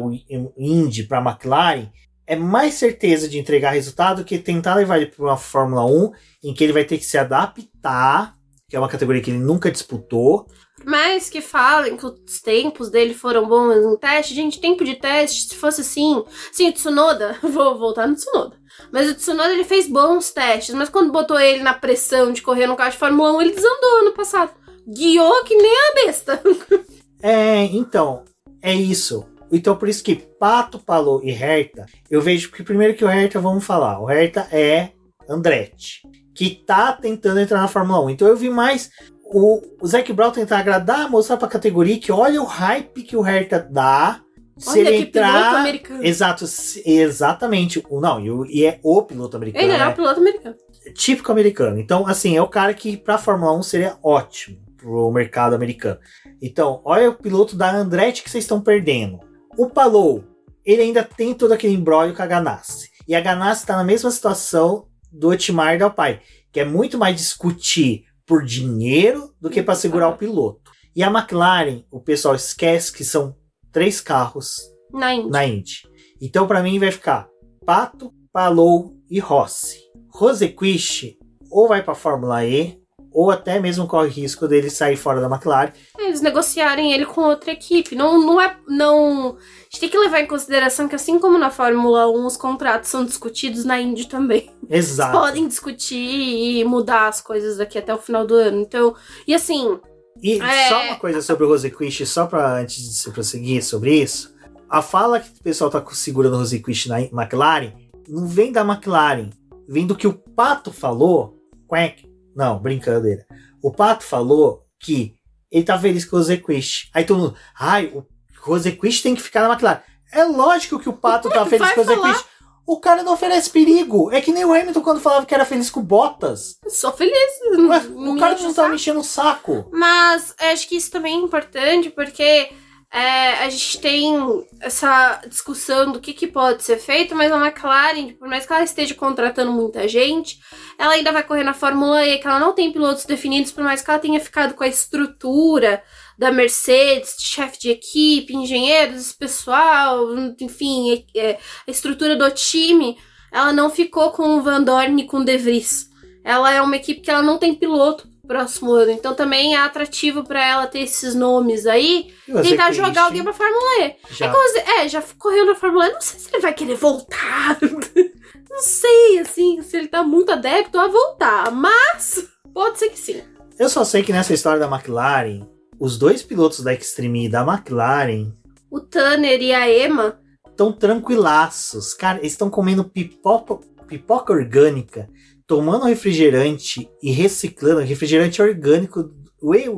[0.56, 1.90] Indy para a McLaren,
[2.26, 6.12] é mais certeza de entregar resultado que tentar levar ele para uma Fórmula 1,
[6.44, 8.34] em que ele vai ter que se adaptar,
[8.68, 10.46] que é uma categoria que ele nunca disputou.
[10.86, 14.34] Mas que falem que os tempos dele foram bons no teste.
[14.34, 16.24] Gente, tempo de teste, se fosse assim.
[16.52, 18.56] Sim, o Tsunoda, vou voltar no Tsunoda.
[18.92, 22.68] Mas o Tsunoda ele fez bons testes, mas quando botou ele na pressão de correr
[22.68, 24.52] no carro de Fórmula 1, ele desandou ano passado.
[24.86, 26.40] Guiou que nem a besta.
[27.22, 28.24] É, então,
[28.62, 29.26] é isso.
[29.50, 33.40] Então, por isso que Pato, Palou e Herta, eu vejo que primeiro que o Herta,
[33.40, 34.90] vamos falar, o Herta é
[35.28, 36.02] Andretti,
[36.34, 38.10] que tá tentando entrar na Fórmula 1.
[38.10, 38.90] Então eu vi mais
[39.32, 43.26] o, o Zac Brown tentar agradar, mostrar pra categoria que olha o hype que o
[43.26, 44.20] Herta dá.
[44.58, 45.56] Se Olha ele que piloto entrar.
[45.56, 46.02] americano.
[46.04, 47.82] Exato, se- exatamente.
[47.90, 49.62] Não, e, e é o piloto americano.
[49.62, 49.88] Ele é né?
[49.88, 50.56] o piloto americano.
[50.94, 51.78] típico americano.
[51.78, 55.98] Então, assim, é o cara que pra Fórmula 1 seria ótimo pro mercado americano.
[56.40, 59.20] Então, olha o piloto da Andretti que vocês estão perdendo.
[59.58, 60.24] O Palou,
[60.64, 62.88] ele ainda tem todo aquele embrólio com a Ganassi.
[63.06, 66.20] E a Ganassi está na mesma situação do Otmar e da Alpine,
[66.50, 70.70] que é muito mais discutir por dinheiro do que para segurar o piloto.
[70.94, 73.36] E a McLaren, o pessoal esquece que são
[73.70, 74.60] três carros
[74.92, 75.30] Na Indy.
[75.30, 75.82] na Indy.
[76.20, 77.28] Então, para mim, vai ficar
[77.64, 79.78] Pato, Palou e Rossi.
[80.08, 81.16] Rosequist
[81.50, 82.80] ou vai para Fórmula E,
[83.16, 85.72] ou até mesmo corre risco dele sair fora da McLaren.
[85.98, 87.96] Eles negociarem ele com outra equipe.
[87.96, 88.58] Não, não é.
[88.68, 89.38] Não.
[89.38, 92.90] A gente tem que levar em consideração que, assim como na Fórmula 1, os contratos
[92.90, 94.50] são discutidos na Indy também.
[94.68, 95.12] Eles Exato.
[95.16, 98.60] podem discutir e mudar as coisas daqui até o final do ano.
[98.60, 98.94] Então.
[99.26, 99.80] E assim.
[100.22, 100.68] E É.
[100.68, 104.34] só uma coisa sobre o Rosequist, só para antes de se prosseguir sobre isso.
[104.68, 107.72] A fala que o pessoal tá segurando o Rosequist na McLaren
[108.06, 109.30] não vem da McLaren,
[109.66, 111.34] vem do que o Pato falou.
[111.66, 112.04] Quack.
[112.36, 113.26] Não, brincadeira.
[113.62, 115.16] O Pato falou que
[115.50, 116.90] ele tá feliz com o Rosequist.
[116.92, 118.04] Aí todo mundo, ai, o
[118.42, 119.80] Rosequist tem que ficar na McLaren.
[120.12, 122.26] É lógico que o Pato tá feliz Vai com o Rosequist.
[122.66, 124.10] O cara não oferece perigo.
[124.12, 126.58] É que nem o Hamilton quando falava que era feliz com o Bottas.
[126.68, 127.14] Sou feliz.
[127.52, 129.68] Não o cara não tá mexendo o saco.
[129.72, 132.50] Mas eu acho que isso também é importante porque
[132.92, 134.14] é, a gente tem
[134.60, 138.62] essa discussão do que, que pode ser feito, mas a McLaren, por mais que ela
[138.62, 140.38] esteja contratando muita gente,
[140.78, 143.82] ela ainda vai correr na Fórmula E, que ela não tem pilotos definidos, por mais
[143.82, 145.82] que ela tenha ficado com a estrutura
[146.16, 150.06] da Mercedes, de chefe de equipe, engenheiros, pessoal,
[150.40, 152.96] enfim, é- a estrutura do time,
[153.32, 155.88] ela não ficou com o Van Dorn e com o De Vries.
[156.24, 160.24] Ela é uma equipe que ela não tem piloto próximo ano, então também é atrativo
[160.24, 163.96] pra ela ter esses nomes aí, E tentar jogar alguém pra Fórmula E.
[164.10, 166.74] já É, como- é, já correu na Fórmula E, não sei se ele vai querer
[166.76, 167.58] voltar.
[168.50, 173.22] não sei, assim, se ele tá muito adepto a voltar, mas pode ser que sim.
[173.58, 175.46] Eu só sei que nessa história da McLaren,
[175.78, 178.32] os dois pilotos da Extreme e da McLaren
[178.70, 181.94] O Tanner e a Emma, estão tranquilaços.
[181.94, 185.08] Cara, eles estão comendo pipoca, pipoca orgânica,
[185.46, 189.10] tomando refrigerante e reciclando refrigerante orgânico
[189.42, 189.68] Wei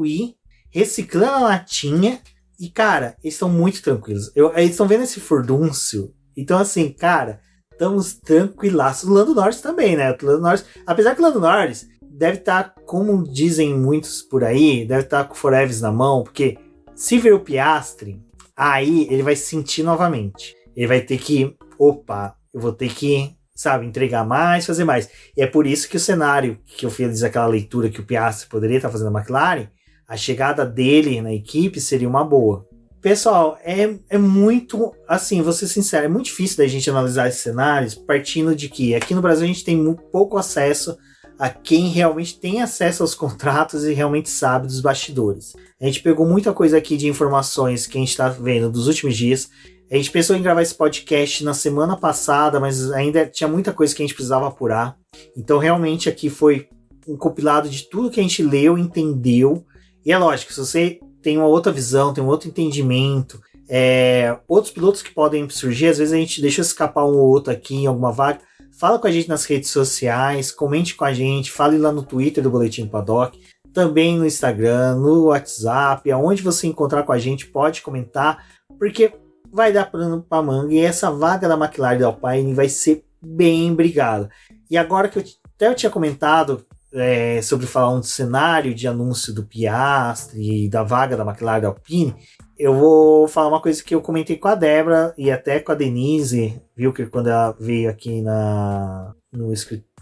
[0.71, 2.21] reciclando a latinha.
[2.59, 4.33] E, cara, eles estão muito tranquilos.
[4.35, 6.13] Eu- eles estão vendo esse furdúncio.
[6.37, 7.41] Então, assim, cara,
[7.73, 9.09] estamos tranquilaços.
[9.09, 10.11] O Lando Norris também, né?
[10.11, 14.85] O Lando Norris, apesar que o Lando Norris deve estar, como dizem muitos por aí,
[14.87, 15.51] deve estar com o
[15.81, 16.59] na mão, porque
[16.95, 18.21] se ver o Piastre,
[18.57, 20.57] aí ele vai sentir novamente.
[20.75, 25.11] Ele vai ter que, opa, eu vou ter que sabe, entregar mais, fazer mais.
[25.37, 28.49] E é por isso que o cenário que eu fiz aquela leitura que o Piastri
[28.49, 29.67] poderia estar fazendo a McLaren,
[30.07, 32.65] a chegada dele na equipe seria uma boa.
[33.03, 37.41] Pessoal, é, é muito, assim, vou ser sincero, é muito difícil da gente analisar esses
[37.41, 40.97] cenários partindo de que aqui no Brasil a gente tem muito pouco acesso
[41.37, 45.55] a quem realmente tem acesso aos contratos e realmente sabe dos bastidores.
[45.81, 49.17] A gente pegou muita coisa aqui de informações que a gente está vendo dos últimos
[49.17, 49.51] dias.
[49.91, 53.95] A gente pensou em gravar esse podcast na semana passada, mas ainda tinha muita coisa
[53.95, 54.99] que a gente precisava apurar.
[55.35, 56.69] Então, realmente, aqui foi
[57.09, 59.65] um compilado de tudo que a gente leu, entendeu.
[60.05, 64.73] E é lógico, se você tem uma outra visão, tem um outro entendimento, é, outros
[64.73, 67.87] pilotos que podem surgir, às vezes a gente deixa escapar um ou outro aqui em
[67.87, 68.41] alguma vaga.
[68.79, 72.43] Fala com a gente nas redes sociais, comente com a gente, fale lá no Twitter
[72.43, 73.41] do Boletim do Paddock,
[73.73, 78.47] também no Instagram, no WhatsApp, aonde você encontrar com a gente, pode comentar,
[78.79, 79.13] porque
[79.53, 83.75] vai dar plano para manga e essa vaga da McLaren da Alpine vai ser bem
[83.75, 84.31] brigada.
[84.71, 85.25] E agora que eu
[85.59, 90.85] até eu tinha comentado é, sobre falar um cenário de anúncio do Piastri e da
[90.85, 92.15] vaga da McLaren da Alpine,
[92.57, 95.75] eu vou falar uma coisa que eu comentei com a Débora e até com a
[95.75, 99.53] Denise, viu que quando ela veio aqui na, no,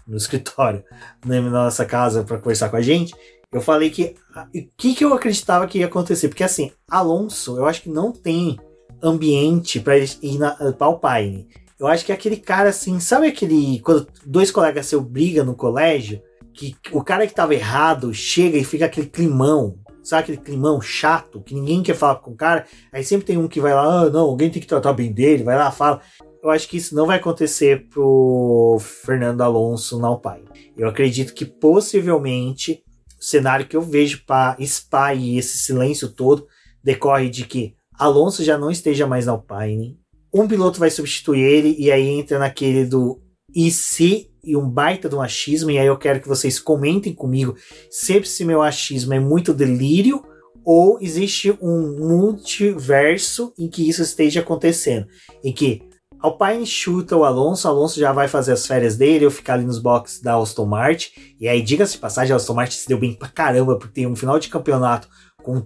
[0.07, 0.83] no escritório,
[1.25, 3.15] na nossa casa para conversar com a gente,
[3.51, 7.65] eu falei que o que, que eu acreditava que ia acontecer, porque assim, Alonso, eu
[7.65, 8.59] acho que não tem
[9.01, 10.39] ambiente para ir
[10.77, 11.47] para o Alpine.
[11.79, 15.55] Eu acho que é aquele cara assim, sabe aquele quando dois colegas se brigam no
[15.55, 16.21] colégio,
[16.53, 21.39] que o cara que tava errado chega e fica aquele climão, sabe aquele climão chato,
[21.41, 24.09] que ninguém quer falar com o cara, aí sempre tem um que vai lá, ah,
[24.09, 26.01] não, alguém tem que tratar bem dele, vai lá, fala.
[26.41, 30.47] Eu acho que isso não vai acontecer pro Fernando Alonso na Alpine.
[30.75, 32.83] Eu acredito que possivelmente
[33.19, 36.47] o cenário que eu vejo para Spa e esse silêncio todo
[36.83, 39.99] decorre de que Alonso já não esteja mais na Alpine,
[40.33, 43.21] um piloto vai substituir ele e aí entra naquele do
[43.55, 44.29] e se?
[44.47, 47.57] e um baita do achismo, e aí eu quero que vocês comentem comigo
[47.91, 50.23] sempre se meu achismo é muito delírio
[50.63, 55.05] ou existe um multiverso em que isso esteja acontecendo.
[55.43, 55.81] Em que
[56.19, 59.79] Alpine chuta o Alonso, Alonso já vai fazer as férias dele, eu ficar ali nos
[59.79, 63.27] boxes da Aston Martin, e aí diga-se passagem, a Aston Martin se deu bem pra
[63.27, 65.09] caramba, porque tem um final de campeonato
[65.43, 65.65] com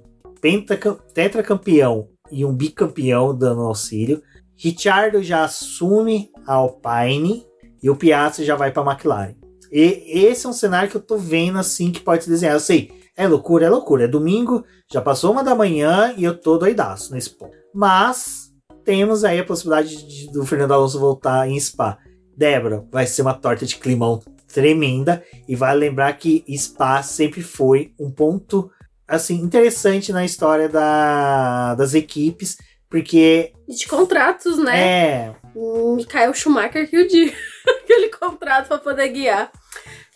[1.13, 4.21] tetracampeão e um bicampeão dando auxílio.
[4.55, 7.45] Ricciardo já assume a Alpine,
[7.81, 9.35] e o Piastri já vai para a McLaren.
[9.71, 12.55] E esse é um cenário que eu tô vendo assim que pode se desenhar.
[12.55, 14.03] Eu sei, é loucura, é loucura.
[14.03, 17.55] É domingo, já passou uma da manhã e eu tô doidaço nesse ponto.
[17.73, 18.51] Mas
[18.83, 21.97] temos aí a possibilidade de, do Fernando Alonso voltar em Spa.
[22.35, 24.21] Débora, vai ser uma torta de climão
[24.51, 28.71] tremenda e vai lembrar que Spa sempre foi um ponto
[29.11, 32.57] assim interessante na história da, das equipes,
[32.89, 34.79] porque de contratos, né?
[34.79, 35.35] É.
[35.53, 37.35] O Michael Schumacher que o diga.
[37.83, 39.51] aquele contrato para poder guiar.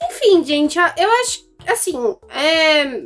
[0.09, 1.95] Enfim, gente, eu acho assim,
[2.29, 3.03] é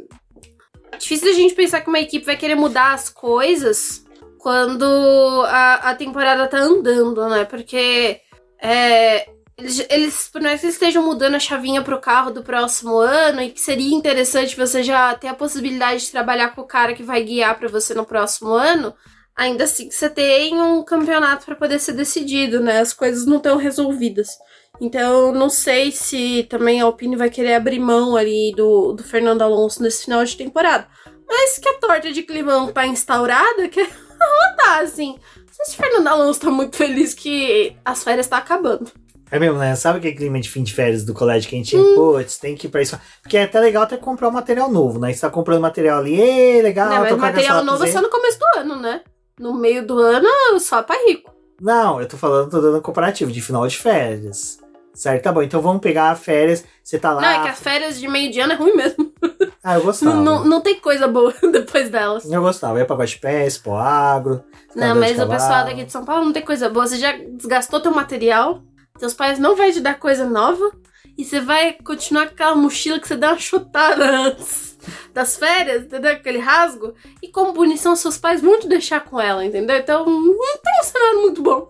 [0.97, 4.03] difícil a gente pensar que uma equipe vai querer mudar as coisas
[4.37, 7.45] quando a, a temporada tá andando, né?
[7.45, 8.21] Porque
[8.61, 9.29] é,
[9.60, 13.52] eles, eles, por mais que estejam mudando a chavinha pro carro do próximo ano e
[13.52, 17.23] que seria interessante você já ter a possibilidade de trabalhar com o cara que vai
[17.23, 18.94] guiar para você no próximo ano,
[19.36, 22.80] ainda assim você tem um campeonato para poder ser decidido, né?
[22.80, 24.38] As coisas não estão resolvidas.
[24.81, 29.41] Então, não sei se também a Alpine vai querer abrir mão ali do, do Fernando
[29.41, 30.88] Alonso nesse final de temporada.
[31.27, 33.90] Mas que a torta de climão tá instaurada, que ela
[34.57, 35.19] tá, assim.
[35.36, 38.90] Não sei se o Fernando Alonso tá muito feliz que as férias tá acabando.
[39.31, 39.76] É mesmo, né?
[39.76, 41.95] Sabe aquele clima de fim de férias do colégio que a gente, hum.
[41.95, 42.99] putz, tem que ir pra isso.
[43.22, 45.14] Porque é até legal até comprar um material novo, né?
[45.14, 46.89] Você tá comprando material ali, ê, legal.
[46.89, 49.01] Não, mas material novo é só no começo do ano, né?
[49.39, 50.27] No meio do ano,
[50.60, 51.31] só pra rico.
[51.61, 54.60] Não, eu tô falando, tô dando comparativo de final de férias.
[54.93, 55.41] Certo, tá bom.
[55.41, 56.65] Então vamos pegar férias.
[56.84, 57.22] Você tá lá.
[57.22, 59.11] Não, é que as férias de meio de ano é ruim mesmo.
[59.61, 60.15] Ah, eu gostava.
[60.15, 62.23] Não, não, tem coisa boa depois delas.
[62.31, 62.76] Eu gostava.
[62.76, 64.41] Eu ia pra Guaxpé, pro agro.
[64.73, 66.88] Não, mas o pessoal daqui de São Paulo não tem coisa boa.
[66.88, 68.64] Você já desgastou teu material.
[68.99, 70.71] Seus pais não vão te dar coisa nova.
[71.17, 74.77] E você vai continuar com aquela mochila que você deu uma chutada antes
[75.13, 76.11] das férias, entendeu?
[76.11, 76.93] Aquele rasgo.
[77.21, 79.77] E como punição, seus pais vão te deixar com ela, entendeu?
[79.77, 81.67] Então não tem um cenário muito bom.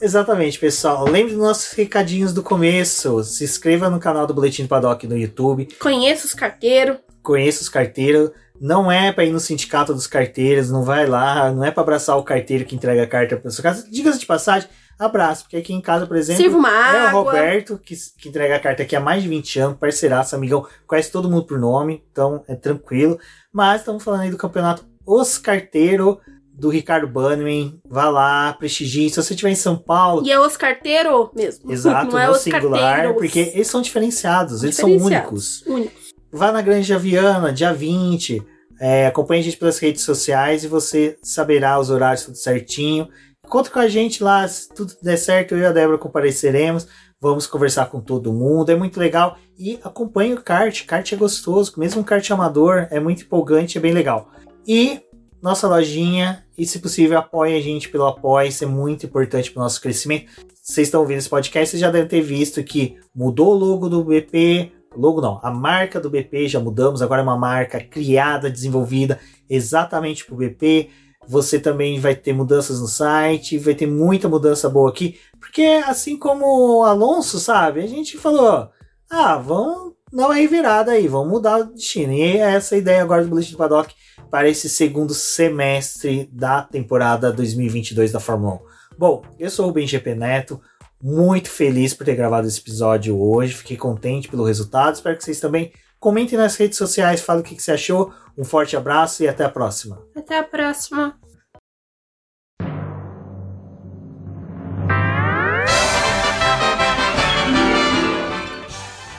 [0.00, 1.04] Exatamente, pessoal.
[1.04, 3.22] Lembre dos nossos recadinhos do começo.
[3.22, 5.68] Se inscreva no canal do Boletim do Paddock no YouTube.
[5.78, 6.96] Conheça os carteiros.
[7.22, 8.30] Conheça os carteiros.
[8.58, 12.18] Não é para ir no sindicato dos carteiros, não vai lá, não é para abraçar
[12.18, 13.88] o carteiro que entrega a carta para sua casa.
[13.90, 14.68] Diga-se de passagem,
[15.04, 18.56] abraço, porque aqui em casa, por exemplo, Sirva uma é o Roberto que, que entrega
[18.56, 22.04] a carta aqui há mais de 20 anos, parceiraço, amigão, conhece todo mundo por nome,
[22.10, 23.18] então é tranquilo.
[23.52, 26.18] Mas estamos falando aí do campeonato Os Carteiros
[26.60, 27.80] do Ricardo Bannerman.
[27.88, 29.08] Vá lá, prestigie.
[29.08, 30.24] Se você estiver em São Paulo.
[30.24, 31.72] E é os carteiros mesmo.
[31.72, 33.16] Exato, não é os singular, carteiros.
[33.16, 35.62] porque eles são diferenciados, eles são únicos.
[35.66, 36.10] Únicos.
[36.30, 38.42] Vá na Granja Viana, dia 20.
[38.78, 43.08] É, acompanhe a gente pelas redes sociais e você saberá os horários tudo certinho.
[43.50, 46.86] Conta com a gente lá, se tudo der certo, eu e a Débora compareceremos.
[47.20, 49.36] Vamos conversar com todo mundo, é muito legal.
[49.58, 53.92] E acompanhe o kart, kart é gostoso, mesmo kart amador, é muito empolgante, é bem
[53.92, 54.30] legal.
[54.64, 55.00] E
[55.42, 59.60] nossa lojinha, e se possível apoie a gente pelo apoio, isso é muito importante para
[59.60, 60.30] o nosso crescimento.
[60.62, 64.04] Vocês estão ouvindo esse podcast, vocês já devem ter visto que mudou o logo do
[64.04, 69.18] BP, logo não, a marca do BP já mudamos, agora é uma marca criada, desenvolvida
[69.48, 70.88] exatamente para o BP.
[71.30, 76.18] Você também vai ter mudanças no site, vai ter muita mudança boa aqui, porque assim
[76.18, 78.68] como o Alonso, sabe, a gente falou,
[79.08, 82.12] ah, vamos dar uma revirada aí, vamos mudar o destino.
[82.12, 83.94] E é essa ideia agora do Boletim do Paddock
[84.28, 88.58] para esse segundo semestre da temporada 2022 da Fórmula 1.
[88.98, 90.60] Bom, eu sou o Ben GP Neto,
[91.00, 95.38] muito feliz por ter gravado esse episódio hoje, fiquei contente pelo resultado, espero que vocês
[95.38, 95.70] também
[96.00, 98.12] comentem nas redes sociais, falem o que que você achou.
[98.36, 100.02] Um forte abraço e até a próxima.
[100.16, 101.19] Até a próxima.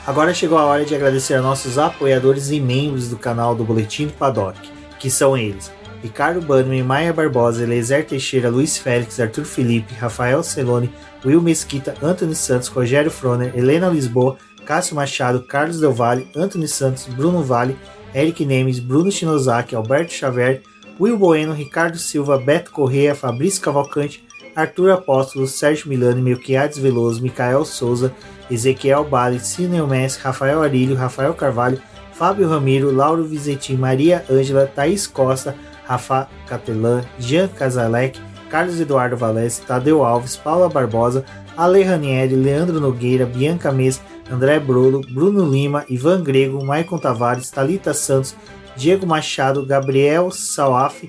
[0.04, 4.08] Agora chegou a hora de agradecer a nossos apoiadores e membros do canal do Boletim
[4.08, 4.58] do Paddock,
[4.98, 5.70] que são eles:
[6.02, 10.92] Ricardo Bannerman, Maia Barbosa, Eliezer Teixeira, Luiz Félix, Arthur Felipe, Rafael Celone,
[11.24, 17.06] Will Mesquita, Antônio Santos, Rogério Froner, Helena Lisboa, Cássio Machado, Carlos Del Valle, Antônio Santos,
[17.06, 17.76] Bruno Vale,
[18.12, 20.62] Eric Nemes, Bruno Shinozaki, Alberto Xavier,
[20.98, 24.24] Will Bueno, Ricardo Silva, Beto Correia, Fabrício Cavalcante,
[24.54, 28.14] Arthur Apóstolo, Sérgio Milani, Melquiades Veloso, Micael Souza,
[28.50, 31.80] Ezequiel Bale, Cineu Messi, Rafael Arilho, Rafael Carvalho,
[32.12, 38.18] Fábio Ramiro, Lauro Vizetim, Maria Ângela, Thaís Costa, Rafa Catelan, Jean Casalec,
[38.50, 41.24] Carlos Eduardo Valese, Tadeu Alves, Paula Barbosa,
[41.56, 44.00] Ale Ranieri, Leandro Nogueira, Bianca Mes,
[44.30, 48.36] André Brolo, Bruno Lima, Ivan Grego, Maicon Tavares, Talita Santos,
[48.76, 51.02] Diego Machado, Gabriel Salaf,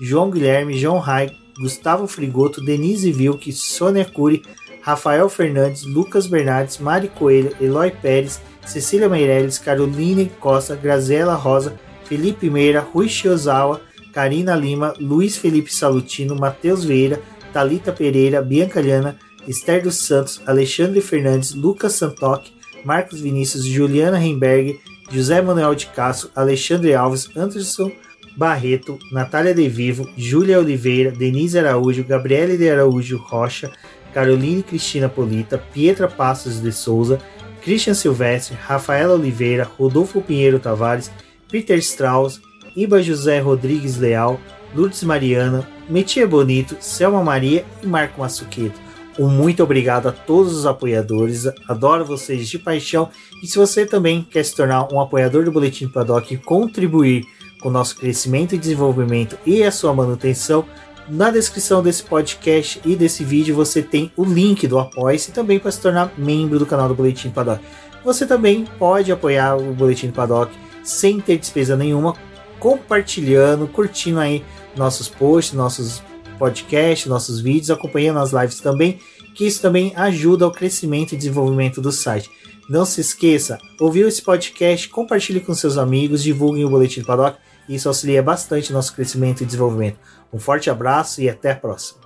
[0.00, 4.42] João Guilherme, João Rai, Gustavo Frigoto, Denise Vilk, Sônia Cury,
[4.82, 12.48] Rafael Fernandes, Lucas Bernardes, Mari Coelho, Eloy Pérez, Cecília Meirelles, Caroline Costa, Graziela Rosa, Felipe
[12.48, 13.80] Meira, Rui Shiozawa,
[14.12, 17.20] Karina Lima, Luiz Felipe Salutino, Matheus Vieira,
[17.52, 22.46] Talita Pereira, Bianca Liana, Esther dos Santos, Alexandre Fernandes, Lucas Santoc,
[22.84, 24.80] Marcos Vinícius, Juliana Heimberg,
[25.12, 27.92] José Manuel de Castro, Alexandre Alves, Anderson
[28.36, 33.70] Barreto, Natália De Vivo, Júlia Oliveira, Denise Araújo, Gabriele de Araújo Rocha,
[34.12, 37.18] Caroline Cristina Polita, Pietra Passos de Souza,
[37.62, 41.10] Christian Silvestre, Rafaela Oliveira, Rodolfo Pinheiro Tavares,
[41.50, 42.40] Peter Strauss,
[42.76, 44.40] Iba José Rodrigues Leal,
[44.74, 48.80] Lourdes Mariana, Metia Bonito, Selma Maria e Marco Massuqueto.
[49.18, 53.10] Um muito obrigado a todos os apoiadores, adoro vocês de paixão.
[53.42, 57.26] E se você também quer se tornar um apoiador do Boletim do Paddock e contribuir
[57.60, 60.64] com nosso crescimento e desenvolvimento e a sua manutenção,
[61.08, 65.72] na descrição desse podcast e desse vídeo você tem o link do Apoia-se também para
[65.72, 67.62] se tornar membro do canal do Boletim do Paddock.
[68.04, 72.14] Você também pode apoiar o Boletim do Paddock sem ter despesa nenhuma,
[72.58, 74.44] compartilhando, curtindo aí
[74.76, 76.02] nossos posts, nossos
[76.38, 78.98] podcasts, nossos vídeos, acompanhando as lives também,
[79.34, 82.30] que isso também ajuda ao crescimento e desenvolvimento do site.
[82.68, 87.36] Não se esqueça, ouviu esse podcast, compartilhe com seus amigos, divulguem o Boletim do Paddock,
[87.74, 89.98] isso auxilia bastante nosso crescimento e desenvolvimento.
[90.32, 92.00] Um forte abraço e até a próxima.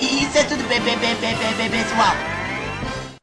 [0.00, 2.31] Isso é tudo bem, bem, bem, pessoal.